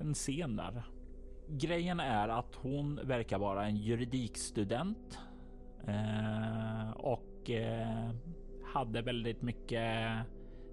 en 0.00 0.14
scen 0.14 0.56
där. 0.56 0.82
Grejen 1.48 2.00
är 2.00 2.28
att 2.28 2.54
hon 2.54 3.00
verkar 3.04 3.38
vara 3.38 3.66
en 3.66 3.76
juridikstudent 3.76 5.18
eh, 5.86 6.90
och 6.90 7.50
eh, 7.50 8.10
hade 8.64 9.02
väldigt 9.02 9.42
mycket 9.42 10.12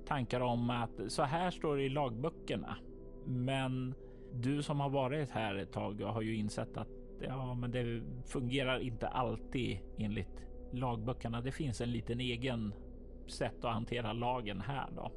tankar 0.05 0.41
om 0.41 0.69
att 0.69 1.01
så 1.07 1.23
här 1.23 1.51
står 1.51 1.77
det 1.77 1.83
i 1.83 1.89
lagböckerna. 1.89 2.77
Men 3.25 3.93
du 4.33 4.63
som 4.63 4.79
har 4.79 4.89
varit 4.89 5.31
här 5.31 5.55
ett 5.55 5.71
tag 5.71 6.01
har 6.01 6.21
ju 6.21 6.35
insett 6.35 6.77
att 6.77 6.87
ja, 7.21 7.53
men 7.53 7.71
det 7.71 8.01
fungerar 8.25 8.79
inte 8.79 9.07
alltid 9.07 9.79
enligt 9.97 10.45
lagböckerna. 10.71 11.41
Det 11.41 11.51
finns 11.51 11.81
en 11.81 11.91
liten 11.91 12.19
egen 12.19 12.73
sätt 13.27 13.65
att 13.65 13.73
hantera 13.73 14.13
lagen 14.13 14.61
här 14.61 14.87
då. 14.95 15.11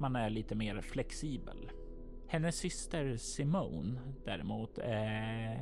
Man 0.00 0.16
är 0.16 0.30
lite 0.30 0.54
mer 0.54 0.80
flexibel. 0.80 1.70
Hennes 2.28 2.56
syster 2.56 3.16
Simone 3.16 4.00
däremot 4.24 4.78
eh, 4.78 5.60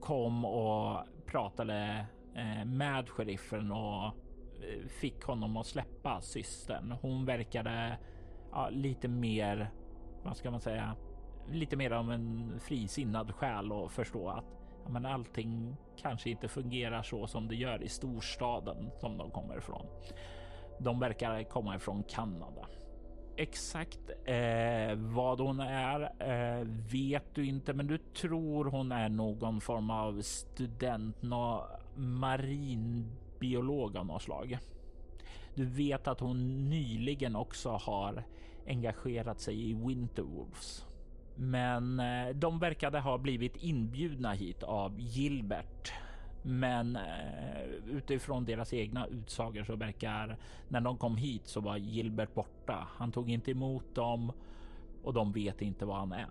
kom 0.00 0.44
och 0.44 1.00
pratade 1.26 2.06
eh, 2.34 2.64
med 2.64 3.08
sheriffen 3.08 3.72
och 3.72 4.04
eh, 4.04 4.86
fick 5.00 5.22
honom 5.22 5.56
att 5.56 5.66
släppa 5.66 6.20
systern. 6.20 6.90
Hon 7.02 7.24
verkade 7.24 7.98
ja, 8.50 8.68
lite 8.70 9.08
mer, 9.08 9.70
vad 10.22 10.36
ska 10.36 10.50
man 10.50 10.60
säga, 10.60 10.96
lite 11.50 11.76
mer 11.76 11.90
av 11.90 12.12
en 12.12 12.52
frisinnad 12.60 13.34
själ 13.34 13.72
och 13.72 13.92
förstå 13.92 14.28
att 14.28 14.44
ja, 14.84 14.90
men 14.90 15.06
allting 15.06 15.76
kanske 15.96 16.30
inte 16.30 16.48
fungerar 16.48 17.02
så 17.02 17.26
som 17.26 17.48
det 17.48 17.56
gör 17.56 17.82
i 17.82 17.88
storstaden 17.88 18.90
som 19.00 19.18
de 19.18 19.30
kommer 19.30 19.58
ifrån. 19.58 19.86
De 20.78 21.00
verkar 21.00 21.42
komma 21.42 21.76
ifrån 21.76 22.02
Kanada. 22.02 22.66
Exakt 23.36 24.10
eh, 24.24 24.96
vad 24.96 25.40
hon 25.40 25.60
är 25.60 26.00
eh, 26.18 26.66
vet 26.92 27.34
du 27.34 27.46
inte, 27.46 27.72
men 27.72 27.86
du 27.86 27.98
tror 27.98 28.64
hon 28.64 28.92
är 28.92 29.08
någon 29.08 29.60
form 29.60 29.90
av 29.90 30.22
student, 30.22 31.22
nå 31.22 31.66
marinbiolog 31.94 33.96
av 33.96 34.06
något 34.06 34.22
slag. 34.22 34.58
Du 35.54 35.64
vet 35.64 36.08
att 36.08 36.20
hon 36.20 36.68
nyligen 36.70 37.36
också 37.36 37.70
har 37.70 38.24
engagerat 38.66 39.40
sig 39.40 39.70
i 39.70 39.74
Winterwolves. 39.74 40.86
Men 41.34 42.00
eh, 42.00 42.28
de 42.34 42.58
verkade 42.58 43.00
ha 43.00 43.18
blivit 43.18 43.56
inbjudna 43.56 44.32
hit 44.32 44.62
av 44.62 45.00
Gilbert. 45.00 45.92
Men 46.42 46.96
eh, 46.96 47.62
utifrån 47.90 48.44
deras 48.44 48.72
egna 48.72 49.06
utsagor 49.06 49.64
så 49.64 49.76
verkar 49.76 50.36
när 50.68 50.80
de 50.80 50.98
kom 50.98 51.16
hit 51.16 51.42
så 51.46 51.60
var 51.60 51.76
Gilbert 51.76 52.34
borta. 52.34 52.88
Han 52.96 53.12
tog 53.12 53.30
inte 53.30 53.50
emot 53.50 53.94
dem 53.94 54.32
och 55.02 55.14
de 55.14 55.32
vet 55.32 55.62
inte 55.62 55.84
vad 55.84 55.96
han 55.96 56.12
är. 56.12 56.26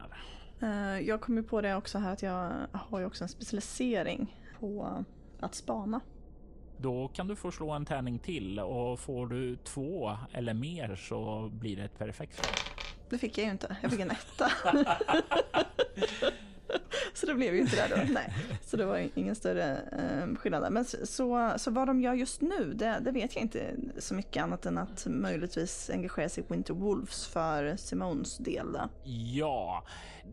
Eh, 0.62 1.08
jag 1.08 1.22
kom 1.22 1.38
ju 1.38 1.44
på 1.44 1.62
det 1.62 1.76
också 1.76 1.98
här 1.98 2.14
att 2.14 2.22
jag 2.22 2.52
har 2.74 3.00
ju 3.00 3.06
också 3.06 3.24
en 3.24 3.30
specialisering 3.30 4.38
på 4.60 5.04
att 5.40 5.56
spana. 5.56 6.02
Då 6.78 7.08
kan 7.08 7.28
du 7.28 7.36
få 7.36 7.52
slå 7.52 7.72
en 7.72 7.86
tärning 7.86 8.20
till 8.20 8.60
och 8.60 9.00
får 9.00 9.28
du 9.28 9.56
två 9.56 10.18
eller 10.32 10.54
mer 10.54 10.96
så 10.96 11.50
blir 11.54 11.78
det 11.78 11.84
ett 11.84 11.98
perfekt 11.98 12.36
slag. 12.36 12.56
Det 13.10 13.18
fick 13.18 13.38
jag 13.38 13.46
ju 13.46 13.52
inte. 13.52 13.78
Jag 13.82 13.92
fick 13.92 14.00
en 14.00 14.12
etta. 14.12 14.52
så 17.14 17.26
det 17.26 17.34
blev 17.34 17.56
ju 17.56 17.62
inte 17.62 17.76
det 17.76 17.96
då. 17.96 18.02
Nej. 18.14 18.34
Så 18.62 18.78
det 18.78 18.86
var 18.86 19.10
ingen 19.16 19.36
större 19.36 19.78
eh, 19.78 20.36
skillnad 20.36 20.64
där. 20.64 20.70
Men 20.70 20.86
så, 20.86 21.54
så 21.58 21.72
vad 21.72 21.88
de 21.88 22.02
gör 22.02 22.14
just 22.14 22.42
nu, 22.42 22.74
det, 22.74 23.00
det, 23.02 23.12
vet 23.12 23.36
jag 23.36 23.42
inte 23.42 23.76
så 23.98 24.14
mycket 24.14 24.44
annat 24.44 24.66
än 24.66 24.78
att 24.78 25.06
möjligtvis 25.10 25.90
engagera 25.90 26.30
sig 26.30 26.44
i 26.44 26.54
Winter 26.54 26.74
Wolves 26.74 27.28
för 27.28 27.76
Simons 27.76 28.38
del. 28.38 28.74
Då. 28.74 28.90
Ja, 29.04 29.84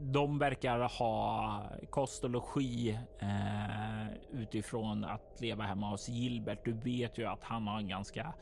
de 0.01 0.39
verkar 0.39 0.79
ha 0.79 1.63
kost 1.91 2.25
och 2.25 2.31
logi 2.31 2.99
eh, 3.19 4.41
utifrån 4.41 5.05
att 5.05 5.37
leva 5.41 5.65
hemma 5.65 5.91
hos 5.91 6.09
Gilbert. 6.09 6.65
Du 6.65 6.73
vet 6.73 7.19
ju 7.19 7.27
att 7.27 7.45
han 7.45 7.67
har 7.67 7.79
en 7.79 7.89
ganska 7.89 8.33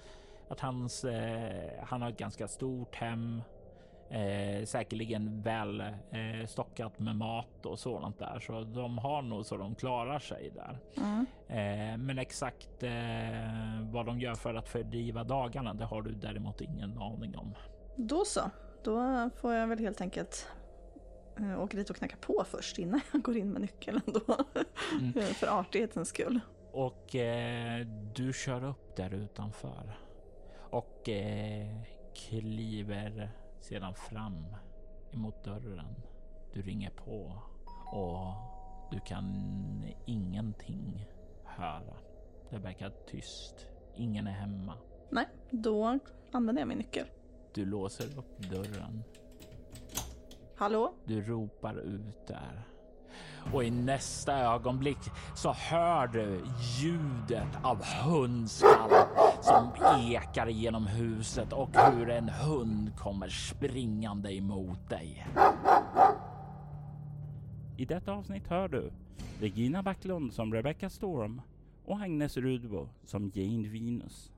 att 0.48 0.60
hans, 0.60 1.04
eh, 1.04 1.70
han 1.82 2.02
har 2.02 2.08
ett 2.08 2.18
ganska 2.18 2.48
stort 2.48 2.94
hem 2.94 3.42
Eh, 4.10 4.64
säkerligen 4.64 5.42
väl 5.42 5.80
eh, 5.80 6.46
stockat 6.46 6.98
med 6.98 7.16
mat 7.16 7.66
och 7.66 7.78
sådant 7.78 8.18
där, 8.18 8.40
så 8.40 8.60
de 8.60 8.98
har 8.98 9.22
nog 9.22 9.46
så 9.46 9.56
de 9.56 9.74
klarar 9.74 10.18
sig 10.18 10.52
där. 10.54 10.78
Mm. 10.96 11.26
Eh, 11.48 11.98
men 11.98 12.18
exakt 12.18 12.82
eh, 12.82 12.90
vad 13.92 14.06
de 14.06 14.20
gör 14.20 14.34
för 14.34 14.54
att 14.54 14.68
fördriva 14.68 15.24
dagarna, 15.24 15.74
det 15.74 15.84
har 15.84 16.02
du 16.02 16.12
däremot 16.12 16.60
ingen 16.60 16.98
aning 16.98 17.36
om. 17.36 17.54
Då 17.96 18.24
så, 18.24 18.40
då 18.84 19.30
får 19.40 19.54
jag 19.54 19.66
väl 19.66 19.78
helt 19.78 20.00
enkelt 20.00 20.48
eh, 21.38 21.62
åka 21.62 21.76
dit 21.76 21.90
och 21.90 21.96
knacka 21.96 22.16
på 22.20 22.44
först 22.46 22.78
innan 22.78 23.00
jag 23.12 23.22
går 23.22 23.36
in 23.36 23.50
med 23.50 23.60
nyckeln 23.60 24.00
då. 24.06 24.36
Mm. 25.00 25.12
för 25.34 25.46
artighetens 25.60 26.08
skull. 26.08 26.40
Och 26.72 27.14
eh, 27.14 27.86
du 28.14 28.32
kör 28.32 28.64
upp 28.64 28.96
där 28.96 29.14
utanför 29.14 29.98
och 30.70 31.08
kliver 32.14 33.30
sedan 33.68 33.94
fram 33.94 34.46
emot 35.12 35.44
dörren. 35.44 35.94
Du 36.52 36.62
ringer 36.62 36.90
på 36.90 37.32
och 37.92 38.34
du 38.90 39.00
kan 39.00 39.84
ingenting 40.04 41.06
höra. 41.44 41.96
Det 42.50 42.58
verkar 42.58 42.92
tyst. 43.06 43.66
Ingen 43.94 44.26
är 44.26 44.32
hemma. 44.32 44.74
Nej, 45.10 45.26
då 45.50 45.98
använder 46.32 46.62
jag 46.62 46.68
min 46.68 46.78
nyckel. 46.78 47.06
Du 47.54 47.64
låser 47.64 48.18
upp 48.18 48.38
dörren. 48.38 49.04
Hallå? 50.56 50.94
Du 51.04 51.22
ropar 51.22 51.78
ut 51.78 52.26
där 52.26 52.66
och 53.52 53.64
i 53.64 53.70
nästa 53.70 54.38
ögonblick 54.38 54.98
så 55.34 55.52
hör 55.52 56.06
du 56.06 56.44
ljudet 56.60 57.48
av 57.62 57.84
hundskall 57.84 58.90
som 59.46 59.70
ekar 60.00 60.46
genom 60.46 60.86
huset 60.86 61.52
och 61.52 61.76
hur 61.76 62.10
en 62.10 62.28
hund 62.28 62.96
kommer 62.96 63.28
springande 63.28 64.34
emot 64.34 64.90
dig. 64.90 65.26
I 67.76 67.84
detta 67.84 68.12
avsnitt 68.12 68.48
hör 68.48 68.68
du 68.68 68.92
Regina 69.40 69.82
Backlund 69.82 70.32
som 70.32 70.54
Rebecca 70.54 70.90
Storm 70.90 71.42
och 71.84 72.00
Agnes 72.00 72.36
Rudbo 72.36 72.88
som 73.04 73.30
Jane 73.34 73.68
Venus. 73.68 74.32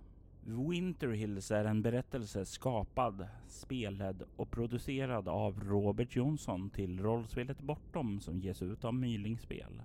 Winter 0.44 1.08
Hills 1.08 1.50
är 1.50 1.64
en 1.64 1.82
berättelse 1.82 2.44
skapad, 2.44 3.26
spelad 3.48 4.22
och 4.36 4.50
producerad 4.50 5.28
av 5.28 5.60
Robert 5.60 6.16
Jonsson 6.16 6.70
till 6.70 7.00
rollspelet 7.00 7.60
Bortom 7.60 8.20
som 8.20 8.40
ges 8.40 8.62
ut 8.62 8.84
av 8.84 8.94
Mylingspel. 8.94 9.82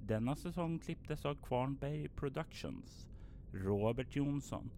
Denna 0.00 0.36
säsong 0.36 0.78
klipptes 0.78 1.24
av 1.24 1.34
Kvarnberg 1.34 2.08
Productions, 2.08 3.08
Robert 3.54 4.16
Jonsson 4.16 4.70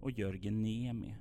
och 0.00 0.10
Jörgen 0.10 0.62
Niemi. 0.62 1.14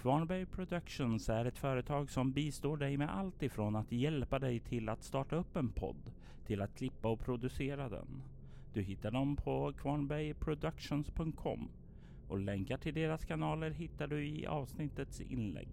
Kvarnberg 0.00 0.46
Productions 0.46 1.28
är 1.28 1.44
ett 1.44 1.58
företag 1.58 2.10
som 2.10 2.32
bistår 2.32 2.76
dig 2.76 2.96
med 2.96 3.16
allt 3.16 3.42
ifrån 3.42 3.76
att 3.76 3.92
hjälpa 3.92 4.38
dig 4.38 4.60
till 4.60 4.88
att 4.88 5.02
starta 5.02 5.36
upp 5.36 5.56
en 5.56 5.68
podd 5.68 6.12
till 6.46 6.62
att 6.62 6.74
klippa 6.74 7.08
och 7.08 7.20
producera 7.20 7.88
den. 7.88 8.22
Du 8.72 8.82
hittar 8.82 9.10
dem 9.10 9.36
på 9.36 9.72
kvarnbergproductions.com 9.72 11.68
och 12.28 12.38
länkar 12.38 12.78
till 12.78 12.94
deras 12.94 13.24
kanaler 13.24 13.70
hittar 13.70 14.06
du 14.06 14.26
i 14.26 14.46
avsnittets 14.46 15.20
inlägg. 15.20 15.68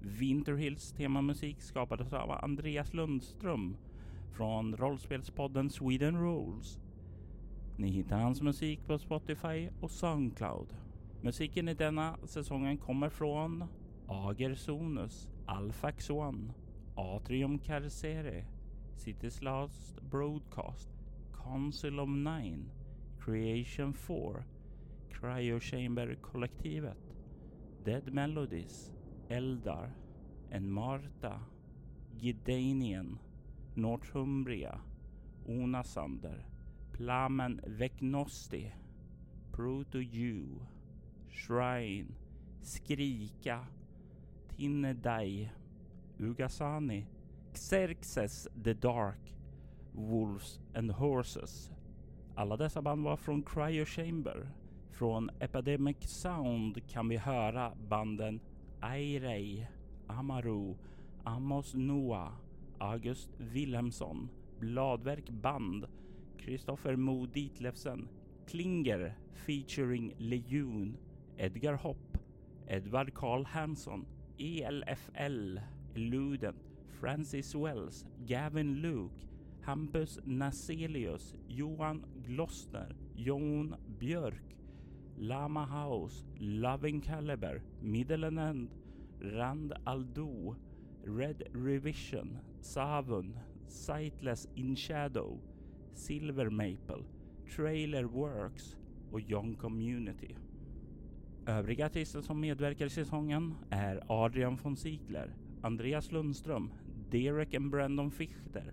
Winterhills 0.00 0.92
temamusik 0.92 1.60
skapades 1.60 2.12
av 2.12 2.30
Andreas 2.30 2.94
Lundström 2.94 3.76
från 4.32 4.76
rollspelspodden 4.76 5.70
Sweden 5.70 6.20
Rules. 6.20 6.81
Ni 7.76 7.90
hittar 7.90 8.18
hans 8.18 8.42
musik 8.42 8.86
på 8.86 8.98
Spotify 8.98 9.68
och 9.80 9.90
Soundcloud. 9.90 10.76
Musiken 11.20 11.68
i 11.68 11.74
denna 11.74 12.18
säsongen 12.24 12.78
kommer 12.78 13.08
från 13.08 13.64
Ager 14.06 14.54
Sonus, 14.54 15.30
Alfax 15.46 16.10
One, 16.10 16.54
Atrium 16.94 17.58
Carcere, 17.58 18.44
City's 18.96 19.44
Last 19.44 20.00
Broadcast, 20.00 20.90
Council 21.44 22.00
of 22.00 22.08
Nine, 22.08 22.70
Creation 23.20 23.94
4, 23.94 24.44
Cryo 25.10 25.60
Chamber-kollektivet, 25.60 27.14
Dead 27.84 28.12
Melodies, 28.12 28.92
Eldar, 29.28 29.92
En 30.50 30.70
Marta, 30.70 31.40
Northumbria, 33.74 34.80
Onasander, 35.46 36.46
Plamen 37.02 37.60
Veknosti, 37.66 38.72
Proto 39.52 39.98
You, 39.98 40.60
Shrine, 41.30 42.14
Skrika, 42.60 43.66
Tinnedai, 44.48 45.50
Ugasani, 46.20 47.04
Xerxes 47.54 48.46
the 48.62 48.74
Dark, 48.74 49.18
Wolves 49.94 50.60
and 50.74 50.92
Horses. 50.92 51.70
Alla 52.36 52.56
dessa 52.56 52.82
band 52.82 53.04
var 53.04 53.16
från 53.16 53.42
Cryo 53.42 53.84
Chamber. 53.84 54.48
Från 54.90 55.30
Epidemic 55.40 56.08
Sound 56.08 56.88
kan 56.88 57.08
vi 57.08 57.16
höra 57.16 57.72
banden 57.88 58.40
Airei, 58.80 59.66
Amaru, 60.06 60.76
Amos 61.24 61.74
Noah, 61.74 62.32
August 62.78 63.30
Wilhelmsson, 63.38 64.28
Bladverk 64.60 65.30
Band, 65.30 65.86
Kristoffer 66.44 66.96
Mo 66.96 67.26
Ditlevsen, 67.26 68.08
Klinger 68.46 69.14
featuring 69.46 70.12
Lejon, 70.20 70.94
Edgar 71.38 71.76
Hopp, 71.76 72.18
Edvard 72.68 73.14
Karl 73.14 73.44
Hansson, 73.44 74.04
ELFL, 74.40 75.58
Luden, 75.96 76.54
Francis 77.00 77.54
Wells, 77.54 78.04
Gavin 78.26 78.82
Luke, 78.82 79.12
Hampus 79.66 80.18
Naselius, 80.26 81.34
Johan 81.48 82.04
Glossner 82.26 82.88
Jon 83.16 83.76
Björk, 84.00 84.56
Lama 85.18 85.64
House, 85.66 86.24
Loving 86.40 87.00
Caliber, 87.00 87.60
Middle 87.80 88.24
End, 88.24 88.68
Rand 89.36 89.72
Aldo, 89.86 90.56
Red 91.04 91.48
Revision, 91.52 92.40
Savun, 92.60 93.32
Sightless 93.68 94.48
In 94.56 94.74
Shadow, 94.74 95.38
Silver 95.94 96.50
Maple, 96.50 97.04
Trailer 97.56 98.04
Works 98.04 98.76
och 99.10 99.20
Young 99.20 99.54
Community. 99.54 100.34
Övriga 101.46 101.86
artister 101.86 102.20
som 102.20 102.40
medverkar 102.40 102.86
i 102.86 102.90
säsongen 102.90 103.54
är 103.70 104.02
Adrian 104.08 104.56
von 104.56 104.76
Ziegler, 104.76 105.34
Andreas 105.62 106.12
Lundström, 106.12 106.70
Derek 107.10 107.54
and 107.54 107.70
Brandon 107.70 108.10
Fichter, 108.10 108.72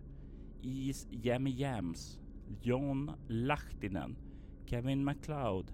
Is 0.61 1.07
Jammy 1.11 1.51
Jams, 1.51 2.19
John 2.61 3.11
Lahtinen, 3.27 4.15
Kevin 4.65 5.03
MacLeod, 5.03 5.71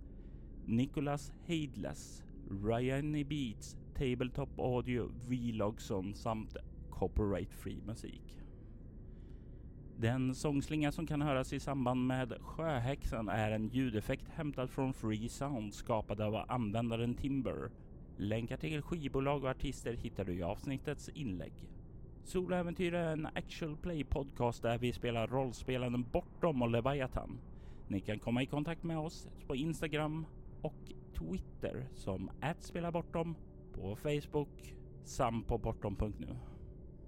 Nicholas 0.66 1.32
Heidless, 1.48 2.24
Ryan 2.50 3.16
E. 3.16 3.24
Beats, 3.24 3.78
Tabletop 3.94 4.60
Audio, 4.60 5.12
Vlogson 5.28 6.14
samt 6.14 6.58
Copyright 6.90 7.54
Free 7.54 7.82
musik. 7.86 8.45
Den 9.98 10.36
sångslinga 10.36 10.92
som 10.92 11.08
kan 11.08 11.22
höras 11.22 11.54
i 11.54 11.60
samband 11.60 12.08
med 12.08 12.34
Sjöhäxan 12.42 13.30
är 13.30 13.52
en 13.52 13.68
ljudeffekt 13.68 14.30
hämtad 14.30 14.70
från 14.70 14.94
Free 14.94 15.30
Sound 15.30 15.74
skapad 15.74 16.22
av 16.22 16.46
användaren 16.48 17.16
Timber. 17.16 17.70
Länkar 18.18 18.58
till 18.58 18.82
skivbolag 18.82 19.44
och 19.44 19.50
artister 19.50 19.94
hittar 19.94 20.26
du 20.26 20.34
i 20.34 20.44
avsnittets 20.44 21.10
inlägg. 21.10 21.54
Soläventyr 22.24 22.94
är 22.94 23.14
en 23.14 23.26
actual 23.26 23.78
play 23.78 24.04
podcast 24.04 24.62
där 24.62 24.78
vi 24.78 24.94
spelar 24.94 25.28
rollspelaren 25.28 26.06
Bortom 26.12 26.62
och 26.62 26.70
Leviathan. 26.70 27.40
Ni 27.88 28.00
kan 28.00 28.20
komma 28.20 28.44
i 28.44 28.46
kontakt 28.46 28.84
med 28.84 28.98
oss 28.98 29.28
på 29.48 29.56
Instagram 29.56 30.26
och 30.62 30.92
Twitter 31.14 31.88
som 31.94 32.30
@spelabortom, 32.60 33.36
på 33.74 33.96
Facebook 33.96 34.76
samt 35.04 35.48
på 35.48 35.58
bortom.nu. 35.58 36.55